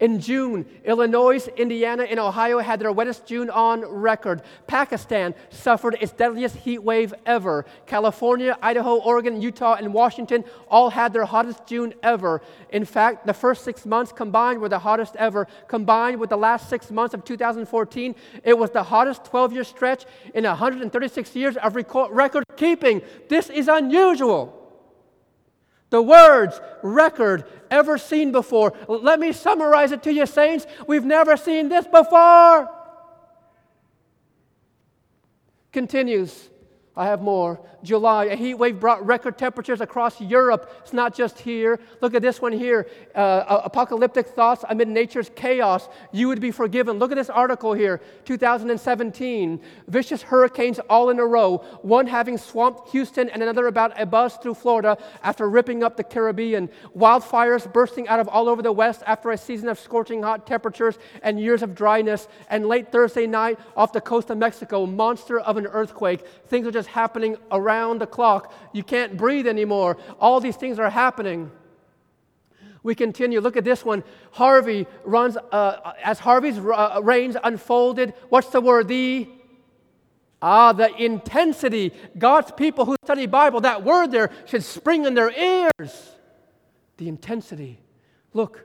In 0.00 0.20
June, 0.20 0.64
Illinois, 0.84 1.48
Indiana, 1.56 2.04
and 2.04 2.20
Ohio 2.20 2.60
had 2.60 2.78
their 2.78 2.92
wettest 2.92 3.26
June 3.26 3.50
on 3.50 3.84
record. 3.84 4.42
Pakistan 4.68 5.34
suffered 5.50 5.96
its 6.00 6.12
deadliest 6.12 6.54
heat 6.56 6.78
wave 6.78 7.12
ever. 7.26 7.64
California, 7.86 8.56
Idaho, 8.62 8.96
Oregon, 8.98 9.42
Utah, 9.42 9.74
and 9.74 9.92
Washington 9.92 10.44
all 10.68 10.90
had 10.90 11.12
their 11.12 11.24
hottest 11.24 11.66
June 11.66 11.94
ever. 12.02 12.40
In 12.70 12.84
fact, 12.84 13.26
the 13.26 13.34
first 13.34 13.64
six 13.64 13.84
months 13.84 14.12
combined 14.12 14.60
were 14.60 14.68
the 14.68 14.78
hottest 14.78 15.16
ever. 15.16 15.48
Combined 15.66 16.20
with 16.20 16.30
the 16.30 16.36
last 16.36 16.68
six 16.68 16.92
months 16.92 17.12
of 17.12 17.24
2014, 17.24 18.14
it 18.44 18.56
was 18.56 18.70
the 18.70 18.84
hottest 18.84 19.24
12 19.24 19.52
year 19.52 19.64
stretch 19.64 20.06
in 20.32 20.44
136 20.44 21.34
years 21.34 21.56
of 21.56 21.74
record 21.74 22.44
keeping. 22.56 23.02
This 23.28 23.50
is 23.50 23.66
unusual. 23.66 24.57
The 25.90 26.02
words 26.02 26.60
record 26.82 27.44
ever 27.70 27.98
seen 27.98 28.32
before. 28.32 28.74
Let 28.88 29.18
me 29.20 29.32
summarize 29.32 29.92
it 29.92 30.02
to 30.02 30.12
you, 30.12 30.26
saints. 30.26 30.66
We've 30.86 31.04
never 31.04 31.36
seen 31.36 31.68
this 31.68 31.86
before. 31.86 32.68
Continues. 35.72 36.50
I 36.98 37.06
have 37.06 37.22
more. 37.22 37.60
July, 37.84 38.24
a 38.24 38.34
heat 38.34 38.54
wave 38.54 38.80
brought 38.80 39.06
record 39.06 39.38
temperatures 39.38 39.80
across 39.80 40.20
Europe. 40.20 40.72
It's 40.82 40.92
not 40.92 41.14
just 41.14 41.38
here. 41.38 41.78
Look 42.00 42.12
at 42.12 42.22
this 42.22 42.42
one 42.42 42.50
here 42.50 42.88
uh, 43.14 43.60
Apocalyptic 43.64 44.26
thoughts 44.26 44.64
amid 44.68 44.88
nature's 44.88 45.30
chaos. 45.36 45.88
You 46.10 46.26
would 46.26 46.40
be 46.40 46.50
forgiven. 46.50 46.98
Look 46.98 47.12
at 47.12 47.14
this 47.14 47.30
article 47.30 47.72
here 47.72 48.00
2017. 48.24 49.60
Vicious 49.86 50.22
hurricanes 50.22 50.80
all 50.90 51.10
in 51.10 51.20
a 51.20 51.24
row, 51.24 51.58
one 51.82 52.08
having 52.08 52.36
swamped 52.36 52.90
Houston 52.90 53.28
and 53.28 53.42
another 53.44 53.68
about 53.68 53.98
a 54.00 54.04
buzz 54.04 54.36
through 54.36 54.54
Florida 54.54 54.98
after 55.22 55.48
ripping 55.48 55.84
up 55.84 55.96
the 55.96 56.02
Caribbean. 56.02 56.68
Wildfires 56.96 57.72
bursting 57.72 58.08
out 58.08 58.18
of 58.18 58.26
all 58.26 58.48
over 58.48 58.60
the 58.60 58.72
West 58.72 59.04
after 59.06 59.30
a 59.30 59.38
season 59.38 59.68
of 59.68 59.78
scorching 59.78 60.20
hot 60.20 60.48
temperatures 60.48 60.98
and 61.22 61.38
years 61.38 61.62
of 61.62 61.76
dryness. 61.76 62.26
And 62.50 62.66
late 62.66 62.90
Thursday 62.90 63.28
night 63.28 63.60
off 63.76 63.92
the 63.92 64.00
coast 64.00 64.30
of 64.30 64.38
Mexico, 64.38 64.84
monster 64.84 65.38
of 65.38 65.56
an 65.56 65.66
earthquake. 65.66 66.26
Things 66.48 66.66
are 66.66 66.72
just 66.72 66.87
happening 66.88 67.36
around 67.50 68.00
the 68.00 68.06
clock. 68.06 68.52
You 68.72 68.82
can't 68.82 69.16
breathe 69.16 69.46
anymore. 69.46 69.96
All 70.20 70.40
these 70.40 70.56
things 70.56 70.78
are 70.78 70.90
happening. 70.90 71.50
We 72.82 72.94
continue. 72.94 73.40
Look 73.40 73.56
at 73.56 73.64
this 73.64 73.84
one. 73.84 74.02
Harvey 74.32 74.86
runs, 75.04 75.36
uh, 75.36 75.92
as 76.02 76.18
Harvey's 76.18 76.58
uh, 76.58 77.00
rains 77.02 77.36
unfolded, 77.42 78.14
what's 78.28 78.48
the 78.48 78.60
word? 78.60 78.88
The 78.88 79.28
Ah, 80.40 80.72
the 80.72 80.94
intensity. 81.02 81.92
God's 82.16 82.52
people 82.52 82.84
who 82.84 82.96
study 83.04 83.26
Bible, 83.26 83.60
that 83.62 83.82
word 83.82 84.12
there 84.12 84.30
should 84.46 84.62
spring 84.62 85.04
in 85.04 85.14
their 85.14 85.30
ears. 85.30 86.12
The 86.96 87.08
intensity. 87.08 87.80
Look, 88.32 88.64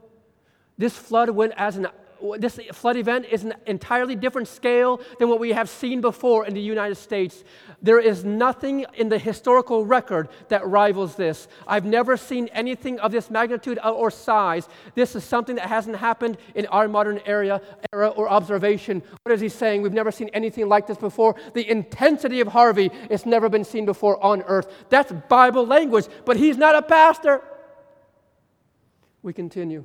this 0.77 0.95
flood 0.95 1.29
went 1.31 1.53
as 1.57 1.77
an 1.77 1.87
this 2.37 2.59
flood 2.71 2.95
event 2.95 3.25
is 3.29 3.43
an 3.43 3.53
entirely 3.65 4.15
different 4.15 4.47
scale 4.47 5.01
than 5.19 5.27
what 5.27 5.39
we 5.39 5.51
have 5.51 5.69
seen 5.69 5.99
before 5.99 6.45
in 6.45 6.53
the 6.53 6.61
United 6.61 6.95
States. 6.95 7.43
There 7.81 7.99
is 7.99 8.23
nothing 8.23 8.85
in 8.95 9.09
the 9.09 9.19
historical 9.19 9.85
record 9.85 10.29
that 10.47 10.65
rivals 10.65 11.15
this. 11.15 11.49
I've 11.67 11.85
never 11.85 12.15
seen 12.15 12.47
anything 12.53 12.99
of 12.99 13.11
this 13.11 13.29
magnitude 13.29 13.77
or 13.83 14.09
size. 14.09 14.69
This 14.95 15.15
is 15.15 15.23
something 15.23 15.57
that 15.57 15.67
hasn't 15.67 15.97
happened 15.97 16.37
in 16.55 16.65
our 16.67 16.87
modern 16.87 17.19
area, 17.25 17.61
era 17.91 18.07
or 18.07 18.29
observation. 18.29 19.03
What 19.23 19.33
is 19.33 19.41
he 19.41 19.49
saying? 19.49 19.81
We've 19.81 19.91
never 19.91 20.11
seen 20.11 20.29
anything 20.29 20.69
like 20.69 20.87
this 20.87 20.97
before. 20.97 21.35
The 21.53 21.69
intensity 21.69 22.39
of 22.39 22.47
Harvey 22.47 22.89
has 23.09 23.25
never 23.25 23.49
been 23.49 23.65
seen 23.65 23.85
before 23.85 24.23
on 24.23 24.43
earth. 24.43 24.71
That's 24.89 25.11
Bible 25.27 25.65
language, 25.65 26.05
but 26.25 26.37
he's 26.37 26.57
not 26.57 26.75
a 26.75 26.81
pastor. 26.81 27.41
We 29.21 29.33
continue. 29.33 29.83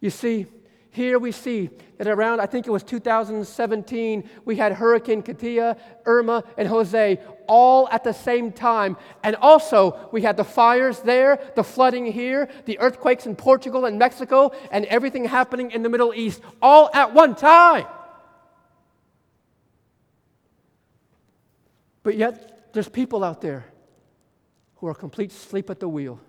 You 0.00 0.10
see, 0.10 0.46
here 0.94 1.18
we 1.18 1.32
see 1.32 1.70
that 1.98 2.06
around, 2.06 2.38
I 2.38 2.46
think 2.46 2.68
it 2.68 2.70
was 2.70 2.84
2017, 2.84 4.30
we 4.44 4.54
had 4.54 4.72
Hurricane 4.74 5.22
Katia, 5.22 5.76
Irma, 6.06 6.44
and 6.56 6.68
Jose 6.68 7.18
all 7.48 7.88
at 7.88 8.04
the 8.04 8.12
same 8.12 8.52
time. 8.52 8.96
And 9.24 9.34
also, 9.34 10.08
we 10.12 10.22
had 10.22 10.36
the 10.36 10.44
fires 10.44 11.00
there, 11.00 11.40
the 11.56 11.64
flooding 11.64 12.06
here, 12.06 12.48
the 12.66 12.78
earthquakes 12.78 13.26
in 13.26 13.34
Portugal 13.34 13.86
and 13.86 13.98
Mexico, 13.98 14.52
and 14.70 14.84
everything 14.84 15.24
happening 15.24 15.72
in 15.72 15.82
the 15.82 15.88
Middle 15.88 16.14
East 16.14 16.40
all 16.62 16.90
at 16.94 17.12
one 17.12 17.34
time. 17.34 17.86
But 22.04 22.16
yet, 22.16 22.72
there's 22.72 22.88
people 22.88 23.24
out 23.24 23.40
there 23.40 23.64
who 24.76 24.86
are 24.86 24.94
complete 24.94 25.32
sleep 25.32 25.70
at 25.70 25.80
the 25.80 25.88
wheel. 25.88 26.20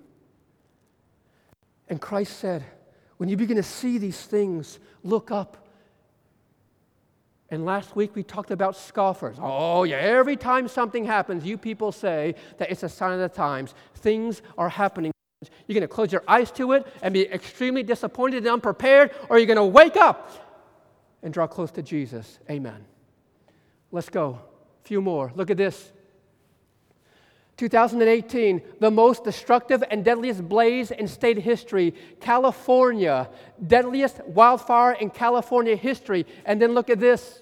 And 1.87 2.01
Christ 2.01 2.39
said, 2.39 2.65
when 3.17 3.29
you 3.29 3.37
begin 3.37 3.57
to 3.57 3.63
see 3.63 3.97
these 3.97 4.21
things, 4.21 4.79
look 5.03 5.31
up. 5.31 5.65
And 7.49 7.63
last 7.63 7.95
week 7.95 8.15
we 8.15 8.23
talked 8.23 8.51
about 8.51 8.75
scoffers. 8.75 9.37
Oh, 9.39 9.83
yeah, 9.83 9.97
every 9.97 10.35
time 10.35 10.67
something 10.67 11.05
happens, 11.05 11.45
you 11.45 11.57
people 11.57 11.91
say 11.91 12.35
that 12.57 12.71
it's 12.71 12.83
a 12.83 12.89
sign 12.89 13.13
of 13.13 13.19
the 13.19 13.29
times. 13.29 13.73
Things 13.95 14.41
are 14.57 14.69
happening. 14.69 15.11
You're 15.67 15.75
going 15.75 15.81
to 15.81 15.87
close 15.87 16.11
your 16.11 16.23
eyes 16.27 16.51
to 16.51 16.71
it 16.73 16.87
and 17.01 17.13
be 17.13 17.27
extremely 17.31 17.83
disappointed 17.83 18.39
and 18.39 18.47
unprepared, 18.47 19.11
or 19.29 19.37
you're 19.37 19.45
going 19.45 19.57
to 19.57 19.63
wake 19.63 19.95
up 19.95 20.31
and 21.21 21.33
draw 21.33 21.47
close 21.47 21.71
to 21.71 21.83
Jesus. 21.83 22.39
Amen. 22.49 22.85
Let's 23.91 24.09
go. 24.09 24.39
A 24.83 24.87
few 24.87 25.01
more. 25.01 25.31
Look 25.35 25.49
at 25.49 25.57
this. 25.57 25.91
2018, 27.57 28.61
the 28.79 28.91
most 28.91 29.23
destructive 29.23 29.83
and 29.89 30.03
deadliest 30.03 30.47
blaze 30.47 30.91
in 30.91 31.07
state 31.07 31.37
history. 31.37 31.93
California, 32.19 33.29
deadliest 33.65 34.23
wildfire 34.25 34.93
in 34.93 35.09
California 35.09 35.75
history. 35.75 36.25
And 36.45 36.61
then 36.61 36.73
look 36.73 36.89
at 36.89 36.99
this. 36.99 37.41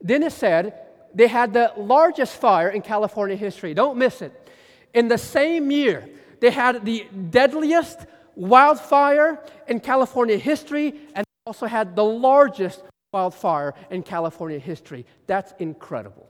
Then 0.00 0.22
it 0.22 0.32
said 0.32 0.74
they 1.14 1.26
had 1.26 1.52
the 1.52 1.72
largest 1.76 2.36
fire 2.36 2.68
in 2.68 2.82
California 2.82 3.36
history. 3.36 3.74
Don't 3.74 3.98
miss 3.98 4.22
it. 4.22 4.32
In 4.94 5.08
the 5.08 5.18
same 5.18 5.70
year, 5.70 6.08
they 6.40 6.50
had 6.50 6.84
the 6.84 7.06
deadliest 7.30 7.98
wildfire 8.34 9.40
in 9.68 9.80
California 9.80 10.36
history 10.36 10.94
and 11.14 11.24
also 11.46 11.66
had 11.66 11.96
the 11.96 12.04
largest 12.04 12.82
wildfire 13.12 13.74
in 13.90 14.02
California 14.02 14.58
history. 14.58 15.04
That's 15.26 15.52
incredible. 15.58 16.28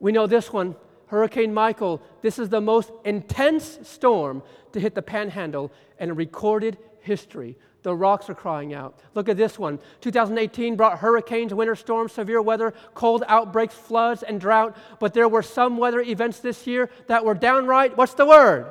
We 0.00 0.12
know 0.12 0.26
this 0.26 0.52
one, 0.52 0.74
Hurricane 1.06 1.52
Michael. 1.52 2.02
This 2.22 2.38
is 2.38 2.48
the 2.48 2.60
most 2.60 2.90
intense 3.04 3.78
storm 3.82 4.42
to 4.72 4.80
hit 4.80 4.94
the 4.94 5.02
panhandle 5.02 5.70
in 5.98 6.14
recorded 6.14 6.78
history. 7.00 7.56
The 7.82 7.94
rocks 7.94 8.28
are 8.28 8.34
crying 8.34 8.74
out. 8.74 8.98
Look 9.14 9.28
at 9.28 9.36
this 9.36 9.58
one. 9.58 9.78
2018 10.00 10.76
brought 10.76 10.98
hurricanes, 10.98 11.54
winter 11.54 11.76
storms, 11.76 12.12
severe 12.12 12.42
weather, 12.42 12.74
cold 12.94 13.24
outbreaks, 13.26 13.74
floods, 13.74 14.22
and 14.22 14.40
drought. 14.40 14.76
But 14.98 15.14
there 15.14 15.28
were 15.28 15.42
some 15.42 15.78
weather 15.78 16.00
events 16.00 16.40
this 16.40 16.66
year 16.66 16.90
that 17.06 17.24
were 17.24 17.34
downright, 17.34 17.96
what's 17.96 18.14
the 18.14 18.26
word? 18.26 18.70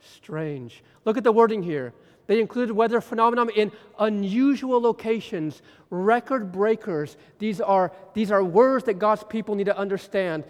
Strange. 0.00 0.82
Look 1.04 1.16
at 1.16 1.24
the 1.24 1.32
wording 1.32 1.62
here. 1.62 1.94
They 2.28 2.40
included 2.40 2.74
weather 2.74 3.00
phenomena 3.00 3.46
in 3.46 3.72
unusual 3.98 4.80
locations, 4.80 5.62
record 5.88 6.52
breakers. 6.52 7.16
These 7.38 7.60
are, 7.60 7.90
these 8.12 8.30
are 8.30 8.44
words 8.44 8.84
that 8.84 8.98
God's 8.98 9.24
people 9.24 9.54
need 9.54 9.64
to 9.64 9.76
understand 9.76 10.44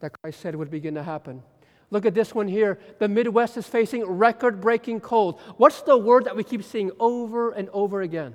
that 0.00 0.12
Christ 0.20 0.40
said 0.40 0.56
would 0.56 0.70
begin 0.70 0.94
to 0.94 1.02
happen. 1.02 1.42
Look 1.90 2.06
at 2.06 2.14
this 2.14 2.34
one 2.34 2.48
here. 2.48 2.78
The 2.98 3.08
Midwest 3.08 3.58
is 3.58 3.66
facing 3.66 4.04
record 4.04 4.62
breaking 4.62 5.00
cold. 5.00 5.40
What's 5.58 5.82
the 5.82 5.98
word 5.98 6.24
that 6.24 6.34
we 6.34 6.42
keep 6.42 6.64
seeing 6.64 6.90
over 6.98 7.50
and 7.50 7.68
over 7.70 8.00
again? 8.00 8.32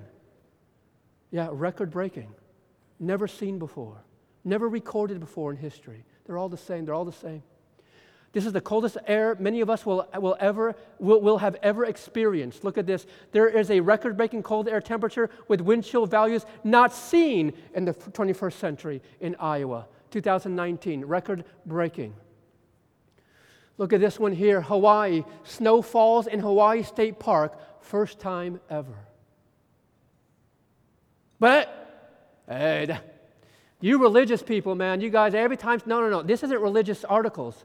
Yeah, 1.31 1.49
record 1.51 1.89
breaking. 1.89 2.31
Never 2.99 3.27
seen 3.27 3.57
before, 3.57 3.97
never 4.43 4.69
recorded 4.69 5.19
before 5.19 5.49
in 5.49 5.57
history. 5.57 6.05
They're 6.25 6.37
all 6.37 6.49
the 6.49 6.57
same. 6.57 6.85
They're 6.85 6.93
all 6.93 7.03
the 7.03 7.11
same. 7.11 7.41
This 8.33 8.47
is 8.47 8.51
the 8.51 8.61
coldest 8.61 8.97
air 9.05 9.37
many 9.39 9.61
of 9.61 9.69
us 9.69 9.85
will, 9.85 10.07
will, 10.19 10.35
ever, 10.39 10.75
will, 10.97 11.21
will 11.21 11.37
have 11.37 11.55
ever 11.61 11.85
experienced. 11.85 12.63
Look 12.63 12.79
at 12.79 12.87
this. 12.87 13.05
There 13.31 13.47
is 13.47 13.69
a 13.69 13.79
record 13.79 14.17
breaking 14.17 14.41
cold 14.41 14.67
air 14.67 14.81
temperature 14.81 15.29
with 15.47 15.61
wind 15.61 15.83
chill 15.83 16.07
values 16.07 16.43
not 16.63 16.93
seen 16.93 17.53
in 17.75 17.85
the 17.85 17.93
21st 17.93 18.53
century 18.53 19.01
in 19.21 19.35
Iowa. 19.39 19.87
2019, 20.09 21.05
record 21.05 21.45
breaking. 21.67 22.15
Look 23.77 23.93
at 23.93 23.99
this 23.99 24.19
one 24.19 24.33
here 24.33 24.61
Hawaii. 24.61 25.23
Snow 25.43 25.83
falls 25.83 26.25
in 26.25 26.39
Hawaii 26.39 26.81
State 26.81 27.19
Park, 27.19 27.83
first 27.83 28.19
time 28.19 28.59
ever. 28.67 28.95
But, 31.39 32.41
hey, 32.47 32.97
you 33.79 34.01
religious 34.01 34.41
people, 34.41 34.73
man, 34.73 35.01
you 35.01 35.11
guys, 35.11 35.35
every 35.35 35.57
time, 35.57 35.81
no, 35.85 35.99
no, 35.99 36.09
no, 36.09 36.23
this 36.23 36.41
isn't 36.41 36.61
religious 36.61 37.03
articles. 37.03 37.63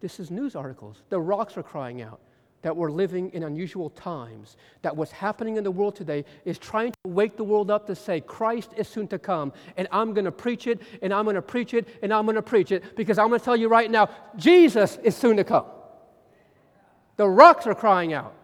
This 0.00 0.18
is 0.18 0.30
news 0.30 0.56
articles. 0.56 1.02
The 1.10 1.20
rocks 1.20 1.56
are 1.56 1.62
crying 1.62 2.02
out 2.02 2.20
that 2.62 2.76
we're 2.76 2.90
living 2.90 3.30
in 3.30 3.42
unusual 3.42 3.90
times, 3.90 4.56
that 4.82 4.94
what's 4.94 5.12
happening 5.12 5.56
in 5.56 5.64
the 5.64 5.70
world 5.70 5.96
today 5.96 6.24
is 6.44 6.58
trying 6.58 6.92
to 6.92 6.98
wake 7.10 7.36
the 7.36 7.44
world 7.44 7.70
up 7.70 7.86
to 7.86 7.94
say, 7.94 8.20
Christ 8.20 8.72
is 8.76 8.86
soon 8.86 9.08
to 9.08 9.18
come, 9.18 9.52
and 9.76 9.88
I'm 9.90 10.12
going 10.12 10.26
to 10.26 10.32
preach 10.32 10.66
it, 10.66 10.82
and 11.00 11.12
I'm 11.12 11.24
going 11.24 11.36
to 11.36 11.42
preach 11.42 11.72
it, 11.74 11.88
and 12.02 12.12
I'm 12.12 12.26
going 12.26 12.36
to 12.36 12.42
preach 12.42 12.70
it, 12.70 12.96
because 12.96 13.18
I'm 13.18 13.28
going 13.28 13.40
to 13.40 13.44
tell 13.44 13.56
you 13.56 13.68
right 13.68 13.90
now, 13.90 14.10
Jesus 14.36 14.98
is 15.02 15.16
soon 15.16 15.38
to 15.38 15.44
come. 15.44 15.66
The 17.16 17.28
rocks 17.28 17.66
are 17.66 17.74
crying 17.74 18.12
out. 18.12 18.34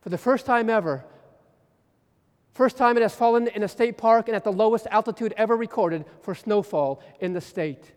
For 0.00 0.08
the 0.08 0.18
first 0.18 0.46
time 0.46 0.68
ever, 0.68 1.04
first 2.52 2.76
time 2.76 2.96
it 2.96 3.02
has 3.02 3.14
fallen 3.14 3.48
in 3.48 3.62
a 3.62 3.68
state 3.68 3.96
park 3.96 4.28
and 4.28 4.36
at 4.36 4.44
the 4.44 4.52
lowest 4.52 4.86
altitude 4.90 5.32
ever 5.36 5.56
recorded 5.56 6.04
for 6.22 6.34
snowfall 6.34 7.02
in 7.20 7.32
the 7.32 7.40
state. 7.40 7.93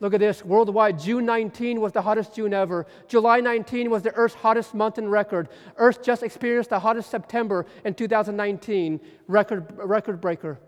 Look 0.00 0.14
at 0.14 0.20
this. 0.20 0.42
Worldwide, 0.42 0.98
June 0.98 1.26
19 1.26 1.78
was 1.78 1.92
the 1.92 2.00
hottest 2.00 2.34
June 2.34 2.54
ever. 2.54 2.86
July 3.06 3.40
19 3.40 3.90
was 3.90 4.02
the 4.02 4.12
Earth's 4.14 4.34
hottest 4.34 4.74
month 4.74 4.96
in 4.96 5.08
record. 5.08 5.50
Earth 5.76 6.02
just 6.02 6.22
experienced 6.22 6.70
the 6.70 6.80
hottest 6.80 7.10
September 7.10 7.66
in 7.84 7.92
2019, 7.92 8.98
record, 9.28 9.66
record 9.76 10.20
breaker. 10.20 10.58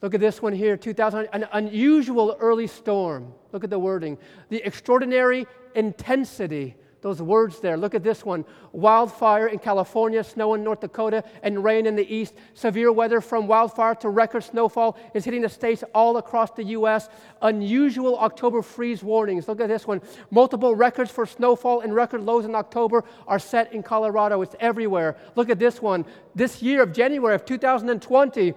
Look 0.00 0.14
at 0.14 0.20
this 0.20 0.42
one 0.42 0.52
here 0.52 0.76
2000, 0.76 1.28
an 1.32 1.46
unusual 1.52 2.36
early 2.40 2.66
storm. 2.66 3.32
Look 3.52 3.62
at 3.62 3.70
the 3.70 3.78
wording. 3.78 4.18
The 4.48 4.60
extraordinary 4.66 5.46
intensity 5.76 6.74
those 7.02 7.20
words 7.20 7.60
there. 7.60 7.76
Look 7.76 7.94
at 7.94 8.02
this 8.02 8.24
one 8.24 8.44
wildfire 8.72 9.48
in 9.48 9.58
California, 9.58 10.24
snow 10.24 10.54
in 10.54 10.64
North 10.64 10.80
Dakota, 10.80 11.24
and 11.42 11.62
rain 11.62 11.84
in 11.84 11.96
the 11.96 12.14
east. 12.14 12.34
Severe 12.54 12.90
weather 12.92 13.20
from 13.20 13.46
wildfire 13.46 13.94
to 13.96 14.08
record 14.08 14.44
snowfall 14.44 14.96
is 15.12 15.24
hitting 15.24 15.42
the 15.42 15.48
states 15.48 15.84
all 15.94 16.16
across 16.16 16.52
the 16.52 16.64
U.S. 16.64 17.08
Unusual 17.42 18.18
October 18.18 18.62
freeze 18.62 19.02
warnings. 19.02 19.48
Look 19.48 19.60
at 19.60 19.68
this 19.68 19.86
one. 19.86 20.00
Multiple 20.30 20.74
records 20.74 21.10
for 21.10 21.26
snowfall 21.26 21.80
and 21.80 21.94
record 21.94 22.22
lows 22.22 22.44
in 22.44 22.54
October 22.54 23.04
are 23.26 23.38
set 23.38 23.72
in 23.72 23.82
Colorado. 23.82 24.40
It's 24.42 24.56
everywhere. 24.60 25.16
Look 25.34 25.50
at 25.50 25.58
this 25.58 25.82
one. 25.82 26.06
This 26.34 26.62
year 26.62 26.82
of 26.82 26.92
January 26.92 27.34
of 27.34 27.44
2020, 27.44 28.54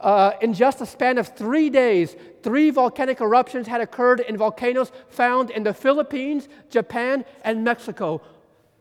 uh, 0.00 0.32
in 0.40 0.54
just 0.54 0.80
a 0.80 0.86
span 0.86 1.18
of 1.18 1.28
three 1.28 1.70
days, 1.70 2.16
three 2.42 2.70
volcanic 2.70 3.20
eruptions 3.20 3.66
had 3.66 3.80
occurred 3.80 4.20
in 4.20 4.36
volcanoes 4.36 4.92
found 5.08 5.50
in 5.50 5.62
the 5.62 5.74
Philippines, 5.74 6.48
Japan, 6.70 7.24
and 7.42 7.64
Mexico. 7.64 8.22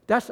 That's 0.05 0.29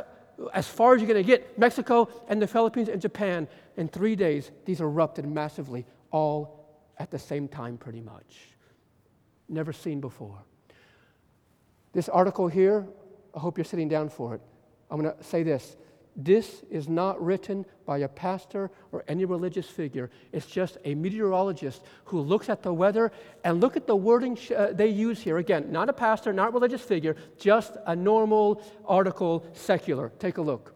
as 0.53 0.67
far 0.67 0.93
as 0.93 1.01
you're 1.01 1.07
going 1.07 1.23
to 1.23 1.27
get. 1.27 1.57
Mexico 1.57 2.09
and 2.27 2.41
the 2.41 2.47
Philippines 2.47 2.89
and 2.89 3.01
Japan. 3.01 3.47
In 3.77 3.87
three 3.87 4.15
days, 4.15 4.51
these 4.65 4.79
erupted 4.79 5.27
massively, 5.27 5.85
all 6.11 6.65
at 6.97 7.11
the 7.11 7.19
same 7.19 7.47
time, 7.47 7.77
pretty 7.77 8.01
much. 8.01 8.55
Never 9.49 9.73
seen 9.73 9.99
before. 9.99 10.37
This 11.93 12.09
article 12.09 12.47
here, 12.47 12.85
I 13.33 13.39
hope 13.39 13.57
you're 13.57 13.65
sitting 13.65 13.89
down 13.89 14.09
for 14.09 14.35
it. 14.35 14.41
I'm 14.89 15.01
going 15.01 15.15
to 15.15 15.23
say 15.23 15.43
this 15.43 15.77
this 16.15 16.63
is 16.69 16.87
not 16.87 17.21
written 17.23 17.65
by 17.85 17.99
a 17.99 18.07
pastor 18.07 18.71
or 18.91 19.03
any 19.07 19.25
religious 19.25 19.67
figure. 19.67 20.09
It's 20.31 20.45
just 20.45 20.77
a 20.85 20.95
meteorologist 20.95 21.83
who 22.05 22.21
looks 22.21 22.47
at 22.49 22.63
the 22.63 22.73
weather 22.73 23.11
and 23.43 23.59
look 23.59 23.75
at 23.75 23.85
the 23.85 23.95
wording 23.95 24.35
sh- 24.35 24.51
uh, 24.51 24.71
they 24.71 24.87
use 24.87 25.19
here. 25.19 25.37
Again, 25.37 25.71
not 25.71 25.89
a 25.89 25.93
pastor, 25.93 26.31
not 26.31 26.49
a 26.49 26.51
religious 26.51 26.81
figure, 26.81 27.15
just 27.37 27.75
a 27.85 27.95
normal 27.95 28.61
article, 28.85 29.45
secular. 29.53 30.11
Take 30.19 30.37
a 30.37 30.41
look. 30.41 30.73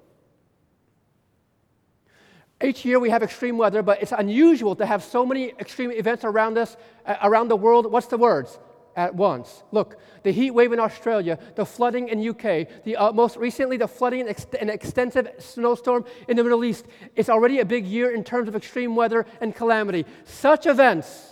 Each 2.61 2.83
year 2.83 2.99
we 2.99 3.09
have 3.09 3.23
extreme 3.23 3.57
weather, 3.57 3.81
but 3.81 4.01
it's 4.01 4.11
unusual 4.11 4.75
to 4.75 4.85
have 4.85 5.01
so 5.01 5.25
many 5.25 5.51
extreme 5.59 5.91
events 5.91 6.25
around 6.25 6.57
us, 6.57 6.75
uh, 7.05 7.15
around 7.23 7.47
the 7.47 7.55
world. 7.55 7.89
What's 7.89 8.07
the 8.07 8.17
words? 8.17 8.59
At 8.99 9.15
once. 9.15 9.63
Look, 9.71 9.97
the 10.23 10.31
heat 10.31 10.51
wave 10.51 10.73
in 10.73 10.79
Australia, 10.79 11.39
the 11.55 11.65
flooding 11.65 12.09
in 12.09 12.19
UK, 12.19 12.67
the, 12.83 12.97
uh, 12.97 13.13
most 13.13 13.37
recently 13.37 13.77
the 13.77 13.87
flooding 13.87 14.19
and 14.19 14.29
ex- 14.29 14.45
extensive 14.51 15.29
snowstorm 15.39 16.03
in 16.27 16.35
the 16.35 16.43
Middle 16.43 16.65
East. 16.65 16.85
It's 17.15 17.29
already 17.29 17.59
a 17.59 17.65
big 17.65 17.85
year 17.85 18.13
in 18.13 18.25
terms 18.25 18.49
of 18.49 18.57
extreme 18.57 18.97
weather 18.97 19.25
and 19.39 19.55
calamity. 19.55 20.05
Such 20.25 20.65
events, 20.65 21.29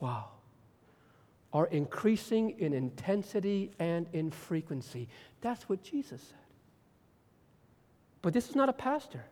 wow, 0.00 0.30
are 1.52 1.66
increasing 1.66 2.58
in 2.58 2.72
intensity 2.72 3.70
and 3.78 4.06
in 4.14 4.30
frequency. 4.30 5.10
That's 5.42 5.68
what 5.68 5.82
Jesus 5.82 6.22
said. 6.22 6.38
But 8.22 8.32
this 8.32 8.48
is 8.48 8.56
not 8.56 8.70
a 8.70 8.72
pastor. 8.72 9.26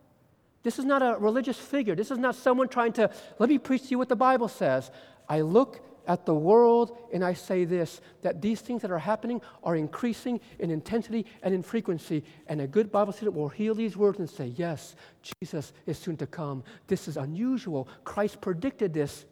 This 0.63 0.77
is 0.77 0.85
not 0.85 1.01
a 1.01 1.17
religious 1.17 1.57
figure. 1.57 1.95
This 1.95 2.11
is 2.11 2.17
not 2.17 2.35
someone 2.35 2.67
trying 2.67 2.93
to, 2.93 3.09
let 3.39 3.49
me 3.49 3.57
preach 3.57 3.83
to 3.83 3.87
you 3.89 3.97
what 3.97 4.09
the 4.09 4.15
Bible 4.15 4.47
says. 4.47 4.91
I 5.27 5.41
look 5.41 5.81
at 6.07 6.25
the 6.25 6.33
world 6.33 6.97
and 7.13 7.23
I 7.23 7.33
say 7.33 7.63
this 7.65 8.01
that 8.21 8.41
these 8.41 8.61
things 8.61 8.81
that 8.81 8.91
are 8.91 8.99
happening 8.99 9.41
are 9.63 9.75
increasing 9.75 10.39
in 10.59 10.71
intensity 10.71 11.25
and 11.43 11.53
in 11.53 11.63
frequency. 11.63 12.23
And 12.47 12.61
a 12.61 12.67
good 12.67 12.91
Bible 12.91 13.13
student 13.13 13.35
will 13.35 13.49
hear 13.49 13.73
these 13.73 13.95
words 13.95 14.19
and 14.19 14.29
say, 14.29 14.47
Yes, 14.55 14.95
Jesus 15.41 15.73
is 15.85 15.97
soon 15.97 16.17
to 16.17 16.27
come. 16.27 16.63
This 16.87 17.07
is 17.07 17.17
unusual. 17.17 17.87
Christ 18.03 18.41
predicted 18.41 18.93
this. 18.93 19.25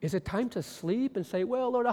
Is 0.00 0.14
it 0.14 0.24
time 0.24 0.50
to 0.50 0.62
sleep 0.62 1.16
and 1.16 1.26
say, 1.26 1.44
Well, 1.44 1.72
Lord, 1.72 1.86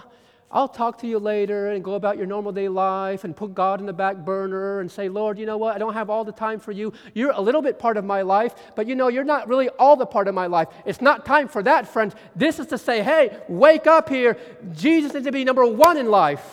I'll 0.54 0.68
talk 0.68 0.98
to 1.00 1.08
you 1.08 1.18
later 1.18 1.72
and 1.72 1.82
go 1.82 1.94
about 1.94 2.18
your 2.18 2.26
normal 2.26 2.52
day 2.52 2.68
life 2.68 3.24
and 3.24 3.34
put 3.34 3.56
God 3.56 3.80
in 3.80 3.86
the 3.86 3.94
back 3.94 4.18
burner 4.18 4.82
and 4.82 4.92
say, 4.92 5.08
Lord, 5.08 5.40
you 5.40 5.46
know 5.46 5.58
what? 5.58 5.74
I 5.74 5.78
don't 5.78 5.94
have 5.94 6.10
all 6.10 6.26
the 6.26 6.34
time 6.34 6.60
for 6.60 6.74
you. 6.74 6.92
You're 7.14 7.32
a 7.32 7.40
little 7.40 7.62
bit 7.62 7.80
part 7.80 7.96
of 7.96 8.04
my 8.04 8.22
life, 8.22 8.54
but 8.76 8.86
you 8.86 8.96
know, 8.96 9.08
you're 9.08 9.24
not 9.24 9.48
really 9.48 9.70
all 9.70 9.96
the 9.96 10.06
part 10.06 10.28
of 10.28 10.36
my 10.36 10.48
life. 10.48 10.68
It's 10.86 11.00
not 11.00 11.26
time 11.26 11.48
for 11.48 11.64
that, 11.64 11.88
friends. 11.88 12.16
This 12.36 12.60
is 12.60 12.68
to 12.68 12.78
say, 12.78 13.02
hey, 13.02 13.40
wake 13.48 13.88
up 13.88 14.10
here. 14.10 14.38
Jesus 14.74 15.14
needs 15.14 15.26
to 15.26 15.32
be 15.32 15.46
number 15.46 15.66
one 15.66 15.96
in 15.96 16.12
life. 16.12 16.46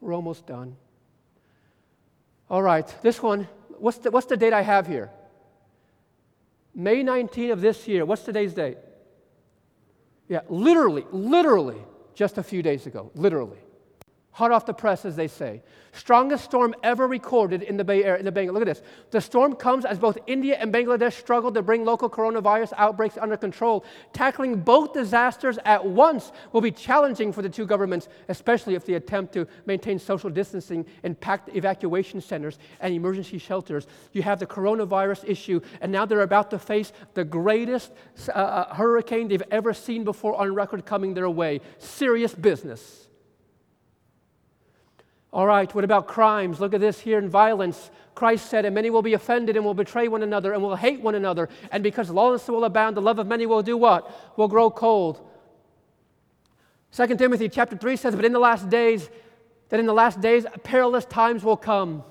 We're 0.00 0.14
almost 0.14 0.46
done. 0.46 0.76
All 2.48 2.62
right, 2.62 2.86
this 3.02 3.22
one, 3.22 3.48
what's 3.78 3.98
the, 3.98 4.10
what's 4.10 4.26
the 4.26 4.36
date 4.38 4.54
I 4.54 4.62
have 4.62 4.86
here? 4.86 5.10
May 6.74 7.02
19 7.02 7.50
of 7.50 7.60
this 7.60 7.86
year. 7.86 8.06
What's 8.06 8.22
today's 8.22 8.54
date? 8.54 8.78
Yeah, 10.32 10.40
literally, 10.48 11.04
literally, 11.12 11.76
just 12.14 12.38
a 12.38 12.42
few 12.42 12.62
days 12.62 12.86
ago, 12.86 13.10
literally. 13.14 13.58
Hot 14.32 14.50
off 14.50 14.64
the 14.64 14.72
press, 14.72 15.04
as 15.04 15.14
they 15.14 15.28
say. 15.28 15.62
Strongest 15.92 16.44
storm 16.44 16.74
ever 16.82 17.06
recorded 17.06 17.62
in 17.62 17.76
the 17.76 17.84
Bay 17.84 18.02
Area. 18.02 18.18
In 18.18 18.24
the 18.24 18.32
Bangladesh. 18.32 18.52
Look 18.54 18.62
at 18.62 18.66
this. 18.66 18.82
The 19.10 19.20
storm 19.20 19.54
comes 19.54 19.84
as 19.84 19.98
both 19.98 20.16
India 20.26 20.56
and 20.58 20.72
Bangladesh 20.72 21.12
struggle 21.12 21.52
to 21.52 21.60
bring 21.60 21.84
local 21.84 22.08
coronavirus 22.08 22.72
outbreaks 22.78 23.18
under 23.18 23.36
control. 23.36 23.84
Tackling 24.14 24.56
both 24.56 24.94
disasters 24.94 25.58
at 25.66 25.84
once 25.84 26.32
will 26.52 26.62
be 26.62 26.70
challenging 26.70 27.30
for 27.30 27.42
the 27.42 27.48
two 27.50 27.66
governments, 27.66 28.08
especially 28.30 28.74
if 28.74 28.86
they 28.86 28.94
attempt 28.94 29.34
to 29.34 29.46
maintain 29.66 29.98
social 29.98 30.30
distancing 30.30 30.86
in 31.02 31.14
packed 31.14 31.54
evacuation 31.54 32.22
centers 32.22 32.58
and 32.80 32.94
emergency 32.94 33.36
shelters. 33.36 33.86
You 34.12 34.22
have 34.22 34.38
the 34.38 34.46
coronavirus 34.46 35.28
issue, 35.28 35.60
and 35.82 35.92
now 35.92 36.06
they're 36.06 36.22
about 36.22 36.50
to 36.52 36.58
face 36.58 36.94
the 37.12 37.24
greatest 37.24 37.92
uh, 38.28 38.32
uh 38.32 38.74
hurricane 38.74 39.28
they've 39.28 39.42
ever 39.50 39.74
seen 39.74 40.04
before 40.04 40.40
on 40.40 40.54
record 40.54 40.86
coming 40.86 41.12
their 41.12 41.28
way. 41.28 41.60
Serious 41.76 42.34
business. 42.34 43.08
All 45.32 45.46
right, 45.46 45.74
what 45.74 45.84
about 45.84 46.06
crimes? 46.06 46.60
Look 46.60 46.74
at 46.74 46.80
this 46.80 47.00
here 47.00 47.18
in 47.18 47.28
violence. 47.28 47.90
Christ 48.14 48.50
said, 48.50 48.66
And 48.66 48.74
many 48.74 48.90
will 48.90 49.00
be 49.00 49.14
offended 49.14 49.56
and 49.56 49.64
will 49.64 49.72
betray 49.72 50.06
one 50.06 50.22
another 50.22 50.52
and 50.52 50.62
will 50.62 50.76
hate 50.76 51.00
one 51.00 51.14
another. 51.14 51.48
And 51.70 51.82
because 51.82 52.10
lawlessness 52.10 52.48
will 52.48 52.64
abound, 52.64 52.96
the 52.96 53.02
love 53.02 53.18
of 53.18 53.26
many 53.26 53.46
will 53.46 53.62
do 53.62 53.76
what? 53.76 54.36
Will 54.36 54.48
grow 54.48 54.70
cold. 54.70 55.26
2 56.94 57.16
Timothy 57.16 57.48
chapter 57.48 57.76
3 57.76 57.96
says, 57.96 58.14
But 58.14 58.26
in 58.26 58.32
the 58.32 58.38
last 58.38 58.68
days, 58.68 59.08
that 59.70 59.80
in 59.80 59.86
the 59.86 59.94
last 59.94 60.20
days 60.20 60.44
perilous 60.64 61.06
times 61.06 61.42
will 61.42 61.56
come. 61.56 62.04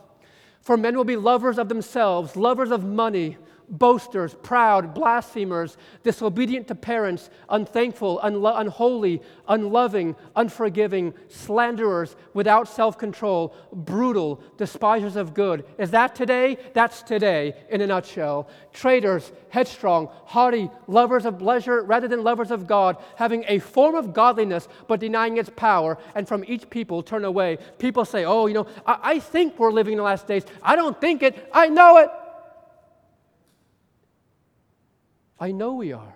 For 0.61 0.76
men 0.76 0.97
will 0.97 1.03
be 1.03 1.15
lovers 1.15 1.59
of 1.59 1.69
themselves, 1.69 2.36
lovers 2.36 2.72
of 2.72 2.84
money 2.84 3.38
boasters, 3.72 4.36
proud, 4.43 4.93
blasphemers, 4.93 5.78
disobedient 6.03 6.67
to 6.67 6.76
parents, 6.76 7.30
unthankful, 7.49 8.19
unlo- 8.24 8.59
unholy, 8.59 9.22
unloving, 9.47 10.15
unforgiving, 10.36 11.13
slanderers, 11.30 12.15
without 12.34 12.67
self 12.67 12.97
control, 12.97 13.55
brutal, 13.72 14.41
despisers 14.57 15.15
of 15.15 15.34
good. 15.34 15.65
Is 15.78 15.91
that 15.91 16.13
today? 16.13 16.57
That's 16.74 17.01
today 17.01 17.55
in 17.69 17.82
a 17.82 17.88
nutshell. 17.88 18.49
Traitors, 18.74 19.32
headstrong, 19.49 20.09
haughty, 20.26 20.69
lovers 20.88 21.26
of 21.26 21.39
pleasure 21.39 21.82
rather 21.84 22.07
than 22.07 22.24
lovers 22.24 22.51
of 22.51 22.67
God, 22.67 22.97
having 23.15 23.45
a 23.47 23.59
form 23.59 23.95
of 23.95 24.13
godliness 24.13 24.67
but 24.88 24.99
denying 24.99 25.38
its 25.38 25.49
power, 25.55 25.97
and 26.13 26.28
from 26.28 26.43
each 26.47 26.69
people 26.69 27.01
turn 27.01 27.24
away. 27.24 27.57
People 27.80 28.03
say, 28.03 28.26
Oh, 28.26 28.47
you 28.47 28.53
know, 28.53 28.67
I, 28.86 28.99
I 29.03 29.19
think 29.19 29.57
we're 29.57 29.72
living 29.72 29.93
in 29.93 29.97
the 29.97 30.03
last 30.03 30.28
days. 30.28 30.43
I 30.61 30.76
don't 30.76 30.99
think 30.99 31.24
it, 31.24 31.49
I 31.53 31.67
know 31.67 31.97
it. 31.97 32.09
I 35.42 35.52
know 35.52 35.74
we 35.74 35.92
are. 35.92 36.14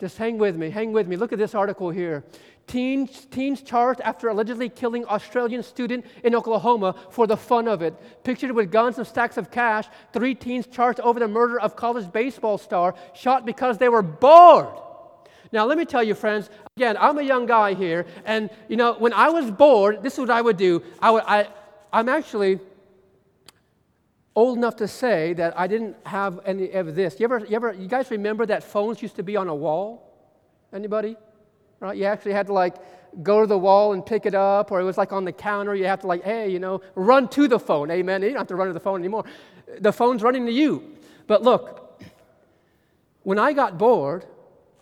Just 0.00 0.16
hang 0.16 0.38
with 0.38 0.56
me, 0.56 0.70
hang 0.70 0.92
with 0.92 1.06
me. 1.06 1.16
Look 1.16 1.32
at 1.32 1.38
this 1.38 1.54
article 1.54 1.90
here. 1.90 2.24
Teens, 2.66 3.26
teens 3.30 3.62
charged 3.62 4.00
after 4.00 4.28
allegedly 4.28 4.68
killing 4.68 5.04
Australian 5.04 5.62
student 5.62 6.06
in 6.24 6.34
Oklahoma 6.34 6.94
for 7.10 7.26
the 7.26 7.36
fun 7.36 7.68
of 7.68 7.82
it. 7.82 7.94
Pictured 8.24 8.52
with 8.52 8.72
guns 8.72 8.98
and 8.98 9.06
stacks 9.06 9.36
of 9.36 9.50
cash, 9.50 9.84
three 10.12 10.34
teens 10.34 10.66
charged 10.66 10.98
over 11.00 11.20
the 11.20 11.28
murder 11.28 11.60
of 11.60 11.76
college 11.76 12.10
baseball 12.10 12.56
star 12.56 12.94
shot 13.14 13.44
because 13.44 13.78
they 13.78 13.90
were 13.90 14.02
bored. 14.02 14.74
Now, 15.52 15.66
let 15.66 15.76
me 15.76 15.84
tell 15.84 16.02
you, 16.02 16.14
friends, 16.14 16.48
again, 16.76 16.96
I'm 16.98 17.18
a 17.18 17.22
young 17.22 17.44
guy 17.44 17.74
here, 17.74 18.06
and 18.24 18.48
you 18.68 18.76
know, 18.76 18.94
when 18.94 19.12
I 19.12 19.28
was 19.28 19.50
bored, 19.50 20.02
this 20.02 20.14
is 20.14 20.20
what 20.20 20.30
I 20.30 20.40
would 20.40 20.56
do. 20.56 20.82
I 21.00 21.10
would, 21.10 21.24
I, 21.26 21.48
I'm 21.92 22.08
actually 22.08 22.58
old 24.34 24.56
enough 24.56 24.76
to 24.76 24.88
say 24.88 25.32
that 25.34 25.58
I 25.58 25.66
didn't 25.66 25.96
have 26.06 26.40
any 26.44 26.70
of 26.72 26.94
this. 26.94 27.20
You 27.20 27.24
ever, 27.24 27.40
you 27.40 27.56
ever, 27.56 27.72
you 27.72 27.88
guys 27.88 28.10
remember 28.10 28.46
that 28.46 28.64
phones 28.64 29.02
used 29.02 29.16
to 29.16 29.22
be 29.22 29.36
on 29.36 29.48
a 29.48 29.54
wall? 29.54 30.10
Anybody? 30.72 31.16
Right? 31.80 31.96
You 31.96 32.04
actually 32.04 32.32
had 32.32 32.46
to 32.46 32.52
like 32.52 32.76
go 33.22 33.42
to 33.42 33.46
the 33.46 33.58
wall 33.58 33.92
and 33.92 34.04
pick 34.04 34.24
it 34.24 34.34
up, 34.34 34.72
or 34.72 34.80
it 34.80 34.84
was 34.84 34.96
like 34.96 35.12
on 35.12 35.24
the 35.24 35.32
counter. 35.32 35.74
You 35.74 35.84
have 35.84 36.00
to 36.00 36.06
like, 36.06 36.24
hey, 36.24 36.48
you 36.48 36.58
know, 36.58 36.80
run 36.94 37.28
to 37.28 37.46
the 37.46 37.58
phone. 37.58 37.90
Amen. 37.90 38.22
You 38.22 38.30
don't 38.30 38.38
have 38.38 38.46
to 38.48 38.56
run 38.56 38.68
to 38.68 38.72
the 38.72 38.80
phone 38.80 39.00
anymore. 39.00 39.24
The 39.80 39.92
phone's 39.92 40.22
running 40.22 40.46
to 40.46 40.52
you. 40.52 40.96
But 41.26 41.42
look, 41.42 42.02
when 43.22 43.38
I 43.38 43.52
got 43.52 43.76
bored, 43.76 44.24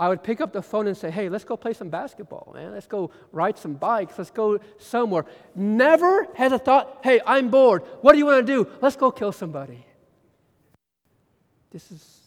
I 0.01 0.09
would 0.09 0.23
pick 0.23 0.41
up 0.41 0.55
the 0.55 0.63
phone 0.63 0.87
and 0.87 0.97
say, 0.97 1.11
hey, 1.11 1.29
let's 1.29 1.45
go 1.45 1.59
play 1.59 1.75
some 1.75 1.91
basketball, 1.91 2.53
man. 2.55 2.73
Let's 2.73 2.87
go 2.87 3.11
ride 3.33 3.59
some 3.59 3.75
bikes. 3.75 4.17
Let's 4.17 4.31
go 4.31 4.59
somewhere. 4.79 5.27
Never 5.55 6.27
had 6.35 6.55
a 6.55 6.59
thought, 6.59 7.01
hey, 7.05 7.21
I'm 7.27 7.51
bored. 7.51 7.83
What 8.01 8.13
do 8.13 8.19
you 8.19 8.25
want 8.25 8.47
to 8.47 8.51
do? 8.51 8.67
Let's 8.81 8.97
go 8.97 9.11
kill 9.11 9.31
somebody. 9.31 9.85
This 11.71 11.93
is, 11.93 12.21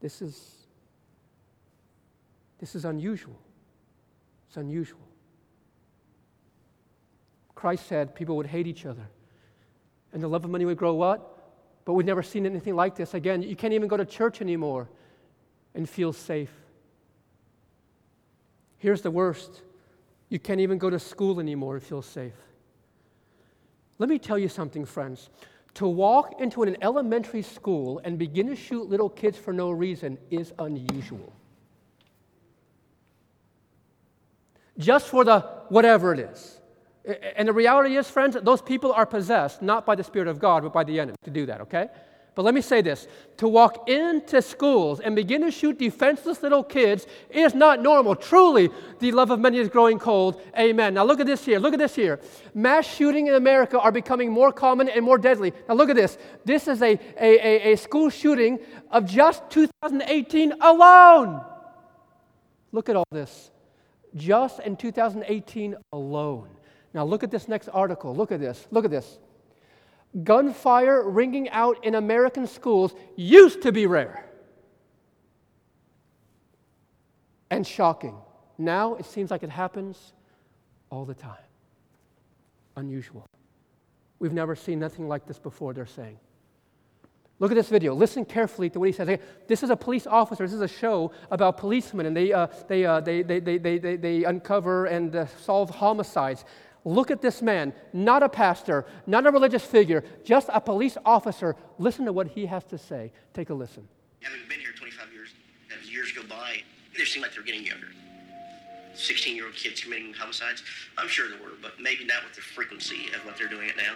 this 0.00 0.22
is, 0.22 0.54
this 2.60 2.76
is 2.76 2.84
unusual. 2.84 3.36
It's 4.46 4.56
unusual. 4.56 5.00
Christ 7.56 7.88
said 7.88 8.14
people 8.14 8.36
would 8.36 8.46
hate 8.46 8.68
each 8.68 8.86
other. 8.86 9.08
And 10.12 10.22
the 10.22 10.28
love 10.28 10.44
of 10.44 10.52
money 10.52 10.66
would 10.66 10.78
grow 10.78 10.94
what? 10.94 11.50
But 11.84 11.94
we've 11.94 12.06
never 12.06 12.22
seen 12.22 12.46
anything 12.46 12.76
like 12.76 12.94
this. 12.94 13.12
Again, 13.12 13.42
you 13.42 13.56
can't 13.56 13.72
even 13.72 13.88
go 13.88 13.96
to 13.96 14.04
church 14.04 14.40
anymore 14.40 14.88
and 15.74 15.88
feel 15.88 16.12
safe. 16.12 16.52
Here's 18.78 19.02
the 19.02 19.10
worst 19.10 19.62
you 20.28 20.38
can't 20.38 20.60
even 20.60 20.78
go 20.78 20.88
to 20.88 20.98
school 20.98 21.40
anymore 21.40 21.74
and 21.74 21.82
feel 21.84 22.02
safe. 22.02 22.32
Let 23.98 24.08
me 24.08 24.18
tell 24.18 24.38
you 24.38 24.48
something, 24.48 24.84
friends. 24.84 25.28
To 25.74 25.86
walk 25.86 26.40
into 26.40 26.62
an 26.62 26.76
elementary 26.82 27.42
school 27.42 28.00
and 28.04 28.18
begin 28.18 28.46
to 28.48 28.56
shoot 28.56 28.88
little 28.88 29.08
kids 29.08 29.38
for 29.38 29.52
no 29.52 29.70
reason 29.70 30.18
is 30.30 30.52
unusual. 30.58 31.32
Just 34.78 35.08
for 35.08 35.24
the 35.24 35.40
whatever 35.68 36.12
it 36.12 36.20
is. 36.20 36.58
And 37.36 37.48
the 37.48 37.52
reality 37.52 37.96
is, 37.96 38.08
friends, 38.08 38.36
those 38.42 38.62
people 38.62 38.92
are 38.92 39.06
possessed 39.06 39.60
not 39.60 39.84
by 39.84 39.94
the 39.94 40.04
Spirit 40.04 40.28
of 40.28 40.38
God, 40.38 40.62
but 40.62 40.72
by 40.72 40.84
the 40.84 40.98
enemy 40.98 41.16
to 41.24 41.30
do 41.30 41.46
that, 41.46 41.60
okay? 41.62 41.88
But 42.34 42.46
let 42.46 42.54
me 42.54 42.62
say 42.62 42.80
this 42.80 43.08
to 43.36 43.48
walk 43.48 43.88
into 43.90 44.40
schools 44.40 45.00
and 45.00 45.14
begin 45.14 45.42
to 45.42 45.50
shoot 45.50 45.78
defenseless 45.78 46.42
little 46.42 46.64
kids 46.64 47.06
is 47.28 47.54
not 47.54 47.82
normal. 47.82 48.16
Truly, 48.16 48.70
the 49.00 49.12
love 49.12 49.30
of 49.30 49.38
many 49.38 49.58
is 49.58 49.68
growing 49.68 49.98
cold. 49.98 50.40
Amen. 50.58 50.94
Now, 50.94 51.04
look 51.04 51.20
at 51.20 51.26
this 51.26 51.44
here. 51.44 51.58
Look 51.58 51.74
at 51.74 51.78
this 51.78 51.94
here. 51.94 52.20
Mass 52.54 52.86
shooting 52.86 53.26
in 53.26 53.34
America 53.34 53.78
are 53.78 53.92
becoming 53.92 54.30
more 54.30 54.50
common 54.50 54.88
and 54.88 55.04
more 55.04 55.18
deadly. 55.18 55.52
Now, 55.68 55.74
look 55.74 55.90
at 55.90 55.96
this. 55.96 56.16
This 56.44 56.68
is 56.68 56.80
a, 56.80 56.98
a, 57.20 57.68
a, 57.68 57.72
a 57.72 57.76
school 57.76 58.08
shooting 58.08 58.58
of 58.90 59.04
just 59.04 59.50
2018 59.50 60.54
alone. 60.62 61.44
Look 62.70 62.88
at 62.88 62.96
all 62.96 63.04
this. 63.10 63.50
Just 64.14 64.60
in 64.60 64.76
2018 64.76 65.76
alone. 65.92 66.48
Now, 66.94 67.04
look 67.04 67.22
at 67.22 67.30
this 67.30 67.46
next 67.46 67.68
article. 67.68 68.16
Look 68.16 68.32
at 68.32 68.40
this. 68.40 68.66
Look 68.70 68.86
at 68.86 68.90
this 68.90 69.18
gunfire 70.24 71.08
ringing 71.08 71.48
out 71.50 71.84
in 71.84 71.94
American 71.94 72.46
schools 72.46 72.94
used 73.16 73.62
to 73.62 73.72
be 73.72 73.86
rare 73.86 74.24
and 77.50 77.66
shocking. 77.66 78.16
Now 78.58 78.94
it 78.94 79.06
seems 79.06 79.30
like 79.30 79.42
it 79.42 79.50
happens 79.50 80.12
all 80.90 81.04
the 81.04 81.14
time. 81.14 81.36
Unusual. 82.76 83.26
We've 84.18 84.32
never 84.32 84.54
seen 84.54 84.78
nothing 84.78 85.08
like 85.08 85.26
this 85.26 85.38
before, 85.38 85.74
they're 85.74 85.84
saying. 85.86 86.18
Look 87.38 87.50
at 87.50 87.56
this 87.56 87.68
video. 87.68 87.92
Listen 87.92 88.24
carefully 88.24 88.70
to 88.70 88.78
what 88.78 88.86
he 88.86 88.92
says. 88.92 89.18
This 89.48 89.64
is 89.64 89.70
a 89.70 89.76
police 89.76 90.06
officer. 90.06 90.44
This 90.44 90.52
is 90.52 90.60
a 90.60 90.68
show 90.68 91.10
about 91.30 91.56
policemen, 91.56 92.06
and 92.06 92.16
they, 92.16 92.32
uh, 92.32 92.46
they, 92.68 92.86
uh, 92.86 93.00
they, 93.00 93.22
they, 93.22 93.40
they, 93.40 93.58
they, 93.58 93.96
they, 93.96 94.24
uncover 94.24 94.86
and 94.86 95.16
uh, 95.16 95.26
solve 95.26 95.68
homicides. 95.68 96.44
Look 96.84 97.10
at 97.10 97.22
this 97.22 97.42
man, 97.42 97.72
not 97.92 98.22
a 98.22 98.28
pastor, 98.28 98.84
not 99.06 99.26
a 99.26 99.30
religious 99.30 99.64
figure, 99.64 100.04
just 100.24 100.48
a 100.52 100.60
police 100.60 100.96
officer. 101.04 101.54
Listen 101.78 102.04
to 102.06 102.12
what 102.12 102.28
he 102.28 102.46
has 102.46 102.64
to 102.64 102.78
say. 102.78 103.12
Take 103.34 103.50
a 103.50 103.54
listen. 103.54 103.86
Having 104.22 104.40
been 104.48 104.60
here 104.60 104.72
25 104.76 105.12
years, 105.12 105.28
as 105.80 105.92
years 105.92 106.12
go 106.12 106.22
by, 106.24 106.62
they 106.98 107.04
seem 107.04 107.22
like 107.22 107.34
they're 107.34 107.44
getting 107.44 107.64
younger. 107.64 107.88
16 108.94 109.36
year 109.36 109.46
old 109.46 109.54
kids 109.54 109.80
committing 109.80 110.12
homicides. 110.12 110.62
I'm 110.98 111.08
sure 111.08 111.28
there 111.28 111.38
were, 111.40 111.52
but 111.62 111.80
maybe 111.80 112.04
not 112.04 112.24
with 112.24 112.34
the 112.34 112.42
frequency 112.42 113.06
of 113.14 113.24
what 113.24 113.36
they're 113.38 113.48
doing 113.48 113.68
it 113.68 113.76
now. 113.76 113.94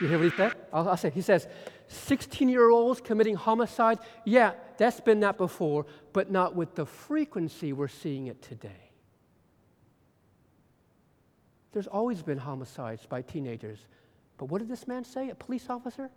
You 0.00 0.08
hear 0.08 0.18
what 0.18 0.24
he 0.24 0.36
said? 0.36 0.54
I'll, 0.72 0.88
I'll 0.88 0.96
say, 0.96 1.10
he 1.10 1.20
says, 1.20 1.46
16 1.88 2.48
year 2.48 2.70
olds 2.70 3.00
committing 3.00 3.36
homicide. 3.36 3.98
Yeah, 4.24 4.52
that's 4.78 5.00
been 5.00 5.20
that 5.20 5.36
before, 5.36 5.86
but 6.12 6.30
not 6.30 6.56
with 6.56 6.74
the 6.74 6.86
frequency 6.86 7.72
we're 7.72 7.88
seeing 7.88 8.26
it 8.26 8.42
today. 8.42 8.81
There's 11.72 11.86
always 11.86 12.22
been 12.22 12.38
homicides 12.38 13.06
by 13.06 13.22
teenagers. 13.22 13.80
But 14.38 14.46
what 14.46 14.58
did 14.58 14.68
this 14.68 14.86
man 14.86 15.04
say? 15.04 15.30
A 15.30 15.34
police 15.34 15.68
officer? 15.70 16.10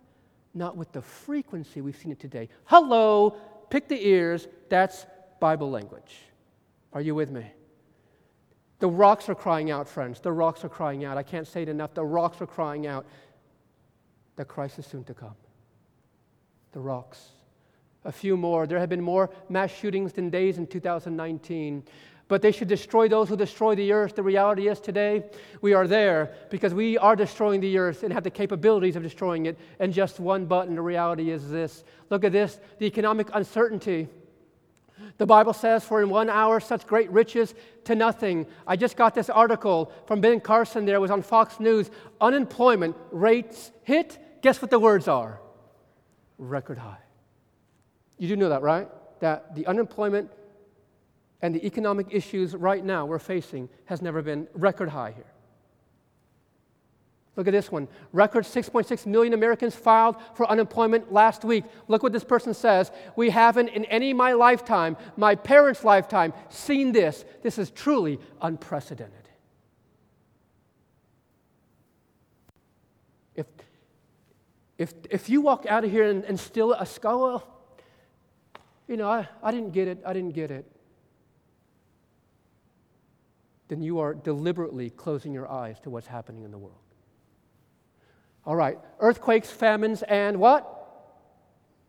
Not 0.54 0.76
with 0.76 0.92
the 0.92 1.02
frequency 1.02 1.80
we've 1.80 1.96
seen 1.96 2.12
it 2.12 2.20
today. 2.20 2.48
Hello, 2.64 3.36
pick 3.70 3.88
the 3.88 4.06
ears. 4.06 4.48
That's 4.68 5.06
Bible 5.40 5.70
language. 5.70 6.16
Are 6.92 7.00
you 7.00 7.14
with 7.14 7.30
me? 7.30 7.46
The 8.78 8.88
rocks 8.88 9.28
are 9.28 9.34
crying 9.34 9.70
out, 9.70 9.88
friends. 9.88 10.20
The 10.20 10.32
rocks 10.32 10.64
are 10.64 10.68
crying 10.68 11.04
out. 11.04 11.16
I 11.16 11.22
can't 11.22 11.46
say 11.46 11.62
it 11.62 11.68
enough. 11.68 11.94
The 11.94 12.04
rocks 12.04 12.40
are 12.42 12.46
crying 12.46 12.86
out 12.86 13.06
that 14.36 14.48
Christ 14.48 14.78
is 14.78 14.86
soon 14.86 15.04
to 15.04 15.14
come. 15.14 15.34
The 16.72 16.80
rocks. 16.80 17.30
A 18.04 18.12
few 18.12 18.36
more. 18.36 18.66
There 18.66 18.78
have 18.78 18.90
been 18.90 19.02
more 19.02 19.30
mass 19.48 19.72
shootings 19.72 20.12
than 20.12 20.30
days 20.30 20.58
in 20.58 20.66
2019 20.66 21.84
but 22.28 22.42
they 22.42 22.50
should 22.50 22.68
destroy 22.68 23.08
those 23.08 23.28
who 23.28 23.36
destroy 23.36 23.74
the 23.74 23.92
earth. 23.92 24.16
The 24.16 24.22
reality 24.22 24.68
is 24.68 24.80
today 24.80 25.24
we 25.60 25.74
are 25.74 25.86
there 25.86 26.34
because 26.50 26.74
we 26.74 26.98
are 26.98 27.14
destroying 27.14 27.60
the 27.60 27.78
earth 27.78 28.02
and 28.02 28.12
have 28.12 28.24
the 28.24 28.30
capabilities 28.30 28.96
of 28.96 29.02
destroying 29.02 29.46
it. 29.46 29.58
And 29.78 29.92
just 29.92 30.18
one 30.18 30.46
button, 30.46 30.74
the 30.74 30.82
reality 30.82 31.30
is 31.30 31.48
this. 31.50 31.84
Look 32.10 32.24
at 32.24 32.32
this 32.32 32.58
the 32.78 32.86
economic 32.86 33.28
uncertainty. 33.32 34.08
The 35.18 35.26
Bible 35.26 35.52
says, 35.52 35.84
For 35.84 36.02
in 36.02 36.08
one 36.08 36.28
hour 36.28 36.58
such 36.58 36.86
great 36.86 37.10
riches 37.10 37.54
to 37.84 37.94
nothing. 37.94 38.46
I 38.66 38.76
just 38.76 38.96
got 38.96 39.14
this 39.14 39.30
article 39.30 39.92
from 40.06 40.20
Ben 40.20 40.40
Carson 40.40 40.84
there, 40.84 40.96
it 40.96 41.00
was 41.00 41.10
on 41.10 41.22
Fox 41.22 41.60
News. 41.60 41.90
Unemployment 42.20 42.96
rates 43.12 43.70
hit. 43.84 44.18
Guess 44.42 44.60
what 44.62 44.70
the 44.70 44.78
words 44.78 45.06
are? 45.06 45.40
Record 46.38 46.78
high. 46.78 46.98
You 48.18 48.28
do 48.28 48.36
know 48.36 48.48
that, 48.48 48.62
right? 48.62 48.88
That 49.20 49.54
the 49.54 49.66
unemployment 49.66 50.30
and 51.42 51.54
the 51.54 51.64
economic 51.66 52.08
issues 52.10 52.54
right 52.54 52.84
now 52.84 53.06
we're 53.06 53.18
facing 53.18 53.68
has 53.86 54.02
never 54.02 54.22
been 54.22 54.48
record 54.54 54.88
high 54.88 55.12
here. 55.12 55.26
Look 57.36 57.46
at 57.46 57.52
this 57.52 57.70
one. 57.70 57.86
Record 58.12 58.44
6.6 58.44 59.04
million 59.04 59.34
Americans 59.34 59.74
filed 59.74 60.16
for 60.34 60.50
unemployment 60.50 61.12
last 61.12 61.44
week. 61.44 61.64
Look 61.86 62.02
what 62.02 62.12
this 62.12 62.24
person 62.24 62.54
says. 62.54 62.90
We 63.14 63.28
haven't 63.28 63.68
in 63.68 63.84
any 63.86 64.14
my 64.14 64.32
lifetime, 64.32 64.96
my 65.18 65.34
parents' 65.34 65.84
lifetime, 65.84 66.32
seen 66.48 66.92
this. 66.92 67.26
This 67.42 67.58
is 67.58 67.70
truly 67.70 68.18
unprecedented. 68.40 69.12
If, 73.34 73.46
If, 74.78 74.94
if 75.10 75.28
you 75.28 75.42
walk 75.42 75.66
out 75.66 75.84
of 75.84 75.90
here 75.90 76.08
and, 76.08 76.24
and 76.24 76.40
still 76.40 76.72
a 76.72 76.86
skull, 76.86 77.46
you 78.88 78.96
know, 78.96 79.10
I, 79.10 79.28
I 79.42 79.50
didn't 79.50 79.72
get 79.72 79.88
it, 79.88 80.02
I 80.06 80.14
didn't 80.14 80.32
get 80.32 80.50
it, 80.50 80.64
then 83.68 83.82
you 83.82 83.98
are 83.98 84.14
deliberately 84.14 84.90
closing 84.90 85.32
your 85.32 85.50
eyes 85.50 85.78
to 85.80 85.90
what's 85.90 86.06
happening 86.06 86.44
in 86.44 86.50
the 86.50 86.58
world. 86.58 86.78
All 88.44 88.54
right, 88.54 88.78
earthquakes, 89.00 89.50
famines, 89.50 90.02
and 90.04 90.38
what? 90.38 90.72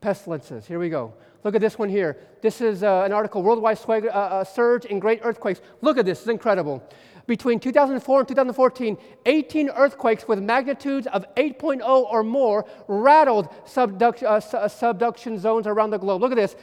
Pestilences. 0.01 0.65
Here 0.65 0.79
we 0.79 0.89
go. 0.89 1.13
Look 1.43 1.53
at 1.55 1.61
this 1.61 1.77
one 1.77 1.89
here. 1.89 2.17
This 2.41 2.61
is 2.61 2.83
uh, 2.83 3.03
an 3.05 3.13
article 3.13 3.43
Worldwide 3.43 3.77
swag, 3.77 4.05
uh, 4.05 4.09
uh, 4.09 4.43
Surge 4.43 4.85
in 4.85 4.99
Great 4.99 5.21
Earthquakes. 5.23 5.61
Look 5.81 5.97
at 5.97 6.05
this, 6.05 6.19
it's 6.19 6.27
incredible. 6.27 6.83
Between 7.27 7.59
2004 7.59 8.19
and 8.19 8.27
2014, 8.27 8.97
18 9.25 9.69
earthquakes 9.69 10.27
with 10.27 10.39
magnitudes 10.39 11.07
of 11.07 11.25
8.0 11.35 11.81
or 11.85 12.23
more 12.23 12.65
rattled 12.87 13.49
uh, 13.75 14.39
subduction 14.39 15.37
zones 15.37 15.67
around 15.67 15.89
the 15.91 15.97
globe. 15.99 16.21
Look 16.21 16.31
at 16.31 16.37
this. 16.37 16.55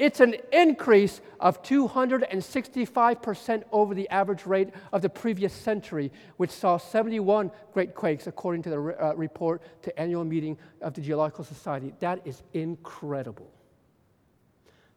It's 0.00 0.20
an 0.20 0.36
increase 0.50 1.20
of 1.40 1.62
265% 1.62 3.62
over 3.70 3.94
the 3.94 4.08
average 4.08 4.46
rate 4.46 4.70
of 4.94 5.02
the 5.02 5.10
previous 5.10 5.52
century, 5.52 6.10
which 6.38 6.50
saw 6.50 6.78
71 6.78 7.50
great 7.74 7.94
quakes, 7.94 8.26
according 8.26 8.62
to 8.62 8.70
the 8.70 8.76
uh, 8.76 9.12
report 9.14 9.60
to 9.82 10.00
annual 10.00 10.24
meeting 10.24 10.56
of 10.80 10.94
the 10.94 11.02
Geological 11.02 11.44
Society. 11.44 11.92
That 12.00 12.22
is 12.24 12.42
incredible. 12.54 13.52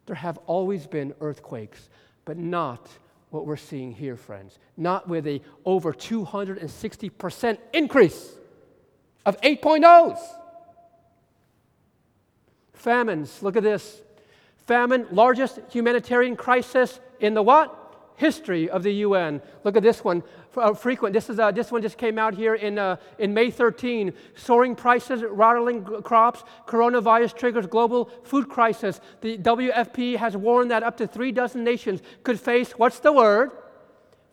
There 0.06 0.16
have 0.16 0.38
always 0.48 0.88
been 0.88 1.14
earthquakes, 1.20 1.90
but 2.24 2.38
not 2.38 2.88
what 3.30 3.46
we're 3.46 3.58
seeing 3.58 3.92
here, 3.92 4.16
friends. 4.16 4.58
Not 4.78 5.10
with 5.10 5.28
a 5.28 5.42
over 5.66 5.92
260% 5.92 7.58
increase 7.74 8.38
of 9.26 9.40
8.0s. 9.42 10.20
Famines, 12.72 13.44
look 13.44 13.58
at 13.58 13.64
this. 13.64 14.02
Famine, 14.66 15.08
largest 15.12 15.60
humanitarian 15.70 16.36
crisis 16.36 17.00
in 17.20 17.34
the 17.34 17.42
what? 17.42 17.80
History 18.16 18.70
of 18.70 18.84
the 18.84 18.94
UN. 19.08 19.42
Look 19.64 19.76
at 19.76 19.84
this 19.84 20.04
one. 20.04 20.24
Uh, 20.56 20.74
frequent. 20.74 21.14
This 21.14 21.30
is 21.30 21.40
uh, 21.40 21.52
this 21.52 21.72
one 21.72 21.82
just 21.82 21.98
came 21.98 22.20
out 22.20 22.36
here 22.36 22.54
in 22.54 22.78
uh, 22.78 22.98
in 23.18 23.34
May 23.34 23.50
13. 23.50 24.14
Soaring 24.36 24.76
prices, 24.76 25.24
rattling 25.28 25.84
crops. 25.84 26.44
Coronavirus 26.68 27.36
triggers 27.36 27.66
global 27.66 28.12
food 28.24 28.48
crisis. 28.50 29.02
The 29.22 29.38
WFP 29.40 30.16
has 30.18 30.38
warned 30.38 30.70
that 30.70 30.84
up 30.84 30.96
to 30.98 31.08
three 31.08 31.32
dozen 31.32 31.64
nations 31.64 32.02
could 32.24 32.40
face 32.40 32.74
what's 32.74 33.00
the 33.00 33.12
word? 33.12 33.52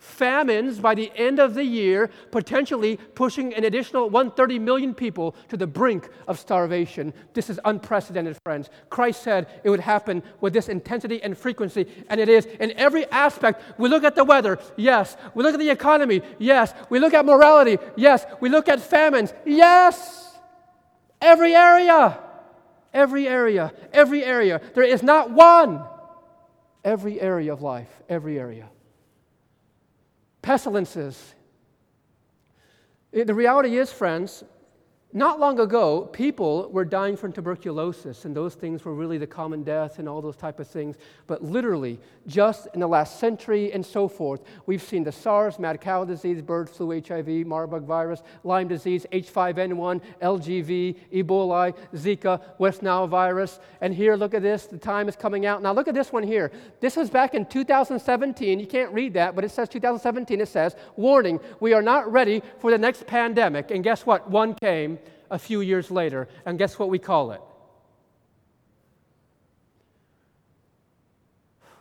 Famines 0.00 0.80
by 0.80 0.94
the 0.94 1.12
end 1.14 1.38
of 1.38 1.54
the 1.54 1.62
year, 1.62 2.10
potentially 2.30 2.96
pushing 3.14 3.54
an 3.54 3.64
additional 3.64 4.08
130 4.08 4.58
million 4.58 4.94
people 4.94 5.36
to 5.48 5.58
the 5.58 5.66
brink 5.66 6.08
of 6.26 6.38
starvation. 6.38 7.12
This 7.34 7.50
is 7.50 7.60
unprecedented, 7.66 8.38
friends. 8.42 8.70
Christ 8.88 9.22
said 9.22 9.46
it 9.62 9.68
would 9.68 9.80
happen 9.80 10.22
with 10.40 10.54
this 10.54 10.68
intensity 10.68 11.22
and 11.22 11.36
frequency, 11.36 11.86
and 12.08 12.18
it 12.18 12.30
is 12.30 12.46
in 12.46 12.72
every 12.78 13.06
aspect. 13.10 13.62
We 13.78 13.90
look 13.90 14.02
at 14.02 14.14
the 14.14 14.24
weather, 14.24 14.58
yes. 14.76 15.16
We 15.34 15.44
look 15.44 15.52
at 15.52 15.60
the 15.60 15.70
economy, 15.70 16.22
yes. 16.38 16.72
We 16.88 16.98
look 16.98 17.12
at 17.12 17.26
morality, 17.26 17.78
yes. 17.94 18.24
We 18.40 18.48
look 18.48 18.68
at 18.68 18.80
famines, 18.80 19.34
yes. 19.44 20.38
Every 21.20 21.54
area, 21.54 22.18
every 22.94 23.28
area, 23.28 23.74
every 23.92 24.24
area. 24.24 24.62
There 24.74 24.82
is 24.84 25.02
not 25.02 25.30
one. 25.30 25.84
Every 26.82 27.20
area 27.20 27.52
of 27.52 27.60
life, 27.60 27.90
every 28.08 28.38
area 28.38 28.70
pestilences. 30.42 31.34
The 33.12 33.34
reality 33.34 33.76
is, 33.76 33.92
friends, 33.92 34.44
not 35.12 35.40
long 35.40 35.58
ago, 35.58 36.02
people 36.12 36.68
were 36.70 36.84
dying 36.84 37.16
from 37.16 37.32
tuberculosis, 37.32 38.26
and 38.26 38.36
those 38.36 38.54
things 38.54 38.84
were 38.84 38.94
really 38.94 39.18
the 39.18 39.26
common 39.26 39.64
death 39.64 39.98
and 39.98 40.08
all 40.08 40.22
those 40.22 40.36
type 40.36 40.60
of 40.60 40.68
things. 40.68 40.94
But 41.26 41.42
literally, 41.42 41.98
just 42.28 42.68
in 42.74 42.80
the 42.80 42.86
last 42.86 43.18
century 43.18 43.72
and 43.72 43.84
so 43.84 44.06
forth, 44.06 44.42
we've 44.66 44.82
seen 44.82 45.02
the 45.02 45.10
SARS, 45.10 45.58
mad 45.58 45.80
cow 45.80 46.04
disease, 46.04 46.40
bird 46.40 46.70
flu, 46.70 47.02
HIV, 47.04 47.44
Marburg 47.44 47.82
virus, 47.82 48.22
Lyme 48.44 48.68
disease, 48.68 49.04
H5N1, 49.10 50.00
LGV, 50.22 50.96
Ebola, 51.12 51.74
Zika, 51.92 52.40
West 52.58 52.80
Nile 52.80 53.08
virus. 53.08 53.58
And 53.80 53.92
here, 53.92 54.14
look 54.14 54.32
at 54.32 54.42
this. 54.42 54.66
The 54.66 54.78
time 54.78 55.08
is 55.08 55.16
coming 55.16 55.44
out. 55.44 55.60
Now, 55.60 55.72
look 55.72 55.88
at 55.88 55.94
this 55.94 56.12
one 56.12 56.22
here. 56.22 56.52
This 56.78 56.94
was 56.94 57.10
back 57.10 57.34
in 57.34 57.46
2017. 57.46 58.60
You 58.60 58.66
can't 58.66 58.92
read 58.92 59.14
that, 59.14 59.34
but 59.34 59.44
it 59.44 59.50
says 59.50 59.68
2017. 59.70 60.40
It 60.40 60.46
says, 60.46 60.76
Warning, 60.94 61.40
we 61.58 61.72
are 61.72 61.82
not 61.82 62.10
ready 62.12 62.44
for 62.60 62.70
the 62.70 62.78
next 62.78 63.08
pandemic. 63.08 63.72
And 63.72 63.82
guess 63.82 64.06
what? 64.06 64.30
One 64.30 64.54
came 64.54 64.99
a 65.30 65.38
few 65.38 65.60
years 65.60 65.90
later. 65.90 66.28
And 66.44 66.58
guess 66.58 66.78
what 66.78 66.88
we 66.88 66.98
call 66.98 67.32
it? 67.32 67.40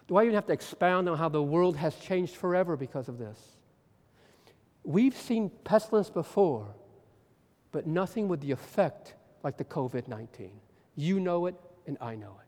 Do 0.08 0.16
I 0.18 0.24
even 0.24 0.34
have 0.34 0.48
to 0.48 0.54
expound 0.54 1.08
on 1.08 1.18
how 1.18 1.30
the 1.30 1.42
world 1.44 1.78
has 1.78 1.96
changed 1.96 2.36
forever 2.36 2.76
because 2.76 3.10
of 3.10 3.20
this? 3.20 3.40
We've 4.84 5.16
seen 5.16 5.52
pestilence 5.64 6.10
before, 6.10 6.68
but 7.72 7.86
nothing 7.86 8.28
with 8.28 8.42
the 8.42 8.52
effect 8.52 9.14
like 9.44 9.58
the 9.58 9.66
COVID 9.66 10.08
19. 10.08 10.52
You 10.96 11.20
know 11.20 11.46
it, 11.46 11.56
and 11.86 11.96
I 12.02 12.16
know 12.16 12.36
it. 12.42 12.48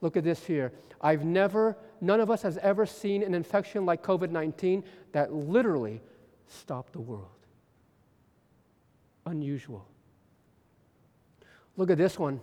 Look 0.00 0.16
at 0.16 0.24
this 0.24 0.44
here. 0.44 0.72
I've 1.02 1.24
never, 1.24 1.76
none 2.00 2.18
of 2.20 2.30
us 2.30 2.42
has 2.42 2.56
ever 2.58 2.86
seen 2.86 3.22
an 3.22 3.34
infection 3.34 3.84
like 3.84 4.02
COVID 4.02 4.30
19 4.30 4.82
that 5.12 5.34
literally 5.34 6.00
stopped 6.48 6.94
the 6.94 7.00
world. 7.00 7.28
Unusual. 9.26 9.86
Look 11.76 11.90
at 11.90 11.98
this 11.98 12.18
one. 12.18 12.40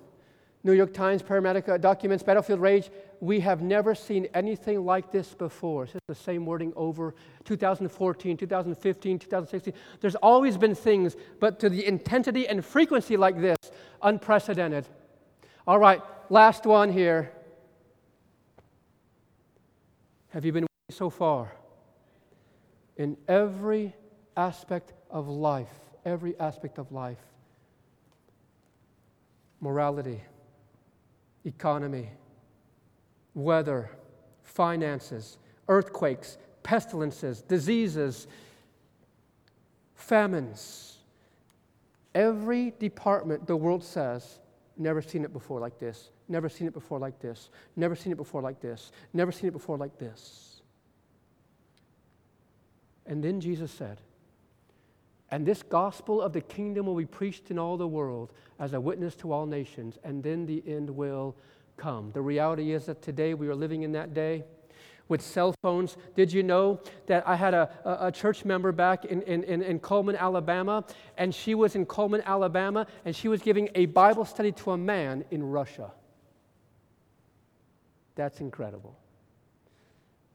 New 0.64 0.74
York 0.74 0.94
Times 0.94 1.24
paramedic 1.24 1.80
documents 1.80 2.22
battlefield 2.22 2.60
rage. 2.60 2.90
We 3.22 3.40
have 3.40 3.62
never 3.62 3.96
seen 3.96 4.28
anything 4.34 4.84
like 4.84 5.10
this 5.12 5.34
before. 5.34 5.86
It's 5.86 5.94
the 6.08 6.16
same 6.16 6.46
wording 6.46 6.74
over 6.76 7.16
2014, 7.46 8.36
2015, 8.36 9.20
2016. 9.20 9.74
There's 10.02 10.16
always 10.16 10.58
been 10.58 10.76
things, 10.76 11.16
but 11.40 11.60
to 11.62 11.70
the 11.70 11.86
intensity 11.86 12.48
and 12.48 12.64
frequency 12.64 13.16
like 13.16 13.40
this, 13.40 13.58
unprecedented. 14.02 14.86
All 15.66 15.80
right, 15.80 16.02
last 16.30 16.66
one 16.66 16.92
here. 16.92 17.32
Have 20.30 20.44
you 20.44 20.52
been 20.52 20.68
so 20.90 21.10
far? 21.10 21.54
In 22.98 23.16
every 23.30 23.96
aspect 24.36 24.92
of 25.10 25.30
life, 25.30 25.72
every 26.04 26.38
aspect 26.38 26.80
of 26.80 26.92
life 26.92 27.20
morality, 29.62 30.22
economy, 31.46 32.10
weather, 33.34 33.90
finances, 34.44 35.38
earthquakes, 35.68 36.38
pestilences, 36.64 37.42
diseases, 37.42 38.28
famines. 39.96 40.98
Every 42.16 42.72
department, 42.80 43.48
the 43.48 43.56
world 43.56 43.84
says, 43.84 44.40
never 44.78 45.02
seen 45.02 45.24
it 45.24 45.34
before 45.34 45.60
like 45.60 45.78
this, 45.80 46.10
never 46.28 46.50
seen 46.50 46.68
it 46.68 46.74
before 46.74 47.00
like 47.00 47.20
this, 47.20 47.50
never 47.76 47.96
seen 47.96 48.12
it 48.12 48.18
before 48.18 48.42
like 48.42 48.60
this, 48.60 48.92
never 49.14 49.32
seen 49.32 49.48
it 49.50 49.54
before 49.54 49.78
like 49.78 49.98
this. 50.00 50.62
And 53.06 53.24
then 53.24 53.42
Jesus 53.42 53.72
said, 53.72 54.00
and 55.32 55.46
this 55.46 55.64
gospel 55.64 56.22
of 56.22 56.34
the 56.34 56.42
kingdom 56.42 56.86
will 56.86 56.96
be 56.96 57.06
preached 57.06 57.52
in 57.52 57.60
all 57.60 57.78
the 57.78 57.88
world 57.88 58.32
as 58.60 58.74
a 58.74 58.82
witness 58.82 59.16
to 59.18 59.32
all 59.32 59.46
nations, 59.46 59.98
and 60.04 60.24
then 60.24 60.46
the 60.46 60.64
end 60.68 60.90
will 60.90 61.36
come. 61.78 62.12
The 62.12 62.22
reality 62.22 62.72
is 62.72 62.86
that 62.88 63.02
today 63.02 63.34
we 63.34 63.48
are 63.48 63.56
living 63.56 63.84
in 63.84 63.92
that 63.94 64.14
day 64.14 64.44
with 65.10 65.22
cell 65.22 65.54
phones. 65.62 65.98
Did 66.16 66.32
you 66.32 66.44
know 66.44 66.80
that 67.08 67.28
I 67.28 67.36
had 67.36 67.54
a, 67.54 67.70
a, 67.84 68.08
a 68.08 68.12
church 68.12 68.46
member 68.46 68.72
back 68.72 69.06
in, 69.06 69.22
in, 69.24 69.44
in, 69.44 69.80
Cullman, 69.80 70.16
Alabama, 70.16 70.86
and 71.18 71.34
she 71.34 71.56
was 71.56 71.76
in 71.76 71.86
Cullman, 71.86 72.22
Alabama, 72.26 72.86
and 73.04 73.16
she 73.16 73.28
was 73.28 73.42
giving 73.42 73.70
a 73.76 73.88
Bible 73.88 74.24
study 74.24 74.52
to 74.54 74.72
a 74.72 74.78
man 74.78 75.26
in 75.32 75.44
Russia? 75.44 75.92
That's 78.16 78.40
incredible. 78.40 78.98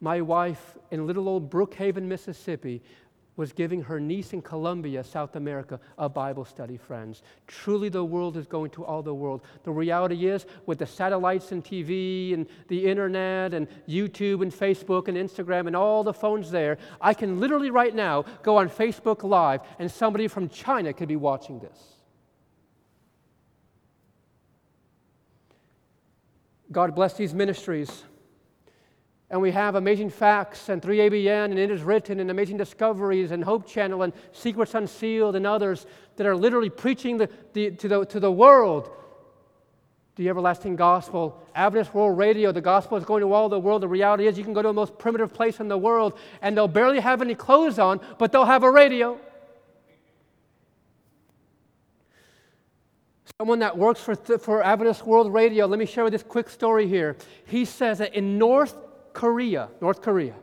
My 0.00 0.20
wife 0.20 0.76
in 0.90 1.06
little 1.06 1.28
old 1.28 1.50
Brookhaven, 1.50 2.02
Mississippi, 2.02 2.82
was 3.36 3.52
giving 3.52 3.82
her 3.82 3.98
niece 3.98 4.32
in 4.32 4.40
Colombia, 4.40 5.02
South 5.02 5.36
America, 5.36 5.80
a 5.98 6.08
Bible 6.08 6.44
study, 6.44 6.76
friends. 6.76 7.22
Truly, 7.46 7.88
the 7.88 8.04
world 8.04 8.36
is 8.36 8.46
going 8.46 8.70
to 8.70 8.84
all 8.84 9.02
the 9.02 9.14
world. 9.14 9.42
The 9.64 9.72
reality 9.72 10.26
is, 10.26 10.46
with 10.66 10.78
the 10.78 10.86
satellites 10.86 11.50
and 11.50 11.64
TV 11.64 12.32
and 12.32 12.46
the 12.68 12.86
internet 12.86 13.54
and 13.54 13.66
YouTube 13.88 14.42
and 14.42 14.52
Facebook 14.52 15.08
and 15.08 15.16
Instagram 15.16 15.66
and 15.66 15.74
all 15.74 16.04
the 16.04 16.14
phones 16.14 16.50
there, 16.50 16.78
I 17.00 17.12
can 17.14 17.40
literally 17.40 17.70
right 17.70 17.94
now 17.94 18.24
go 18.42 18.56
on 18.56 18.68
Facebook 18.68 19.24
Live 19.24 19.62
and 19.78 19.90
somebody 19.90 20.28
from 20.28 20.48
China 20.48 20.92
could 20.92 21.08
be 21.08 21.16
watching 21.16 21.58
this. 21.58 21.94
God 26.70 26.94
bless 26.94 27.14
these 27.14 27.34
ministries 27.34 28.04
and 29.34 29.42
we 29.42 29.50
have 29.50 29.74
Amazing 29.74 30.10
Facts 30.10 30.68
and 30.68 30.80
3ABN 30.80 31.46
and 31.46 31.58
It 31.58 31.68
Is 31.68 31.82
Written 31.82 32.20
and 32.20 32.30
Amazing 32.30 32.56
Discoveries 32.56 33.32
and 33.32 33.42
Hope 33.42 33.66
Channel 33.66 34.04
and 34.04 34.12
Secrets 34.30 34.76
Unsealed 34.76 35.34
and 35.34 35.44
others 35.44 35.86
that 36.14 36.24
are 36.24 36.36
literally 36.36 36.70
preaching 36.70 37.16
the, 37.16 37.28
the, 37.52 37.72
to, 37.72 37.88
the, 37.88 38.04
to 38.06 38.20
the 38.20 38.30
world 38.30 38.92
the 40.14 40.28
everlasting 40.28 40.76
gospel. 40.76 41.42
Adventist 41.56 41.92
World 41.92 42.16
Radio, 42.16 42.52
the 42.52 42.60
gospel 42.60 42.96
is 42.96 43.04
going 43.04 43.22
to 43.22 43.32
all 43.32 43.48
the 43.48 43.58
world. 43.58 43.82
The 43.82 43.88
reality 43.88 44.28
is, 44.28 44.38
you 44.38 44.44
can 44.44 44.52
go 44.52 44.62
to 44.62 44.68
the 44.68 44.72
most 44.72 44.96
primitive 44.98 45.34
place 45.34 45.58
in 45.58 45.66
the 45.66 45.76
world 45.76 46.16
and 46.40 46.56
they'll 46.56 46.68
barely 46.68 47.00
have 47.00 47.20
any 47.20 47.34
clothes 47.34 47.80
on, 47.80 48.00
but 48.18 48.30
they'll 48.30 48.44
have 48.44 48.62
a 48.62 48.70
radio. 48.70 49.18
Someone 53.40 53.58
that 53.58 53.76
works 53.76 54.00
for, 54.00 54.14
for 54.14 54.62
Adventist 54.62 55.04
World 55.04 55.32
Radio, 55.32 55.66
let 55.66 55.80
me 55.80 55.86
share 55.86 56.08
this 56.08 56.22
quick 56.22 56.48
story 56.48 56.86
here. 56.86 57.16
He 57.46 57.64
says 57.64 57.98
that 57.98 58.14
in 58.14 58.38
North 58.38 58.76
Korea, 59.14 59.70
North 59.80 60.02
Korea, 60.02 60.34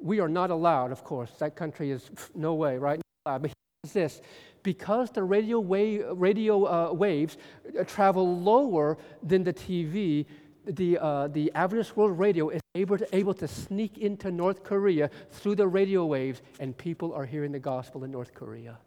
we 0.00 0.18
are 0.18 0.28
not 0.28 0.50
allowed, 0.50 0.90
of 0.90 1.04
course, 1.04 1.30
that 1.38 1.54
country 1.54 1.90
is 1.90 2.10
no 2.34 2.54
way, 2.54 2.76
right? 2.78 3.00
But 3.24 3.46
he 3.46 3.52
says 3.84 3.92
this 3.92 4.22
because 4.62 5.10
the 5.10 5.22
radio, 5.22 5.60
wave, 5.60 6.04
radio 6.14 6.64
uh, 6.64 6.92
waves 6.92 7.36
uh, 7.78 7.84
travel 7.84 8.40
lower 8.40 8.98
than 9.22 9.44
the 9.44 9.52
TV, 9.52 10.24
the, 10.66 10.98
uh, 10.98 11.28
the 11.28 11.52
Adventist 11.54 11.96
World 11.96 12.18
Radio 12.18 12.48
is 12.48 12.60
able 12.74 12.96
to, 12.96 13.06
able 13.14 13.34
to 13.34 13.46
sneak 13.46 13.98
into 13.98 14.30
North 14.30 14.64
Korea 14.64 15.10
through 15.30 15.56
the 15.56 15.68
radio 15.68 16.06
waves, 16.06 16.40
and 16.58 16.76
people 16.76 17.12
are 17.12 17.26
hearing 17.26 17.52
the 17.52 17.58
gospel 17.58 18.04
in 18.04 18.10
North 18.10 18.32
Korea. 18.34 18.78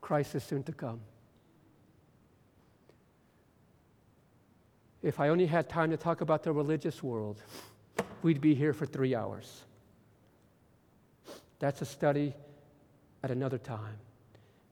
Christ 0.00 0.34
is 0.34 0.42
soon 0.42 0.64
to 0.64 0.72
come. 0.72 1.00
If 5.02 5.18
I 5.18 5.28
only 5.28 5.46
had 5.46 5.68
time 5.68 5.90
to 5.90 5.96
talk 5.96 6.20
about 6.20 6.42
the 6.42 6.52
religious 6.52 7.02
world, 7.02 7.42
we'd 8.22 8.40
be 8.40 8.54
here 8.54 8.72
for 8.72 8.86
three 8.86 9.14
hours. 9.14 9.62
That's 11.58 11.82
a 11.82 11.84
study 11.84 12.34
at 13.22 13.30
another 13.30 13.58
time. 13.58 13.96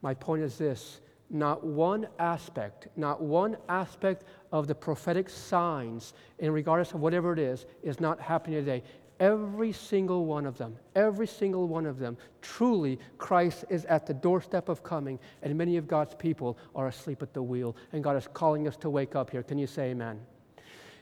My 0.01 0.13
point 0.13 0.43
is 0.43 0.57
this 0.57 0.99
not 1.29 1.63
one 1.65 2.07
aspect, 2.19 2.89
not 2.97 3.21
one 3.21 3.55
aspect 3.69 4.25
of 4.51 4.67
the 4.67 4.75
prophetic 4.75 5.29
signs, 5.29 6.13
in 6.39 6.51
regardless 6.51 6.91
of 6.93 6.99
whatever 6.99 7.31
it 7.31 7.39
is, 7.39 7.65
is 7.83 8.01
not 8.01 8.19
happening 8.19 8.59
today. 8.59 8.83
Every 9.21 9.71
single 9.71 10.25
one 10.25 10.47
of 10.47 10.57
them, 10.57 10.75
every 10.95 11.27
single 11.27 11.67
one 11.67 11.85
of 11.85 11.99
them, 11.99 12.17
truly, 12.41 12.97
Christ 13.19 13.65
is 13.69 13.85
at 13.85 14.07
the 14.07 14.15
doorstep 14.15 14.67
of 14.67 14.81
coming, 14.81 15.19
and 15.43 15.55
many 15.55 15.77
of 15.77 15.87
God's 15.87 16.15
people 16.15 16.57
are 16.73 16.87
asleep 16.87 17.21
at 17.21 17.31
the 17.31 17.43
wheel, 17.43 17.75
and 17.93 18.03
God 18.03 18.17
is 18.17 18.27
calling 18.33 18.67
us 18.67 18.75
to 18.77 18.89
wake 18.89 19.15
up 19.15 19.29
here. 19.29 19.43
Can 19.43 19.59
you 19.59 19.67
say 19.67 19.91
amen? 19.91 20.19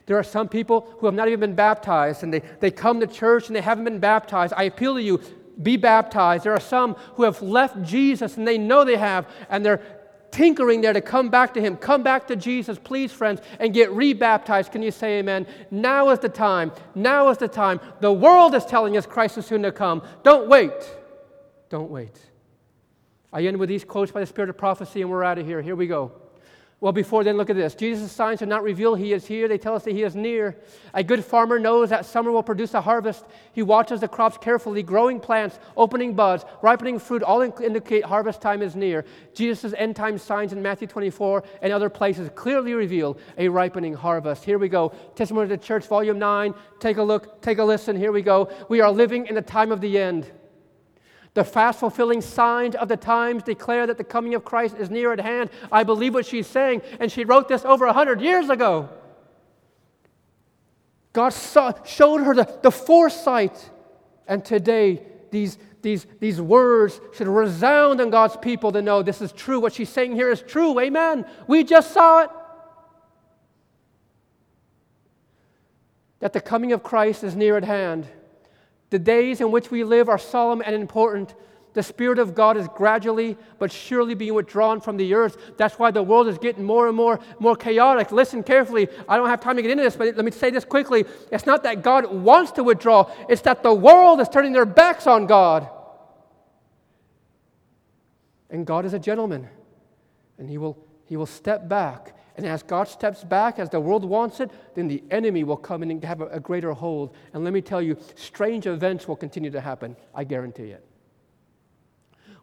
There 0.05 0.17
are 0.17 0.23
some 0.23 0.49
people 0.49 0.93
who 0.97 1.05
have 1.05 1.15
not 1.15 1.29
even 1.29 1.39
been 1.39 1.55
baptized, 1.55 2.23
and 2.23 2.33
they, 2.33 2.41
they 2.59 2.71
come 2.71 2.99
to 2.99 3.07
church 3.07 3.47
and 3.47 3.55
they 3.55 3.61
haven't 3.61 3.85
been 3.85 3.99
baptized. 3.99 4.53
I 4.57 4.63
appeal 4.63 4.95
to 4.95 5.01
you, 5.01 5.21
be 5.63 5.77
baptized. 5.77 6.43
There 6.43 6.53
are 6.53 6.59
some 6.59 6.95
who 7.13 7.23
have 7.23 7.41
left 7.41 7.81
Jesus 7.83 8.35
and 8.35 8.45
they 8.45 8.57
know 8.57 8.83
they 8.83 8.97
have, 8.97 9.29
and 9.49 9.65
they're 9.65 9.98
tinkering 10.31 10.81
there 10.81 10.93
to 10.93 11.01
come 11.01 11.29
back 11.29 11.53
to 11.53 11.61
Him. 11.61 11.77
Come 11.77 12.03
back 12.03 12.27
to 12.27 12.35
Jesus, 12.35 12.77
please, 12.77 13.11
friends, 13.11 13.41
and 13.59 13.73
get 13.73 13.91
rebaptized. 13.91 14.71
Can 14.71 14.81
you 14.81 14.91
say 14.91 15.19
amen? 15.19 15.47
Now 15.71 16.09
is 16.09 16.19
the 16.19 16.29
time. 16.29 16.71
Now 16.95 17.29
is 17.29 17.37
the 17.37 17.47
time. 17.47 17.79
The 17.99 18.11
world 18.11 18.55
is 18.55 18.65
telling 18.65 18.97
us 18.97 19.05
Christ 19.05 19.37
is 19.37 19.45
soon 19.45 19.63
to 19.63 19.71
come. 19.71 20.01
Don't 20.23 20.49
wait. 20.49 20.71
Don't 21.69 21.89
wait. 21.89 22.19
I 23.31 23.43
end 23.43 23.57
with 23.57 23.69
these 23.69 23.83
quotes 23.83 24.11
by 24.11 24.21
the 24.21 24.25
Spirit 24.25 24.49
of 24.49 24.57
prophecy, 24.57 25.01
and 25.01 25.09
we're 25.09 25.23
out 25.23 25.37
of 25.37 25.45
here. 25.45 25.61
Here 25.61 25.75
we 25.75 25.87
go. 25.87 26.11
Well, 26.81 26.93
before 26.93 27.25
then, 27.25 27.35
look 27.35 27.49
at 27.49 27.57
this. 27.57 27.75
Jesus' 27.75 28.09
signs 28.09 28.41
are 28.41 28.45
not 28.45 28.63
revealed 28.63 28.99
he 28.99 29.11
is 29.11 29.27
here. 29.27 29.49
They 29.49 29.57
tell 29.57 29.75
us 29.75 29.83
that 29.83 29.91
he 29.91 30.03
is 30.03 30.15
near. 30.15 30.55
A 30.93 31.03
good 31.03 31.25
farmer 31.25 31.59
knows 31.59 31.89
that 31.89 32.05
summer 32.05 32.31
will 32.31 32.41
produce 32.41 32.73
a 32.73 32.79
harvest. 32.79 33.25
He 33.51 33.61
watches 33.61 33.99
the 33.99 34.07
crops 34.07 34.37
carefully, 34.37 34.81
growing 34.81 35.19
plants, 35.19 35.59
opening 35.75 36.13
buds, 36.13 36.45
ripening 36.61 36.97
fruit, 36.99 37.21
all 37.21 37.41
indicate 37.41 38.05
harvest 38.05 38.39
time 38.39 38.61
is 38.61 38.77
near. 38.77 39.03
Jesus' 39.33 39.73
end 39.77 39.97
time 39.97 40.17
signs 40.17 40.53
in 40.53 40.61
Matthew 40.61 40.87
24 40.87 41.43
and 41.61 41.73
other 41.73 41.89
places 41.89 42.29
clearly 42.33 42.73
reveal 42.73 43.17
a 43.37 43.49
ripening 43.49 43.93
harvest. 43.93 44.45
Here 44.45 44.57
we 44.57 44.69
go. 44.69 44.93
Testimony 45.15 45.49
to 45.49 45.57
the 45.57 45.61
Church, 45.61 45.85
Volume 45.85 46.17
9. 46.17 46.53
Take 46.79 46.95
a 46.95 47.03
look, 47.03 47.41
take 47.41 47.57
a 47.57 47.63
listen. 47.63 47.97
Here 47.97 48.13
we 48.13 48.21
go. 48.21 48.49
We 48.69 48.79
are 48.79 48.91
living 48.91 49.27
in 49.27 49.35
the 49.35 49.41
time 49.41 49.73
of 49.73 49.81
the 49.81 49.97
end. 49.97 50.31
The 51.35 51.43
fast 51.43 51.79
fulfilling 51.79 52.21
signs 52.21 52.75
of 52.75 52.87
the 52.87 52.97
times 52.97 53.43
declare 53.43 53.85
that 53.87 53.97
the 53.97 54.03
coming 54.03 54.33
of 54.33 54.43
Christ 54.43 54.75
is 54.77 54.89
near 54.89 55.13
at 55.13 55.19
hand. 55.19 55.49
I 55.71 55.83
believe 55.83 56.13
what 56.13 56.25
she's 56.25 56.47
saying, 56.47 56.81
and 56.99 57.11
she 57.11 57.23
wrote 57.23 57.47
this 57.47 57.63
over 57.65 57.85
100 57.85 58.19
years 58.19 58.49
ago. 58.49 58.89
God 61.13 61.29
saw, 61.29 61.73
showed 61.83 62.23
her 62.23 62.33
the, 62.33 62.59
the 62.61 62.71
foresight, 62.71 63.69
and 64.27 64.43
today 64.43 65.01
these, 65.31 65.57
these, 65.81 66.05
these 66.19 66.41
words 66.41 66.99
should 67.15 67.27
resound 67.27 67.99
in 68.01 68.09
God's 68.09 68.37
people 68.37 68.71
to 68.71 68.81
know 68.81 69.01
this 69.01 69.21
is 69.21 69.31
true. 69.31 69.59
What 69.59 69.73
she's 69.73 69.89
saying 69.89 70.15
here 70.15 70.29
is 70.29 70.41
true. 70.41 70.79
Amen. 70.79 71.25
We 71.47 71.63
just 71.63 71.91
saw 71.91 72.23
it. 72.23 72.29
That 76.19 76.33
the 76.33 76.41
coming 76.41 76.73
of 76.73 76.83
Christ 76.83 77.23
is 77.23 77.35
near 77.35 77.55
at 77.55 77.63
hand. 77.63 78.07
The 78.89 78.99
days 78.99 79.41
in 79.41 79.51
which 79.51 79.71
we 79.71 79.83
live 79.83 80.09
are 80.09 80.17
solemn 80.17 80.61
and 80.65 80.75
important. 80.75 81.35
The 81.73 81.83
Spirit 81.83 82.17
of 82.17 82.33
God 82.33 82.57
is 82.57 82.67
gradually 82.67 83.37
but 83.59 83.71
surely 83.71 84.15
being 84.15 84.33
withdrawn 84.33 84.81
from 84.81 84.97
the 84.97 85.13
earth. 85.13 85.37
That's 85.57 85.77
why 85.77 85.91
the 85.91 86.01
world 86.01 86.27
is 86.27 86.39
getting 86.39 86.63
more 86.63 86.87
and 86.87 86.97
more, 86.97 87.19
more 87.39 87.55
chaotic. 87.55 88.11
Listen 88.11 88.41
carefully. 88.41 88.87
I 89.07 89.17
don't 89.17 89.29
have 89.29 89.41
time 89.41 89.55
to 89.55 89.61
get 89.61 89.71
into 89.71 89.83
this, 89.83 89.95
but 89.95 90.15
let 90.15 90.25
me 90.25 90.31
say 90.31 90.49
this 90.49 90.65
quickly. 90.65 91.05
It's 91.31 91.45
not 91.45 91.63
that 91.63 91.83
God 91.83 92.11
wants 92.11 92.51
to 92.53 92.63
withdraw, 92.63 93.11
it's 93.29 93.43
that 93.43 93.61
the 93.61 93.73
world 93.73 94.19
is 94.19 94.27
turning 94.29 94.51
their 94.51 94.65
backs 94.65 95.05
on 95.05 95.27
God. 95.27 95.69
And 98.49 98.65
God 98.65 98.83
is 98.85 98.93
a 98.93 98.99
gentleman, 98.99 99.47
and 100.39 100.49
He 100.49 100.57
will, 100.57 100.75
he 101.05 101.15
will 101.17 101.27
step 101.27 101.69
back 101.69 102.15
and 102.39 102.47
as 102.47 102.63
God 102.63 102.87
steps 102.87 103.21
back, 103.21 103.59
as 103.59 103.69
the 103.69 103.81
world 103.81 104.05
wants 104.05 104.39
it, 104.39 104.49
then 104.73 104.87
the 104.87 105.03
enemy 105.11 105.43
will 105.43 105.57
come 105.57 105.83
in 105.83 105.91
and 105.91 106.01
have 106.05 106.21
a, 106.21 106.27
a 106.27 106.39
greater 106.39 106.71
hold. 106.71 107.13
And 107.33 107.43
let 107.43 107.51
me 107.51 107.59
tell 107.59 107.81
you, 107.81 107.97
strange 108.15 108.65
events 108.65 109.09
will 109.09 109.17
continue 109.17 109.51
to 109.51 109.59
happen. 109.59 109.97
I 110.15 110.23
guarantee 110.23 110.71
it. 110.71 110.85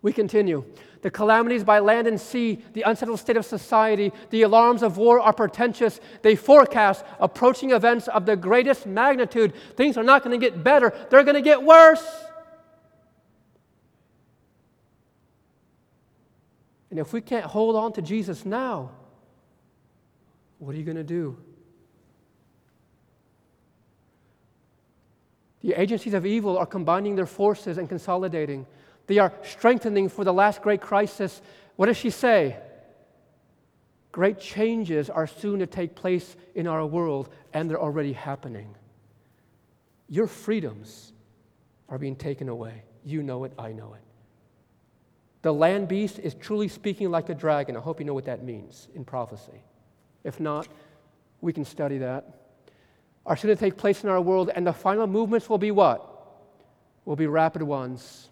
We 0.03 0.12
continue. 0.12 0.66
The 1.01 1.11
calamities 1.11 1.64
by 1.64 1.78
land 1.78 2.07
and 2.07 2.20
sea, 2.20 2.62
the 2.74 2.82
unsettled 2.82 3.20
state 3.20 3.38
of 3.38 3.47
society, 3.47 4.12
the 4.28 4.42
alarms 4.42 4.82
of 4.82 4.99
war 4.99 5.18
are 5.18 5.32
portentous. 5.32 5.99
They 6.20 6.36
forecast 6.36 7.03
approaching 7.18 7.70
events 7.70 8.07
of 8.09 8.26
the 8.26 8.36
greatest 8.36 8.86
magnitude. 8.86 9.55
Things 9.76 9.97
are 9.97 10.05
not 10.05 10.22
going 10.22 10.38
to 10.38 10.47
get 10.47 10.62
better, 10.62 10.92
they're 11.09 11.24
going 11.24 11.36
to 11.36 11.40
get 11.40 11.62
worse. 11.62 12.05
And 16.90 16.99
if 16.99 17.14
we 17.14 17.22
can't 17.22 17.47
hold 17.47 17.76
on 17.76 17.94
to 17.94 18.03
Jesus 18.03 18.44
now, 18.44 18.90
what 20.59 20.74
are 20.74 20.78
you 20.78 20.84
going 20.84 20.96
to 20.96 21.04
do? 21.04 21.36
The 25.61 25.74
agencies 25.74 26.14
of 26.14 26.24
evil 26.24 26.57
are 26.59 26.66
combining 26.66 27.16
their 27.16 27.26
forces 27.26 27.78
and 27.78 27.88
consolidating. 27.88 28.66
They 29.07 29.18
are 29.18 29.32
strengthening 29.42 30.09
for 30.09 30.24
the 30.24 30.32
last 30.32 30.62
great 30.62 30.80
crisis. 30.80 31.42
What 31.76 31.86
does 31.86 31.96
she 31.96 32.11
say? 32.11 32.57
Great 34.12 34.38
changes 34.38 35.11
are 35.11 35.26
soon 35.26 35.59
to 35.59 35.66
take 35.66 35.94
place 35.94 36.36
in 36.54 36.66
our 36.66 36.86
world, 36.86 37.28
and 37.52 37.68
they're 37.68 37.80
already 37.80 38.12
happening. 38.12 38.74
Your 40.09 40.26
freedoms 40.26 41.12
are 41.88 41.98
being 41.98 42.16
taken 42.16 42.48
away. 42.48 42.84
You 43.04 43.22
know 43.22 43.44
it, 43.44 43.52
I 43.59 43.72
know 43.72 43.94
it. 43.94 44.00
The 45.42 45.52
land 45.52 45.88
beast 45.88 46.18
is 46.18 46.34
truly 46.34 46.68
speaking 46.68 47.11
like 47.11 47.28
a 47.28 47.34
dragon. 47.34 47.76
I 47.76 47.80
hope 47.80 48.00
you 48.00 48.07
know 48.07 48.14
what 48.14 48.24
that 48.24 48.42
means 48.42 48.88
in 48.94 49.04
prophecy. 49.04 49.62
If 50.26 50.40
not, 50.40 50.66
we 51.40 51.52
can 51.52 51.64
study 51.64 51.98
that. 51.98 52.24
Are 53.24 53.36
soon 53.36 53.48
to 53.48 53.56
take 53.56 53.76
place 53.76 54.02
in 54.02 54.10
our 54.10 54.20
world, 54.20 54.50
and 54.52 54.66
the 54.66 54.72
final 54.72 55.06
movements 55.06 55.48
will 55.48 55.56
be 55.56 55.70
what? 55.70 56.04
Will 57.04 57.14
be 57.14 57.28
rapid 57.28 57.62
ones. 57.62 58.28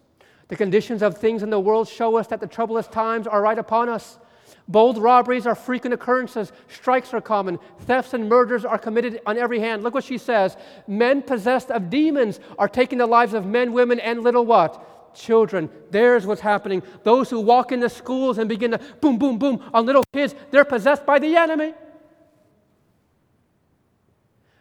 The 0.49 0.57
conditions 0.57 1.01
of 1.01 1.17
things 1.17 1.41
in 1.41 1.49
the 1.49 1.59
world 1.59 1.87
show 1.87 2.17
us 2.17 2.27
that 2.27 2.41
the 2.41 2.47
troublous 2.47 2.87
times 2.87 3.27
are 3.27 3.41
right 3.41 3.57
upon 3.57 3.87
us. 3.87 4.19
Bold 4.67 4.97
robberies 4.97 5.47
are 5.47 5.55
frequent 5.55 5.93
occurrences. 5.93 6.51
Strikes 6.67 7.13
are 7.13 7.21
common. 7.21 7.59
Thefts 7.81 8.13
and 8.13 8.27
murders 8.27 8.65
are 8.65 8.77
committed 8.77 9.21
on 9.25 9.37
every 9.37 9.59
hand. 9.59 9.81
Look 9.81 9.93
what 9.93 10.03
she 10.03 10.17
says. 10.17 10.57
Men 10.87 11.21
possessed 11.21 11.71
of 11.71 11.89
demons 11.89 12.41
are 12.59 12.67
taking 12.67 12.97
the 12.97 13.07
lives 13.07 13.33
of 13.33 13.45
men, 13.45 13.71
women, 13.71 14.01
and 14.01 14.21
little 14.21 14.45
what? 14.45 15.15
Children. 15.15 15.69
There's 15.91 16.25
what's 16.25 16.41
happening. 16.41 16.83
Those 17.03 17.29
who 17.29 17.39
walk 17.39 17.71
into 17.71 17.89
schools 17.89 18.37
and 18.37 18.49
begin 18.49 18.71
to 18.71 18.79
boom, 18.99 19.17
boom, 19.17 19.37
boom 19.37 19.63
on 19.73 19.85
little 19.85 20.03
kids, 20.11 20.35
they're 20.51 20.65
possessed 20.65 21.05
by 21.05 21.19
the 21.19 21.37
enemy. 21.37 21.73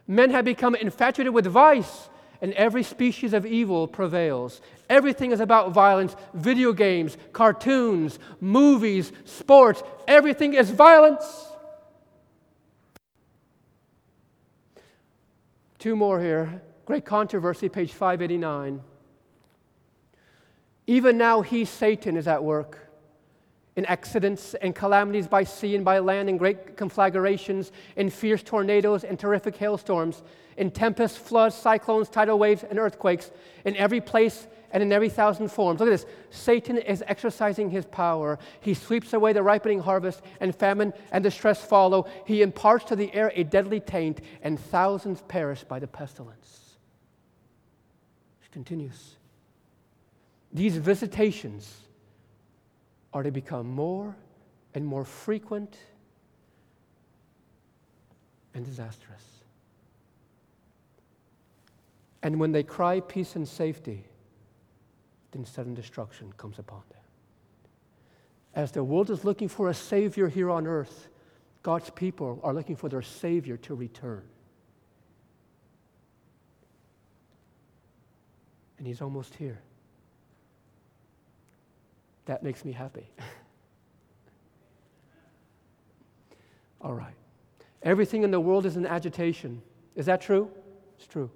Men 0.06 0.30
have 0.30 0.44
become 0.44 0.74
infatuated 0.74 1.32
with 1.32 1.46
vice, 1.46 2.08
and 2.42 2.52
every 2.54 2.82
species 2.82 3.32
of 3.32 3.46
evil 3.46 3.88
prevails. 3.88 4.60
Everything 4.90 5.32
is 5.32 5.40
about 5.40 5.72
violence 5.72 6.14
video 6.34 6.72
games, 6.72 7.16
cartoons, 7.32 8.18
movies, 8.40 9.12
sports. 9.24 9.82
Everything 10.06 10.52
is 10.54 10.70
violence. 10.70 11.46
Two 15.78 15.96
more 15.96 16.20
here. 16.20 16.62
Great 16.84 17.06
controversy, 17.06 17.68
page 17.68 17.92
589. 17.92 18.82
Even 20.86 21.16
now, 21.16 21.40
he, 21.40 21.64
Satan, 21.64 22.16
is 22.16 22.28
at 22.28 22.44
work 22.44 22.83
in 23.76 23.84
accidents 23.86 24.54
and 24.54 24.74
calamities 24.74 25.26
by 25.26 25.44
sea 25.44 25.74
and 25.74 25.84
by 25.84 25.98
land, 25.98 26.28
in 26.28 26.36
great 26.36 26.76
conflagrations, 26.76 27.72
in 27.96 28.08
fierce 28.08 28.42
tornadoes 28.42 29.04
and 29.04 29.18
terrific 29.18 29.56
hailstorms, 29.56 30.22
in 30.56 30.70
tempests, 30.70 31.18
floods, 31.18 31.54
cyclones, 31.54 32.08
tidal 32.08 32.38
waves, 32.38 32.64
and 32.68 32.78
earthquakes, 32.78 33.32
in 33.64 33.76
every 33.76 34.00
place 34.00 34.46
and 34.70 34.82
in 34.82 34.92
every 34.92 35.08
thousand 35.08 35.48
forms. 35.48 35.78
Look 35.78 35.88
at 35.88 35.92
this. 35.92 36.06
Satan 36.30 36.78
is 36.78 37.02
exercising 37.06 37.70
his 37.70 37.84
power. 37.86 38.40
He 38.60 38.74
sweeps 38.74 39.12
away 39.12 39.32
the 39.32 39.42
ripening 39.42 39.80
harvest, 39.80 40.20
and 40.40 40.54
famine 40.54 40.92
and 41.12 41.22
distress 41.22 41.64
follow. 41.64 42.06
He 42.26 42.42
imparts 42.42 42.84
to 42.86 42.96
the 42.96 43.12
air 43.14 43.32
a 43.34 43.44
deadly 43.44 43.80
taint, 43.80 44.20
and 44.42 44.58
thousands 44.58 45.22
perish 45.22 45.62
by 45.62 45.78
the 45.78 45.86
pestilence. 45.86 46.76
It 48.44 48.50
continues. 48.50 49.14
These 50.52 50.76
visitations 50.76 51.83
are 53.14 53.22
to 53.22 53.30
become 53.30 53.68
more 53.68 54.14
and 54.74 54.84
more 54.84 55.04
frequent 55.04 55.78
and 58.52 58.64
disastrous. 58.64 59.22
And 62.22 62.40
when 62.40 62.50
they 62.50 62.64
cry 62.64 63.00
peace 63.00 63.36
and 63.36 63.46
safety, 63.46 64.04
then 65.30 65.44
sudden 65.44 65.74
destruction 65.74 66.32
comes 66.36 66.58
upon 66.58 66.82
them. 66.90 67.00
As 68.54 68.72
the 68.72 68.82
world 68.82 69.10
is 69.10 69.24
looking 69.24 69.48
for 69.48 69.68
a 69.68 69.74
Savior 69.74 70.28
here 70.28 70.50
on 70.50 70.66
earth, 70.66 71.08
God's 71.62 71.90
people 71.90 72.40
are 72.42 72.52
looking 72.52 72.76
for 72.76 72.88
their 72.88 73.02
Savior 73.02 73.56
to 73.58 73.74
return. 73.74 74.22
And 78.78 78.86
He's 78.86 79.00
almost 79.00 79.34
here. 79.36 79.60
That 82.26 82.42
makes 82.42 82.64
me 82.64 82.72
happy. 82.72 83.10
All 86.80 86.94
right. 86.94 87.14
Everything 87.82 88.22
in 88.22 88.30
the 88.30 88.40
world 88.40 88.66
is 88.66 88.76
in 88.76 88.86
agitation. 88.86 89.62
Is 89.94 90.06
that 90.06 90.20
true? 90.20 90.50
It's 90.96 91.06
true. 91.06 91.30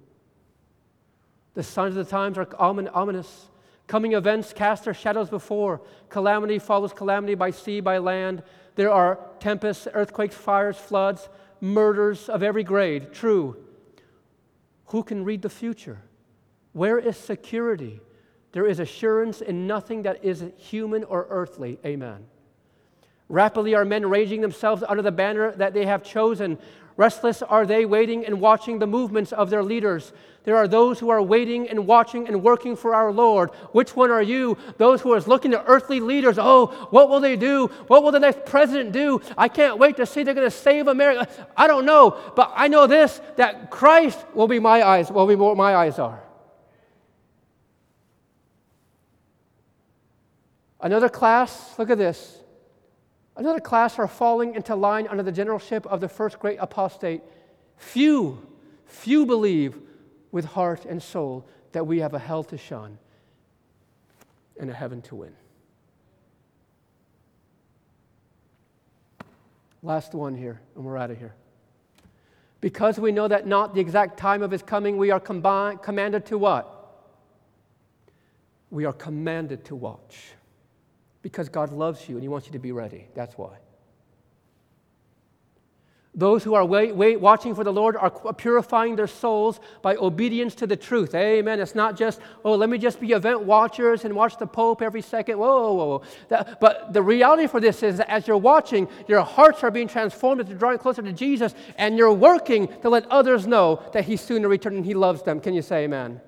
The 1.53 1.63
signs 1.63 1.95
of 1.97 2.05
the 2.05 2.11
times 2.11 2.37
are 2.37 2.47
ominous. 2.57 3.47
Coming 3.87 4.13
events 4.13 4.53
cast 4.53 4.85
their 4.85 4.93
shadows 4.93 5.29
before. 5.29 5.81
Calamity 6.09 6.59
follows 6.59 6.93
calamity 6.93 7.35
by 7.35 7.51
sea, 7.51 7.81
by 7.81 7.97
land. 7.97 8.43
There 8.75 8.91
are 8.91 9.19
tempests, 9.39 9.87
earthquakes, 9.93 10.35
fires, 10.35 10.77
floods, 10.77 11.27
murders 11.59 12.29
of 12.29 12.43
every 12.43 12.63
grade. 12.63 13.11
True. 13.11 13.57
Who 14.85 15.03
can 15.03 15.25
read 15.25 15.41
the 15.41 15.49
future? 15.49 16.01
Where 16.73 16.97
is 16.97 17.17
security? 17.17 17.99
There 18.51 18.65
is 18.65 18.79
assurance 18.79 19.41
in 19.41 19.67
nothing 19.67 20.03
that 20.03 20.23
is 20.23 20.43
human 20.57 21.03
or 21.03 21.27
earthly. 21.29 21.79
Amen. 21.85 22.25
Rapidly 23.27 23.75
are 23.75 23.85
men 23.85 24.07
ranging 24.07 24.41
themselves 24.41 24.83
under 24.87 25.03
the 25.03 25.11
banner 25.11 25.51
that 25.51 25.73
they 25.73 25.85
have 25.85 26.03
chosen. 26.03 26.57
Restless 26.97 27.43
are 27.43 27.65
they 27.65 27.85
waiting 27.85 28.25
and 28.25 28.41
watching 28.41 28.79
the 28.79 28.87
movements 28.87 29.31
of 29.31 29.51
their 29.51 29.63
leaders. 29.63 30.11
There 30.45 30.57
are 30.57 30.67
those 30.67 30.99
who 30.99 31.09
are 31.09 31.21
waiting 31.21 31.69
and 31.69 31.85
watching 31.85 32.27
and 32.27 32.41
working 32.41 32.75
for 32.75 32.95
our 32.95 33.11
Lord. 33.11 33.51
Which 33.71 33.95
one 33.95 34.09
are 34.09 34.21
you? 34.21 34.57
Those 34.77 34.99
who 34.99 35.13
are 35.13 35.21
looking 35.21 35.51
to 35.51 35.63
earthly 35.65 35.99
leaders. 35.99 36.39
Oh, 36.39 36.87
what 36.89 37.07
will 37.07 37.19
they 37.19 37.35
do? 37.35 37.67
What 37.87 38.03
will 38.03 38.11
the 38.11 38.19
next 38.19 38.45
president 38.45 38.91
do? 38.91 39.21
I 39.37 39.47
can't 39.47 39.77
wait 39.77 39.97
to 39.97 40.07
see 40.07 40.23
they're 40.23 40.33
going 40.33 40.49
to 40.49 40.51
save 40.51 40.87
America. 40.87 41.29
I 41.55 41.67
don't 41.67 41.85
know, 41.85 42.17
but 42.35 42.51
I 42.55 42.67
know 42.67 42.87
this 42.87 43.21
that 43.37 43.69
Christ 43.69 44.17
will 44.33 44.47
be 44.47 44.59
my 44.59 44.81
eyes, 44.81 45.11
will 45.11 45.27
be 45.27 45.35
what 45.35 45.55
my 45.55 45.75
eyes 45.75 45.99
are. 45.99 46.19
Another 50.81 51.09
class, 51.09 51.77
look 51.77 51.89
at 51.89 51.97
this. 51.97 52.39
Another 53.35 53.59
class 53.59 53.99
are 53.99 54.07
falling 54.07 54.55
into 54.55 54.75
line 54.75 55.07
under 55.07 55.23
the 55.23 55.31
generalship 55.31 55.85
of 55.87 56.01
the 56.01 56.09
first 56.09 56.39
great 56.39 56.57
apostate. 56.59 57.21
Few, 57.77 58.45
few 58.85 59.25
believe 59.25 59.77
with 60.31 60.45
heart 60.45 60.85
and 60.85 61.01
soul 61.01 61.47
that 61.71 61.85
we 61.85 61.99
have 61.99 62.13
a 62.13 62.19
hell 62.19 62.43
to 62.45 62.57
shun 62.57 62.97
and 64.59 64.69
a 64.69 64.73
heaven 64.73 65.01
to 65.03 65.15
win. 65.15 65.33
Last 69.81 70.13
one 70.13 70.35
here, 70.35 70.59
and 70.75 70.83
we're 70.83 70.97
out 70.97 71.11
of 71.11 71.17
here. 71.17 71.33
Because 72.59 72.99
we 72.99 73.13
know 73.13 73.27
that 73.29 73.47
not 73.47 73.73
the 73.73 73.79
exact 73.79 74.17
time 74.17 74.41
of 74.41 74.51
his 74.51 74.61
coming, 74.61 74.97
we 74.97 75.11
are 75.11 75.19
combined, 75.19 75.81
commanded 75.81 76.25
to 76.25 76.37
what? 76.37 76.75
We 78.69 78.83
are 78.83 78.91
commanded 78.91 79.63
to 79.65 79.75
watch. 79.75 80.33
Because 81.21 81.49
God 81.49 81.71
loves 81.71 82.07
you 82.07 82.15
and 82.15 82.23
He 82.23 82.29
wants 82.29 82.47
you 82.47 82.53
to 82.53 82.59
be 82.59 82.71
ready. 82.71 83.07
That's 83.13 83.37
why. 83.37 83.57
Those 86.15 86.43
who 86.43 86.55
are 86.55 86.65
wait, 86.65 86.95
wait, 86.95 87.21
watching 87.21 87.53
for 87.53 87.63
the 87.63 87.71
Lord 87.71 87.95
are 87.95 88.09
purifying 88.33 88.95
their 88.95 89.07
souls 89.07 89.59
by 89.83 89.95
obedience 89.95 90.55
to 90.55 90.67
the 90.67 90.75
truth. 90.75 91.13
Amen. 91.13 91.59
It's 91.59 91.75
not 91.75 91.95
just, 91.95 92.19
oh, 92.43 92.55
let 92.55 92.67
me 92.67 92.79
just 92.79 92.99
be 92.99 93.11
event 93.11 93.43
watchers 93.43 94.05
and 94.05 94.15
watch 94.15 94.37
the 94.37 94.47
Pope 94.47 94.81
every 94.81 95.01
second. 95.03 95.37
Whoa, 95.37 95.73
whoa, 95.73 95.85
whoa. 95.85 96.01
That, 96.29 96.59
but 96.59 96.93
the 96.93 97.01
reality 97.01 97.45
for 97.47 97.59
this 97.59 97.83
is 97.83 97.97
that 97.97 98.09
as 98.09 98.27
you're 98.27 98.37
watching, 98.37 98.87
your 99.07 99.21
hearts 99.21 99.63
are 99.63 99.71
being 99.71 99.87
transformed 99.87 100.41
as 100.41 100.49
you're 100.49 100.57
drawing 100.57 100.79
closer 100.79 101.03
to 101.03 101.13
Jesus, 101.13 101.53
and 101.77 101.95
you're 101.95 102.11
working 102.11 102.67
to 102.81 102.89
let 102.89 103.05
others 103.11 103.45
know 103.45 103.81
that 103.93 104.05
He's 104.05 104.19
soon 104.19 104.41
to 104.41 104.47
return 104.47 104.75
and 104.75 104.85
He 104.85 104.95
loves 104.95 105.21
them. 105.21 105.39
Can 105.39 105.53
you 105.53 105.61
say 105.61 105.83
amen? 105.83 106.21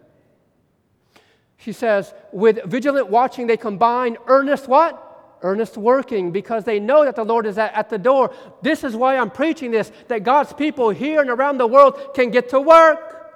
She 1.61 1.73
says, 1.73 2.11
with 2.31 2.63
vigilant 2.65 3.11
watching, 3.11 3.45
they 3.45 3.55
combine 3.55 4.17
earnest 4.25 4.67
what? 4.67 5.37
Earnest 5.43 5.77
working 5.77 6.31
because 6.31 6.63
they 6.63 6.79
know 6.79 7.05
that 7.05 7.15
the 7.15 7.23
Lord 7.23 7.45
is 7.45 7.59
at, 7.59 7.71
at, 7.75 7.87
the 7.87 7.99
door. 7.99 8.33
This 8.63 8.83
is 8.83 8.95
why 8.95 9.15
I'm 9.17 9.29
preaching 9.29 9.69
this 9.69 9.91
that 10.07 10.23
God's 10.23 10.53
people 10.53 10.89
here 10.89 11.21
and 11.21 11.29
around 11.29 11.59
the 11.59 11.67
world 11.67 12.15
can 12.15 12.31
get 12.31 12.49
to 12.49 12.59
work. 12.59 13.29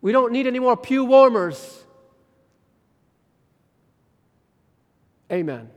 We 0.00 0.10
don't 0.10 0.32
need 0.32 0.48
any 0.48 0.58
more 0.58 0.76
pew 0.76 1.04
warmers. 1.04 1.84
Amen. 5.30 5.70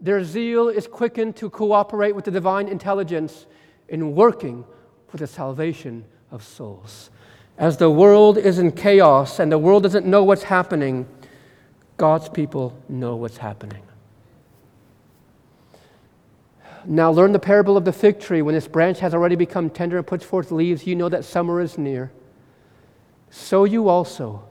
Their 0.00 0.24
zeal 0.24 0.70
is 0.70 0.86
quickened 0.86 1.36
to 1.36 1.50
cooperate 1.50 2.12
with 2.12 2.24
the 2.24 2.30
divine 2.30 2.66
intelligence 2.66 3.44
in 3.90 4.14
working 4.14 4.64
for 5.08 5.18
the 5.18 5.26
salvation 5.26 6.06
of 6.30 6.42
souls. 6.42 7.10
As 7.60 7.76
the 7.76 7.90
world 7.90 8.38
is 8.38 8.58
in 8.58 8.72
chaos 8.72 9.38
and 9.38 9.52
the 9.52 9.58
world 9.58 9.82
doesn't 9.82 10.06
know 10.06 10.24
what's 10.24 10.44
happening, 10.44 11.06
God's 11.98 12.30
people 12.30 12.74
know 12.88 13.16
what's 13.16 13.36
happening. 13.36 13.82
Now 16.86 17.10
learn 17.10 17.32
the 17.32 17.38
parable 17.38 17.76
of 17.76 17.84
the 17.84 17.92
fig 17.92 18.18
tree. 18.18 18.40
When 18.40 18.54
its 18.54 18.66
branch 18.66 19.00
has 19.00 19.12
already 19.12 19.36
become 19.36 19.68
tender 19.68 19.98
and 19.98 20.06
puts 20.06 20.24
forth 20.24 20.50
leaves, 20.50 20.86
you 20.86 20.96
know 20.96 21.10
that 21.10 21.22
summer 21.22 21.60
is 21.60 21.76
near. 21.76 22.10
So 23.28 23.64
you 23.64 23.90
also, 23.90 24.42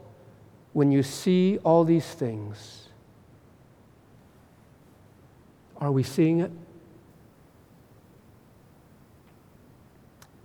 when 0.72 0.92
you 0.92 1.02
see 1.02 1.58
all 1.64 1.82
these 1.82 2.06
things, 2.06 2.90
are 5.78 5.90
we 5.90 6.04
seeing 6.04 6.38
it? 6.38 6.52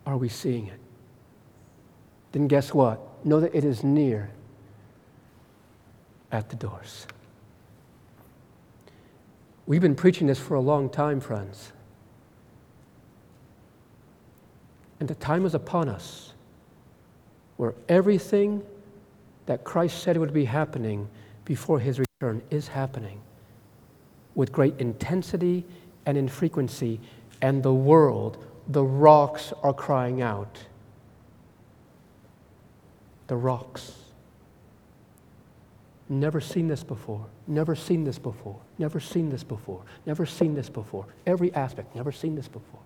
Are 0.07 0.17
we 0.17 0.29
seeing 0.29 0.65
it? 0.65 0.79
Then 2.35 2.49
guess 2.49 2.73
what? 2.73 2.99
Know 3.25 3.39
that 3.39 3.55
it 3.55 3.63
is 3.63 3.81
near 3.81 4.29
at 6.33 6.49
the 6.49 6.57
doors. 6.57 7.07
We've 9.65 9.81
been 9.81 9.95
preaching 9.95 10.27
this 10.27 10.37
for 10.37 10.55
a 10.55 10.59
long 10.59 10.89
time, 10.89 11.21
friends. 11.21 11.71
And 14.99 15.07
the 15.07 15.15
time 15.15 15.45
is 15.45 15.55
upon 15.55 15.87
us 15.87 16.33
where 17.55 17.73
everything 17.87 18.61
that 19.45 19.63
Christ 19.63 20.03
said 20.03 20.17
would 20.17 20.33
be 20.33 20.43
happening 20.43 21.07
before 21.45 21.79
his 21.79 21.99
return 21.99 22.41
is 22.49 22.67
happening 22.67 23.21
with 24.35 24.51
great 24.51 24.77
intensity 24.79 25.63
and 26.05 26.17
in 26.17 26.27
frequency, 26.27 26.99
and 27.41 27.63
the 27.63 27.73
world, 27.73 28.43
the 28.67 28.83
rocks 28.83 29.53
are 29.63 29.73
crying 29.73 30.21
out 30.21 30.59
the 33.27 33.35
rocks. 33.35 33.93
Never 36.07 36.39
seen 36.39 36.67
this 36.67 36.83
before. 36.83 37.25
Never 37.47 37.75
seen 37.75 38.03
this 38.03 38.19
before. 38.19 38.59
Never 38.77 38.99
seen 38.99 39.29
this 39.29 39.43
before. 39.43 39.81
Never 40.05 40.25
seen 40.25 40.53
this 40.53 40.69
before. 40.69 41.07
Every 41.25 41.53
aspect, 41.53 41.95
never 41.95 42.11
seen 42.11 42.35
this 42.35 42.47
before. 42.47 42.79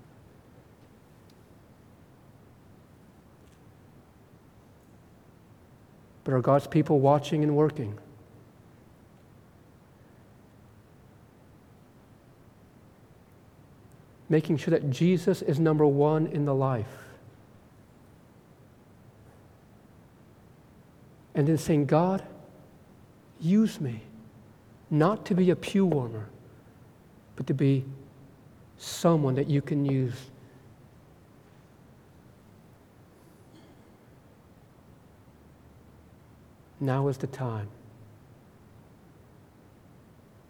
But 6.24 6.34
are 6.34 6.42
God's 6.42 6.68
people 6.68 7.00
watching 7.00 7.44
and 7.44 7.56
working? 7.56 7.98
making 14.30 14.58
sure 14.58 14.72
that 14.72 14.90
Jesus 14.90 15.42
is 15.42 15.60
number 15.60 15.86
one 15.86 16.28
in 16.28 16.46
the 16.46 16.54
life. 16.54 17.09
And 21.40 21.48
then 21.48 21.58
saying, 21.58 21.86
God, 21.86 22.22
use 23.40 23.80
me, 23.80 24.02
not 24.90 25.26
to 25.28 25.34
be 25.34 25.52
a 25.52 25.56
pew 25.56 25.86
warmer, 25.86 26.28
but 27.38 27.48
to 27.48 27.54
be 27.54 27.86
someone 28.78 29.36
that 29.36 29.50
you 29.50 29.62
can 29.62 29.86
use. 29.86 30.16
Now 36.82 37.08
is 37.08 37.18
the 37.18 37.28
time. 37.28 37.70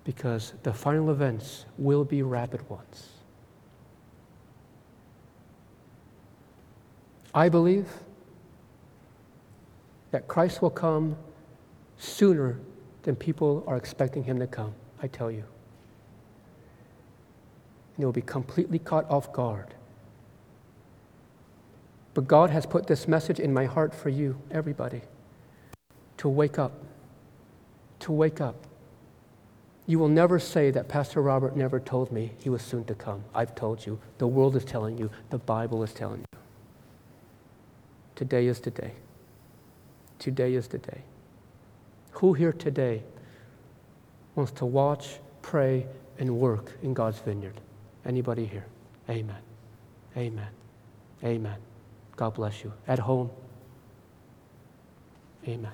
Because 0.06 0.54
the 0.64 0.74
final 0.74 1.12
events 1.12 1.68
will 1.78 2.04
be 2.04 2.24
rapid 2.24 2.68
ones. 2.68 3.10
I 7.36 7.48
believe 7.48 7.88
that 10.12 10.28
Christ 10.28 10.62
will 10.62 10.70
come 10.70 11.16
sooner 11.98 12.60
than 13.04 13.16
people 13.16 13.64
are 13.68 13.78
expecting 13.78 14.24
him 14.24 14.40
to 14.40 14.48
come, 14.48 14.74
I 15.02 15.08
tell 15.08 15.32
you. 15.32 15.44
And 17.96 17.98
they 17.98 18.06
will 18.06 18.12
be 18.12 18.22
completely 18.22 18.80
caught 18.80 19.10
off 19.10 19.32
guard. 19.34 19.74
But 22.14 22.28
God 22.28 22.50
has 22.50 22.66
put 22.66 22.88
this 22.88 23.08
message 23.08 23.40
in 23.40 23.54
my 23.54 23.66
heart 23.66 23.94
for 23.94 24.10
you, 24.10 24.42
everybody, 24.52 25.02
to 26.18 26.28
wake 26.28 26.58
up. 26.58 26.74
To 28.00 28.12
wake 28.12 28.42
up. 28.42 28.56
You 29.86 30.00
will 30.00 30.10
never 30.10 30.40
say 30.40 30.72
that 30.72 30.88
Pastor 30.88 31.22
Robert 31.22 31.56
never 31.56 31.80
told 31.80 32.12
me 32.12 32.34
he 32.40 32.50
was 32.50 32.62
soon 32.62 32.86
to 32.86 32.96
come. 32.96 33.24
I've 33.34 33.56
told 33.56 33.86
you. 33.86 34.00
The 34.18 34.28
world 34.28 34.56
is 34.56 34.64
telling 34.64 34.98
you. 34.98 35.10
The 35.30 35.40
Bible 35.40 35.84
is 35.84 35.94
telling 35.94 36.20
you. 36.20 36.40
Today 38.16 38.48
is 38.48 38.60
the 38.60 38.72
day. 38.72 38.94
Today 40.20 40.54
is 40.54 40.68
the 40.68 40.78
day. 40.78 41.02
Who 42.12 42.34
here 42.34 42.52
today 42.52 43.04
wants 44.36 44.52
to 44.54 44.66
watch, 44.66 45.20
pray, 45.42 45.88
and 46.18 46.38
work 46.38 46.78
in 46.84 46.94
God's 46.94 47.20
vineyard? 47.20 47.60
Anybody 48.06 48.46
here? 48.46 48.66
Amen. 49.10 49.42
Amen. 50.18 50.50
Amen. 51.24 51.58
God 52.18 52.34
bless 52.34 52.64
you. 52.64 52.74
At 52.88 53.00
home. 53.00 53.30
Amen. 55.48 55.72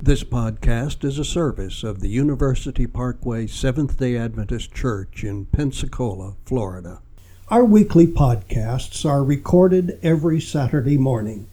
This 0.00 0.22
podcast 0.22 1.02
is 1.02 1.18
a 1.18 1.24
service 1.24 1.82
of 1.82 2.00
the 2.00 2.08
University 2.08 2.86
Parkway 2.86 3.46
Seventh 3.46 3.98
day 3.98 4.16
Adventist 4.16 4.72
Church 4.72 5.24
in 5.24 5.46
Pensacola, 5.46 6.36
Florida. 6.44 7.00
Our 7.50 7.66
weekly 7.66 8.06
podcasts 8.06 9.04
are 9.04 9.22
recorded 9.22 9.98
every 10.02 10.40
Saturday 10.40 10.96
morning. 10.96 11.44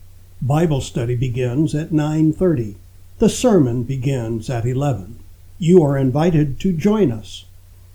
Bible 0.41 0.79
study 0.79 1.17
begins 1.17 1.75
at 1.75 1.91
9:30. 1.91 2.77
The 3.19 3.27
sermon 3.27 3.83
begins 3.83 4.49
at 4.49 4.65
11. 4.65 5.17
You 5.59 5.83
are 5.83 5.97
invited 5.97 6.61
to 6.61 6.71
join 6.71 7.11
us. 7.11 7.43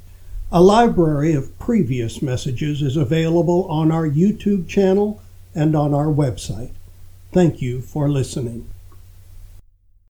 A 0.51 0.61
library 0.61 1.33
of 1.33 1.57
previous 1.57 2.21
messages 2.21 2.83
is 2.83 2.95
available 2.95 3.63
on 3.63 3.91
our 3.91 4.07
YouTube 4.07 4.67
channel 4.67 5.21
and 5.55 5.75
on 5.75 5.93
our 5.93 6.07
website. 6.07 6.73
Thank 7.31 7.61
you 7.61 7.81
for 7.81 8.09
listening. 8.09 8.74